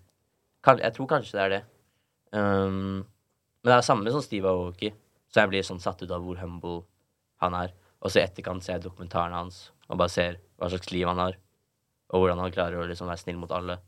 kan, 0.64 0.80
jeg 0.80 0.96
tror 0.96 1.18
kanskje 1.18 1.36
det 1.36 1.44
er 1.44 1.58
det. 1.58 1.66
Um, 2.40 3.04
men 3.64 3.72
det 3.72 3.78
er 3.78 3.86
samme 3.86 4.12
som 4.12 4.22
Steve 4.22 4.50
Aoki. 4.50 4.90
Så 5.32 5.40
jeg 5.40 5.50
blir 5.50 5.64
sånn 5.64 5.80
satt 5.82 6.02
ut 6.04 6.12
av 6.12 6.20
hvor 6.22 6.36
humble 6.36 6.82
han 7.42 7.56
er. 7.56 7.72
Og 8.04 8.12
så 8.12 8.20
i 8.20 8.26
etterkant 8.26 8.62
ser 8.62 8.76
jeg 8.76 8.84
dokumentaren 8.84 9.32
hans 9.34 9.70
og 9.88 9.98
bare 10.00 10.12
ser 10.12 10.36
hva 10.60 10.68
slags 10.68 10.92
liv 10.92 11.08
han 11.08 11.20
har. 11.20 11.38
Og 12.12 12.20
hvordan 12.22 12.42
han 12.44 12.52
klarer 12.52 12.82
å 12.82 12.86
liksom 12.88 13.08
være 13.08 13.22
snill 13.22 13.40
mot 13.40 13.52
alle. 13.56 13.78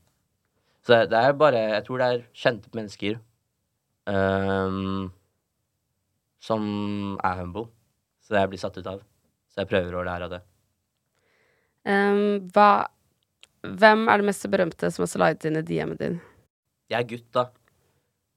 Så 0.80 0.94
det, 0.94 1.10
det 1.12 1.20
er 1.20 1.36
bare 1.36 1.60
Jeg 1.74 1.84
tror 1.86 2.00
det 2.00 2.08
er 2.08 2.24
kjente 2.36 2.72
mennesker 2.76 3.18
um, 4.08 5.10
som 6.40 6.64
er 7.20 7.40
humble. 7.42 7.68
Så 8.24 8.38
jeg 8.40 8.52
blir 8.52 8.62
satt 8.62 8.80
ut 8.80 8.90
av. 8.90 9.04
Så 9.52 9.60
jeg 9.62 9.70
prøver 9.70 9.94
å 9.94 10.06
lære 10.08 10.28
av 10.28 10.36
det. 10.38 10.42
Um, 11.86 12.48
hva 12.56 12.88
Hvem 13.66 14.04
er 14.08 14.20
det 14.20 14.26
mest 14.28 14.44
berømte 14.50 14.88
som 14.94 15.02
har 15.02 15.10
slidet 15.10 15.48
inn 15.48 15.58
i 15.58 15.64
DM-en 15.66 15.98
din? 15.98 16.18
Jeg 16.90 17.00
er 17.00 17.08
gutt, 17.10 17.30
da. 17.34 17.48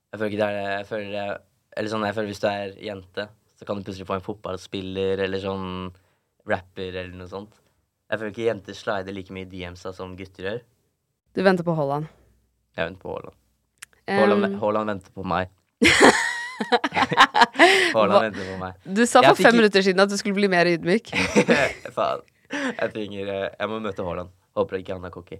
Jeg 0.10 0.20
føler 0.20 0.32
ikke 0.32 0.42
det 0.42 0.50
er 0.50 0.58
det. 0.58 0.70
Jeg 0.74 0.88
føler 0.90 1.38
Eller 1.78 1.92
sånn, 1.94 2.06
jeg 2.08 2.16
føler 2.18 2.32
hvis 2.32 2.42
du 2.44 2.48
er 2.50 2.72
jente, 2.84 3.26
så 3.60 3.66
kan 3.68 3.78
du 3.78 3.86
plutselig 3.86 4.08
få 4.10 4.16
en 4.18 4.26
fotballspiller 4.26 5.22
eller 5.24 5.42
sånn 5.44 5.68
rapper 6.50 6.96
eller 6.96 7.14
noe 7.16 7.30
sånt. 7.30 7.54
Jeg 8.10 8.18
føler 8.20 8.34
ikke 8.34 8.48
jenter 8.48 8.78
slider 8.78 9.14
like 9.16 9.36
mye 9.36 9.46
i 9.46 9.52
DM-sa 9.52 9.94
som 9.96 10.16
gutter 10.18 10.48
gjør. 10.48 10.64
Du 11.38 11.44
venter 11.46 11.68
på 11.68 11.76
Haaland. 11.78 12.10
Jeg 12.76 12.90
venter 12.90 13.04
på 13.04 13.14
Haaland. 13.14 13.38
Haaland, 14.60 14.90
venter 14.90 15.14
på 15.14 15.26
meg. 15.30 15.52
Haaland 17.94 18.26
venter 18.26 18.50
på 18.50 18.58
meg. 18.64 18.82
du 18.84 19.04
sa 19.06 19.22
for 19.24 19.38
fem 19.38 19.56
minutter 19.60 19.86
siden 19.86 20.02
at 20.02 20.10
du 20.10 20.18
skulle 20.20 20.36
bli 20.40 20.50
mer 20.52 20.68
ydmyk. 20.72 21.14
Faen. 21.96 22.26
Jeg 22.50 22.90
trenger 22.96 23.30
eh, 23.30 23.48
Jeg 23.60 23.70
må 23.70 23.78
møte 23.84 24.04
Haaland. 24.08 24.34
Håper 24.58 24.82
ikke 24.82 24.98
han 24.98 25.06
er 25.06 25.14
cocky. 25.14 25.38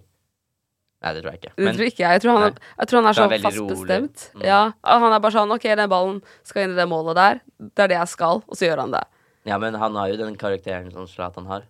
Nei, 1.00 1.12
det 1.16 1.22
tror 1.22 1.32
jeg 1.32 1.40
ikke. 1.40 1.52
Det 1.56 1.72
tror 1.76 1.86
ikke 1.86 2.02
jeg. 2.02 2.12
Jeg 2.12 2.22
tror 2.22 2.34
han, 2.36 2.42
Nei. 2.44 2.72
jeg 2.80 2.90
tror 2.90 2.98
han 3.00 3.08
er 3.08 3.16
Så 3.16 3.24
er 3.24 3.42
fast 3.44 3.60
rolig. 3.60 3.76
bestemt. 3.78 4.24
Mm. 4.34 4.42
Ja, 4.44 4.60
Han 4.84 5.12
er 5.12 5.22
bare 5.24 5.32
sånn 5.32 5.54
OK, 5.54 5.62
den 5.62 5.88
ballen 5.88 6.18
skal 6.44 6.66
inn 6.66 6.74
i 6.74 6.76
det 6.76 6.88
målet 6.90 7.16
der. 7.16 7.40
Det 7.56 7.84
er 7.86 7.92
det 7.94 7.96
jeg 7.96 8.12
skal, 8.12 8.42
og 8.44 8.58
så 8.58 8.68
gjør 8.68 8.82
han 8.84 8.92
det. 8.92 9.04
Ja, 9.48 9.56
men 9.58 9.78
han 9.80 9.96
har 9.96 10.10
jo 10.12 10.18
den 10.20 10.36
karakteren 10.36 10.92
som 10.92 11.08
Zlatan 11.08 11.48
har. 11.48 11.64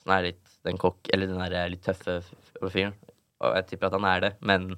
Som 0.00 0.14
er 0.16 0.30
litt 0.30 0.56
den 0.64 0.80
kokk... 0.80 1.10
Eller 1.12 1.28
den 1.28 1.42
der 1.44 1.52
eh, 1.60 1.68
litt 1.74 1.84
tøffe 1.84 2.22
fyren. 2.72 2.94
Og 3.44 3.52
jeg 3.58 3.66
tipper 3.68 3.90
at 3.90 3.98
han 3.98 4.08
er 4.08 4.24
det, 4.24 4.32
men 4.40 4.70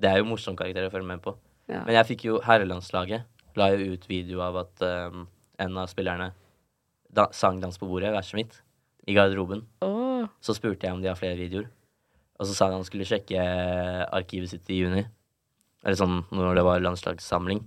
det 0.00 0.08
er 0.08 0.22
jo 0.22 0.30
morsom 0.30 0.56
karakter 0.56 0.86
å 0.88 0.92
følge 0.92 1.10
med 1.10 1.20
på. 1.20 1.34
Ja. 1.68 1.82
Men 1.84 1.98
jeg 1.98 2.08
fikk 2.14 2.24
jo 2.24 2.38
herrelandslaget. 2.46 3.28
La 3.60 3.68
jo 3.74 3.92
ut 3.92 4.06
video 4.08 4.40
av 4.46 4.56
at 4.62 4.84
um, 5.12 5.26
en 5.60 5.76
av 5.76 5.90
spillerne 5.90 6.30
da, 7.10 7.26
sang 7.34 7.60
'Dans 7.60 7.76
på 7.76 7.88
bordet', 7.90 8.12
verset 8.14 8.38
mitt, 8.38 8.62
i 9.06 9.14
garderoben. 9.16 9.66
Oh. 9.82 10.24
Så 10.40 10.54
spurte 10.54 10.86
jeg 10.86 10.94
om 10.94 11.02
de 11.02 11.10
har 11.10 11.18
flere 11.18 11.36
videoer. 11.36 11.68
Og 12.40 12.48
så 12.48 12.56
sa 12.56 12.68
han 12.68 12.78
han 12.78 12.86
skulle 12.88 13.08
sjekke 13.08 13.36
eh, 13.36 14.04
arkivet 14.16 14.52
sitt 14.52 14.70
i 14.72 14.80
juni. 14.80 15.04
Eller 15.84 15.98
sånn 16.00 16.22
når 16.32 16.56
det 16.56 16.64
var 16.64 16.82
landslagssamling. 16.82 17.60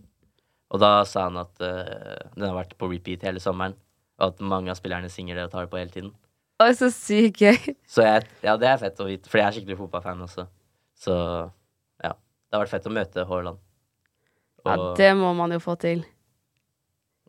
Og 0.73 0.81
da 0.81 1.03
sa 1.05 1.27
han 1.27 1.37
at 1.37 1.61
uh, 1.61 2.31
den 2.33 2.47
har 2.47 2.55
vært 2.57 2.73
på 2.79 2.89
repeat 2.89 3.25
hele 3.27 3.41
sommeren. 3.41 3.75
Og 4.17 4.31
at 4.31 4.41
mange 4.41 4.73
av 4.73 4.77
spillerne 4.79 5.09
synger 5.13 5.37
det 5.37 5.47
og 5.47 5.51
tar 5.53 5.67
det 5.67 5.73
på 5.73 5.77
hele 5.77 5.93
tiden. 5.93 6.13
Å, 6.61 6.69
så 6.77 6.89
sykt 6.93 7.41
gøy. 7.41 7.75
Så 7.89 8.05
jeg, 8.05 8.25
ja, 8.45 8.55
det 8.61 8.69
er 8.69 8.81
fett 8.81 9.01
å 9.01 9.07
vite, 9.07 9.29
for 9.29 9.41
jeg 9.41 9.47
er 9.47 9.55
skikkelig 9.57 9.77
fotballfan 9.83 10.25
også. 10.25 10.47
Så 11.03 11.13
ja. 12.01 12.13
Det 12.13 12.57
har 12.57 12.63
vært 12.63 12.73
fett 12.73 12.89
å 12.89 12.93
møte 12.93 13.27
Haaland. 13.29 13.61
Ja, 14.63 14.77
det 14.97 15.11
må 15.19 15.33
man 15.37 15.53
jo 15.53 15.59
få 15.61 15.75
til. 15.81 16.05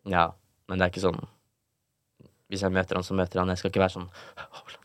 Ja, 0.09 0.31
men 0.69 0.79
det 0.79 0.87
er 0.87 0.93
ikke 0.93 1.03
sånn 1.03 1.23
Hvis 2.53 2.61
jeg 2.63 2.75
møter 2.77 2.99
han, 3.01 3.07
så 3.07 3.17
møter 3.17 3.41
han. 3.41 3.51
Jeg 3.51 3.63
skal 3.63 3.73
ikke 3.73 3.83
være 3.83 3.97
sånn 3.97 4.11
Haaland. 4.45 4.84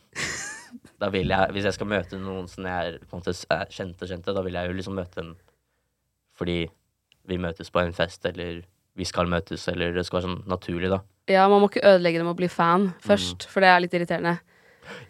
Da 1.00 1.08
vil 1.12 1.32
jeg, 1.32 1.52
Hvis 1.54 1.64
jeg 1.64 1.76
skal 1.76 1.88
møte 1.88 2.18
noen 2.20 2.48
som 2.50 2.66
jeg 2.68 2.90
er, 2.90 2.98
på 3.08 3.20
og 3.20 3.30
er 3.30 3.70
kjente, 3.72 4.08
kjente, 4.08 4.34
da 4.36 4.42
vil 4.44 4.58
jeg 4.58 4.68
jo 4.68 4.76
liksom 4.76 4.98
møte 5.00 5.22
dem 5.22 5.32
fordi 6.40 6.62
vi 7.28 7.36
møtes 7.36 7.68
på 7.68 7.82
en 7.82 7.92
fest, 7.92 8.24
eller 8.24 8.62
vi 8.96 9.04
skal 9.04 9.28
møtes, 9.28 9.66
eller 9.68 9.92
det 9.92 10.06
skal 10.06 10.18
være 10.18 10.26
sånn 10.28 10.38
naturlig, 10.48 10.88
da. 10.88 11.02
Ja, 11.28 11.42
man 11.52 11.60
må 11.60 11.68
ikke 11.68 11.82
ødelegge 11.84 12.20
det 12.22 12.24
med 12.24 12.32
å 12.32 12.38
bli 12.38 12.48
fan 12.48 12.86
først, 13.04 13.44
for 13.52 13.60
det 13.60 13.68
er 13.68 13.82
litt 13.84 13.96
irriterende. 13.98 14.38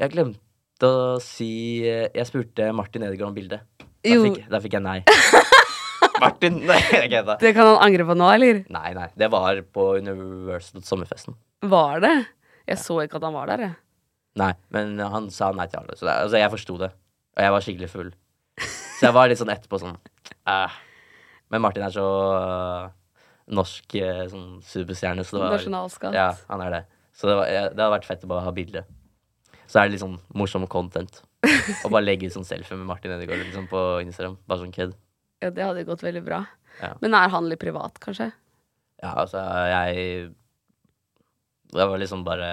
Jeg 0.01 0.11
glemte 0.13 0.91
å 0.91 1.21
si 1.23 1.51
Jeg 1.87 2.27
spurte 2.29 2.67
Martin 2.77 3.07
Edegaard 3.07 3.31
om 3.31 3.39
bildet. 3.39 3.63
Da 3.79 4.11
Jo. 4.11 4.25
fikk, 4.27 4.43
da 4.51 4.61
fikk 4.65 4.77
jeg 4.79 4.85
nei. 4.85 4.99
Martin 6.21 6.59
Nei, 6.69 6.81
jeg 6.93 7.11
kødda. 7.13 7.37
Det 7.41 7.53
kan 7.57 7.69
han 7.71 7.79
angre 7.87 8.05
på 8.09 8.17
nå, 8.19 8.27
eller? 8.35 8.63
Nei, 8.73 8.91
nei. 8.97 9.07
Det 9.17 9.31
var 9.33 9.61
på 9.73 9.87
Universal 10.01 10.83
sommerfesten. 10.85 11.37
Var 11.65 12.03
det? 12.05 12.17
Jeg 12.69 12.81
så 12.83 12.99
ikke 13.05 13.21
at 13.21 13.27
han 13.29 13.37
var 13.37 13.53
der, 13.53 13.65
jeg. 13.69 13.79
Nei, 14.39 14.53
men 14.71 14.95
han 15.03 15.27
sa 15.35 15.51
nei 15.57 15.67
til 15.71 15.81
alle. 15.81 15.97
Så 15.99 16.07
det, 16.07 16.15
altså, 16.15 16.39
jeg 16.39 16.53
forsto 16.53 16.77
det. 16.81 16.91
Og 17.37 17.43
jeg 17.45 17.55
var 17.55 17.65
skikkelig 17.67 17.91
full. 17.91 18.13
Så 18.61 19.09
jeg 19.09 19.17
var 19.17 19.31
litt 19.31 19.41
sånn 19.41 19.53
etterpå 19.53 19.81
sånn 19.81 19.97
eh. 19.97 20.79
Men 21.51 21.63
Martin 21.65 21.83
er 21.83 21.93
så 21.95 22.05
øh, 22.05 22.91
norsk 23.57 23.97
øh, 23.99 24.25
sånn 24.31 24.49
superstjerne, 24.63 25.25
så 25.27 25.37
det 25.37 25.43
var 25.43 25.55
Nasjonalskatt. 25.57 26.15
Ja, 26.15 26.29
han 26.51 26.63
er 26.63 26.77
det. 26.77 26.81
Så 27.17 27.27
det, 27.27 27.35
var, 27.41 27.49
ja, 27.51 27.63
det 27.73 27.81
hadde 27.81 27.95
vært 27.97 28.07
fett 28.07 28.27
å 28.27 28.31
bare 28.31 28.45
ha 28.47 28.53
bilde. 28.55 28.85
Så 29.67 29.81
er 29.81 29.89
det 29.89 29.97
litt 29.97 30.05
sånn 30.05 30.19
morsom 30.39 30.67
content. 30.71 31.23
Å 31.43 31.91
bare 31.91 32.05
legge 32.05 32.29
ut 32.29 32.37
sånn 32.37 32.47
selfie 32.47 32.79
med 32.79 32.87
Martin 32.87 33.17
Edegaard 33.17 33.43
liksom, 33.43 33.67
på 33.71 33.81
Instagram. 34.05 34.37
Bare 34.47 34.63
sånn 34.63 34.75
kødd. 34.77 34.95
Ja, 35.43 35.51
det 35.57 35.67
hadde 35.67 35.87
gått 35.89 36.05
veldig 36.05 36.23
bra. 36.27 36.45
Ja. 36.79 36.93
Men 37.03 37.17
er 37.19 37.33
han 37.33 37.49
litt 37.51 37.63
privat, 37.63 37.99
kanskje? 38.03 38.31
Ja, 39.01 39.15
altså, 39.25 39.41
jeg 39.71 40.35
Det 41.73 41.87
var 41.87 41.99
liksom 42.03 42.23
bare 42.27 42.51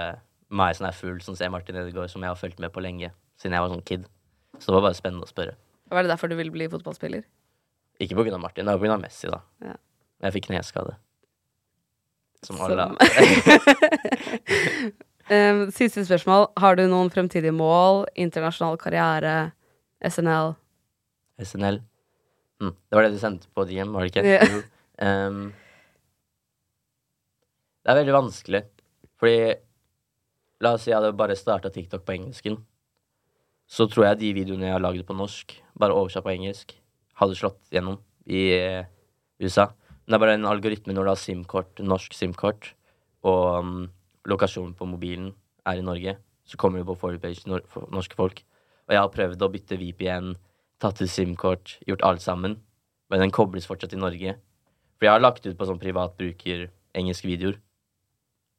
meg 0.50 0.76
som 0.78 0.88
er 0.88 0.96
full, 0.96 1.18
som 1.24 1.36
ser 1.38 1.52
Martin 1.54 1.78
Edegaard, 1.80 2.12
som 2.12 2.24
jeg 2.24 2.32
har 2.32 2.40
fulgt 2.40 2.62
med 2.64 2.72
på 2.74 2.84
lenge. 2.84 3.12
Siden 3.40 3.56
jeg 3.58 3.66
var 3.66 3.74
sånn 3.74 3.84
kid. 3.88 4.06
Så 4.58 4.70
det 4.70 4.78
var 4.78 4.88
bare 4.88 4.98
spennende 4.98 5.28
å 5.28 5.32
spørre. 5.32 5.58
Var 5.92 6.04
det 6.04 6.12
derfor 6.12 6.32
du 6.32 6.38
ville 6.40 6.54
bli 6.54 6.70
fotballspiller? 6.72 7.26
Ikke 8.04 8.18
på 8.18 8.26
grunn 8.26 8.38
av 8.38 8.44
Martin, 8.44 8.66
det 8.66 8.74
var 8.74 8.80
på 8.80 8.86
grunn 8.88 8.98
av 8.98 9.04
Messi, 9.04 9.30
da. 9.32 9.42
Ja. 9.64 9.76
Jeg 10.28 10.36
fikk 10.38 10.48
kneskade. 10.50 10.96
Som 12.46 12.62
alle. 12.62 12.90
um, 15.34 15.68
siste 15.74 16.06
spørsmål. 16.06 16.50
Har 16.62 16.78
du 16.78 16.86
noen 16.90 17.12
fremtidige 17.14 17.56
mål? 17.56 18.06
Internasjonal 18.18 18.80
karriere? 18.82 19.36
SNL? 20.06 20.56
SNL. 21.42 21.82
Mm. 22.62 22.74
Det 22.74 22.98
var 22.98 23.06
det 23.06 23.14
du 23.14 23.22
sendte 23.22 23.50
på 23.54 23.66
DM, 23.70 23.94
var 23.94 24.06
det 24.06 24.14
ikke? 24.14 24.26
Ja. 24.26 24.62
Ehm, 25.06 25.52
det 27.86 27.94
er 27.94 28.00
veldig 28.00 28.16
vanskelig, 28.16 28.64
fordi 29.22 29.38
La 30.64 30.74
oss 30.74 30.86
si 30.86 30.92
jeg 30.92 30.98
hadde 30.98 31.14
bare 31.18 31.38
starta 31.38 31.70
TikTok 31.74 32.06
på 32.06 32.16
engelsken. 32.16 32.58
Så 33.68 33.86
tror 33.92 34.08
jeg 34.08 34.22
de 34.22 34.34
videoene 34.40 34.70
jeg 34.70 34.78
har 34.78 34.84
lagd 34.84 35.04
på 35.06 35.16
norsk, 35.18 35.54
bare 35.78 35.94
oversatt 35.94 36.26
på 36.26 36.34
engelsk, 36.34 36.74
hadde 37.20 37.38
slått 37.38 37.60
gjennom 37.74 38.00
i 38.26 38.48
eh, 38.56 38.88
USA. 39.44 39.68
Men 40.08 40.14
det 40.14 40.18
er 40.18 40.24
bare 40.24 40.38
en 40.40 40.50
algoritme 40.50 40.96
når 40.96 41.04
du 41.04 41.12
har 41.12 41.20
SIM-kort, 41.20 41.84
norsk 41.84 42.16
SIM-kort, 42.16 42.72
og 43.28 43.60
um, 43.60 43.76
lokasjonen 44.30 44.74
på 44.78 44.88
mobilen 44.88 45.34
er 45.68 45.82
i 45.82 45.86
Norge, 45.86 46.16
så 46.48 46.58
kommer 46.58 46.80
du 46.80 46.88
på 46.88 46.96
forepage 47.02 47.44
nor 47.50 47.66
for 47.68 47.92
norske 47.92 48.16
folk. 48.16 48.40
Og 48.88 48.96
jeg 48.96 49.04
har 49.04 49.12
prøvd 49.12 49.44
å 49.44 49.52
bytte 49.52 49.80
VPN, 49.82 50.34
tatt 50.80 51.02
ut 51.04 51.12
SIM-kort, 51.12 51.76
gjort 51.90 52.06
alt 52.08 52.24
sammen. 52.24 52.56
Men 53.12 53.26
den 53.26 53.36
kobles 53.36 53.68
fortsatt 53.68 53.94
i 53.94 54.00
Norge. 54.00 54.38
For 54.96 55.10
jeg 55.10 55.18
har 55.18 55.24
lagt 55.24 55.46
ut 55.46 55.58
på 55.60 55.68
sånn 55.68 55.82
privat 55.82 56.16
bruker 56.18 56.70
engelske 56.98 57.28
videoer. 57.28 57.60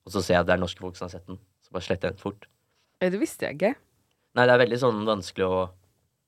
Og 0.05 0.13
så 0.13 0.21
ser 0.21 0.37
jeg 0.37 0.45
at 0.45 0.51
det 0.51 0.59
er 0.59 0.67
norske 0.67 0.85
folk 0.85 1.01
som 1.01 1.09
har 1.09 1.17
sett 1.17 1.27
den. 1.27 1.41
Så 1.69 1.77
bare 1.77 1.85
sletter 1.85 2.09
jeg 2.09 2.17
den 2.17 2.23
fort. 2.23 2.47
Eh, 3.01 3.11
Det 3.13 3.21
visste 3.21 3.47
jeg 3.47 3.59
ikke. 3.59 3.75
Nei, 4.39 4.47
det 4.47 4.55
er 4.55 4.63
veldig 4.65 4.79
sånn 4.81 5.05
vanskelig 5.09 5.47
å 5.49 5.59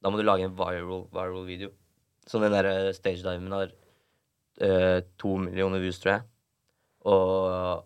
Da 0.03 0.09
må 0.09 0.17
du 0.17 0.25
lage 0.25 0.47
en 0.47 0.55
viral, 0.57 1.07
viral 1.13 1.45
video. 1.45 1.69
Sånn 2.29 2.41
den 2.47 2.55
der 2.55 2.93
stage 2.97 3.21
Diamond 3.25 3.53
har 3.53 3.73
eh, 4.65 5.01
to 5.21 5.35
millioner 5.37 5.81
views, 5.83 5.99
tror 6.01 6.15
jeg. 6.15 6.23
Og 7.05 7.85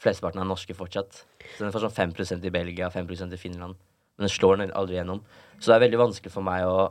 flesteparten 0.00 0.42
er 0.42 0.48
norske 0.48 0.76
fortsatt. 0.76 1.22
Så 1.56 1.64
den 1.64 1.72
får 1.72 1.86
sånn 1.86 2.12
5 2.12 2.44
i 2.44 2.52
Belgia, 2.52 2.90
5% 2.92 3.32
i 3.32 3.40
Finland. 3.40 3.76
Men 4.16 4.26
den 4.26 4.32
slår 4.32 4.58
den 4.60 4.72
aldri 4.76 4.98
gjennom. 4.98 5.22
Så 5.58 5.70
det 5.70 5.76
er 5.78 5.84
veldig 5.86 6.00
vanskelig 6.02 6.32
for 6.34 6.44
meg 6.44 6.66
å 6.68 6.90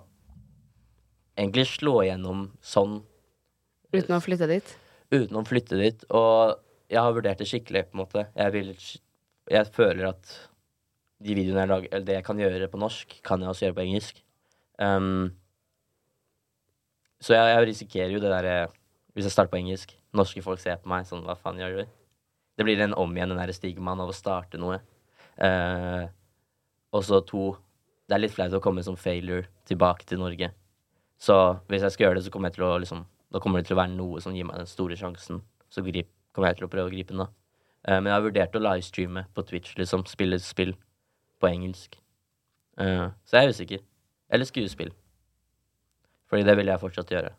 egentlig 1.38 1.68
slå 1.70 2.00
gjennom 2.08 2.48
sånn 2.62 3.04
Uten 3.94 4.14
å 4.18 4.22
flytte 4.22 4.48
dit. 4.50 4.76
uten 5.14 5.38
å 5.38 5.46
flytte 5.46 5.78
dit. 5.78 6.04
Og 6.10 6.58
jeg 6.90 7.02
har 7.02 7.14
vurdert 7.14 7.38
det 7.38 7.48
skikkelig, 7.50 7.86
på 7.90 7.98
en 7.98 8.02
måte. 8.04 8.26
Jeg, 8.36 8.54
vil, 8.54 8.74
jeg 9.50 9.70
føler 9.74 10.12
at 10.12 10.34
de 11.20 11.36
videoene 11.36 11.66
jeg 11.66 11.72
lager, 11.72 11.92
eller 11.92 12.08
det 12.08 12.18
jeg 12.20 12.26
kan 12.26 12.40
gjøre 12.40 12.72
på 12.72 12.80
norsk, 12.80 13.16
kan 13.26 13.42
jeg 13.42 13.52
også 13.52 13.66
gjøre 13.66 13.78
på 13.80 13.86
engelsk. 13.86 14.22
Um, 14.80 15.32
så 17.20 17.36
jeg, 17.36 17.48
jeg 17.52 17.68
risikerer 17.68 18.14
jo 18.14 18.22
det 18.24 18.30
derre 18.32 18.70
Hvis 19.12 19.26
jeg 19.28 19.34
starter 19.34 19.52
på 19.52 19.60
engelsk, 19.60 19.90
norske 20.16 20.44
folk 20.46 20.62
ser 20.62 20.78
på 20.80 20.88
meg 20.88 21.04
sånn 21.10 21.26
Hva 21.28 21.34
faen 21.36 21.60
gjør 21.60 21.82
du? 21.82 21.90
Det 22.56 22.64
blir 22.64 22.80
en 22.86 22.96
om 22.96 23.12
igjen, 23.12 23.34
den 23.34 23.42
der 23.42 23.52
stigmaen 23.52 24.00
av 24.00 24.12
å 24.12 24.16
starte 24.16 24.60
noe. 24.62 24.78
Uh, 25.36 26.08
og 26.96 27.04
så 27.08 27.20
to 27.28 27.52
Det 28.08 28.16
er 28.16 28.24
litt 28.24 28.36
flaut 28.36 28.56
å 28.56 28.64
komme 28.64 28.84
som 28.84 28.98
failure 29.00 29.50
tilbake 29.68 30.08
til 30.08 30.22
Norge. 30.24 30.54
Så 31.20 31.36
hvis 31.68 31.84
jeg 31.84 31.96
skal 31.96 32.08
gjøre 32.08 32.20
det, 32.20 32.26
så 32.28 32.34
kommer 32.34 32.50
jeg 32.50 32.60
til 32.60 32.70
å 32.70 32.78
liksom 32.80 33.04
Da 33.30 33.44
kommer 33.44 33.60
det 33.60 33.70
til 33.70 33.76
å 33.78 33.82
være 33.82 33.94
noe 33.94 34.24
som 34.24 34.36
gir 34.36 34.48
meg 34.48 34.58
den 34.58 34.70
store 34.70 34.96
sjansen. 34.98 35.44
Så 35.70 35.84
grip, 35.86 36.10
kommer 36.34 36.50
jeg 36.50 36.62
til 36.62 36.70
å 36.70 36.72
prøve 36.72 36.90
å 36.90 36.94
gripe 36.94 37.14
den, 37.14 37.22
da. 37.22 37.30
Eh, 37.88 37.98
men 38.00 38.10
jeg 38.10 38.16
har 38.18 38.26
vurdert 38.26 38.56
å 38.56 38.64
livestreame 38.64 39.26
på 39.36 39.46
Twitch, 39.48 39.76
liksom. 39.80 40.06
Spille 40.10 40.40
spill 40.44 40.76
på 41.40 41.48
engelsk. 41.52 41.96
Uh, 42.80 43.12
så 43.28 43.40
jeg 43.40 43.46
er 43.48 43.54
usikker. 43.56 43.86
Eller 44.32 44.48
skuespill. 44.48 44.92
Fordi 46.30 46.46
det 46.48 46.56
vil 46.60 46.70
jeg 46.72 46.80
fortsatt 46.80 47.12
gjøre. 47.12 47.32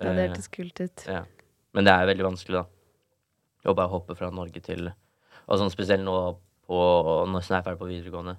Ja, 0.00 0.12
det 0.12 0.24
Eh, 0.24 0.28
hørtes 0.28 0.48
kult 0.48 0.80
ut. 0.80 1.04
ja. 1.06 1.24
Men 1.74 1.84
det 1.84 1.92
er 1.92 2.06
veldig 2.06 2.24
vanskelig, 2.24 2.62
da. 2.62 3.70
Å 3.70 3.74
bare 3.76 3.88
hoppe 3.88 4.16
fra 4.16 4.30
Norge 4.30 4.60
til 4.60 4.92
Og 5.48 5.58
sånn 5.58 5.70
spesielt 5.70 6.02
nå 6.04 6.38
på 6.66 6.78
Når 7.26 7.40
jeg 7.42 7.58
er 7.58 7.62
ferdig 7.62 7.78
på 7.78 7.88
videregående. 7.88 8.36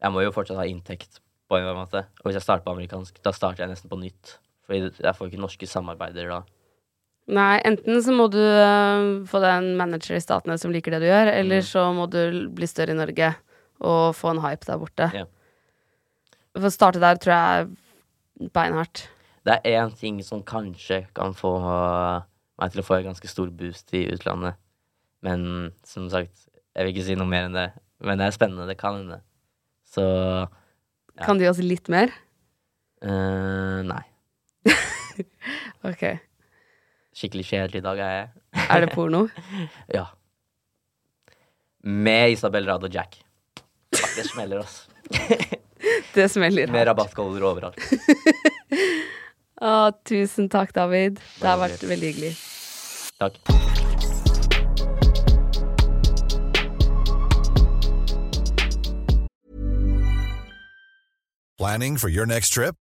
Jeg 0.00 0.12
må 0.12 0.22
jo 0.22 0.30
fortsatt 0.30 0.56
ha 0.56 0.64
inntekt 0.64 1.20
på 1.48 1.56
en 1.56 1.62
eller 1.62 1.74
annen 1.74 1.86
måte. 1.86 2.06
Og 2.20 2.28
hvis 2.28 2.38
jeg 2.38 2.42
starter 2.42 2.64
på 2.64 2.72
amerikansk, 2.72 3.22
da 3.22 3.32
starter 3.32 3.64
jeg 3.64 3.70
nesten 3.70 3.90
på 3.90 3.98
nytt. 3.98 4.38
Fordi 4.66 4.92
jeg 5.02 5.14
får 5.16 5.26
ikke 5.30 5.40
norske 5.40 5.66
samarbeider 5.66 6.28
da. 6.28 6.42
Nei, 7.28 7.58
enten 7.68 7.98
så 8.00 8.12
må 8.16 8.24
du 8.32 8.38
øh, 8.40 9.26
få 9.28 9.40
deg 9.42 9.50
en 9.58 9.74
manager 9.76 10.16
i 10.16 10.22
Statene 10.24 10.56
som 10.60 10.72
liker 10.72 10.94
det 10.96 11.02
du 11.02 11.08
gjør, 11.10 11.28
eller 11.34 11.60
Mm. 11.60 11.66
så 11.68 11.82
må 11.92 12.06
du 12.08 12.48
bli 12.56 12.66
større 12.66 12.94
i 12.94 12.96
Norge 12.96 13.34
og 13.84 14.14
få 14.16 14.30
en 14.32 14.40
hype 14.42 14.64
der 14.64 14.78
borte. 14.80 15.10
Ja. 15.14 15.26
For 16.56 16.66
å 16.70 16.72
starte 16.72 17.02
der 17.02 17.20
tror 17.20 17.34
jeg 17.34 17.60
er 17.60 18.48
beinhardt. 18.56 19.04
Det 19.44 19.58
er 19.64 19.76
én 19.84 19.92
ting 19.96 20.22
som 20.24 20.40
kanskje 20.42 21.02
kan 21.14 21.34
få 21.36 21.52
meg 22.58 22.72
til 22.72 22.80
å 22.82 22.86
få 22.86 22.96
en 22.98 23.10
ganske 23.12 23.28
stor 23.30 23.50
boost 23.54 23.92
i 23.94 24.06
utlandet. 24.10 24.56
Men 25.22 25.72
som 25.84 26.08
sagt, 26.10 26.48
jeg 26.74 26.84
vil 26.86 26.94
ikke 26.94 27.04
si 27.06 27.14
noe 27.18 27.28
mer 27.28 27.46
enn 27.46 27.54
det. 27.56 27.68
Men 28.00 28.18
det 28.18 28.26
er 28.28 28.34
spennende. 28.36 28.66
Det 28.70 28.78
kan 28.80 28.96
hende. 29.02 29.20
Så 29.84 30.48
Kan 31.24 31.38
du 31.38 31.44
gi 31.44 31.50
oss 31.50 31.58
litt 31.62 31.88
mer? 31.92 32.08
Uh, 33.04 33.82
nei. 33.86 34.02
Ok. 35.88 36.02
Skikkelig 37.18 37.48
kjedelig 37.48 37.82
dag 37.82 37.98
er 37.98 38.12
jeg. 38.14 38.28
Er 38.70 38.84
det 38.84 38.92
porno? 38.94 39.26
Ja. 39.98 40.04
Med 41.82 42.34
Isabel 42.36 42.68
Rad 42.68 42.84
og 42.84 42.94
Jack. 42.94 43.18
Det 43.90 44.26
smeller, 44.28 44.62
ass. 44.62 44.84
Det 46.14 46.26
smeller. 46.30 46.70
Med 46.70 46.86
rabattkoder 46.86 47.44
overalt. 47.46 47.78
Å, 49.58 49.90
tusen 50.06 50.48
takk, 50.50 50.74
David. 50.74 51.18
Det 51.38 51.48
har 51.48 51.58
vært 51.58 51.82
veldig 51.86 52.10
hyggelig. 52.12 52.34
Takk. 53.18 53.38
Planning 61.58 61.96
for 61.98 62.08
your 62.08 62.26
next 62.26 62.54
trip? 62.54 62.74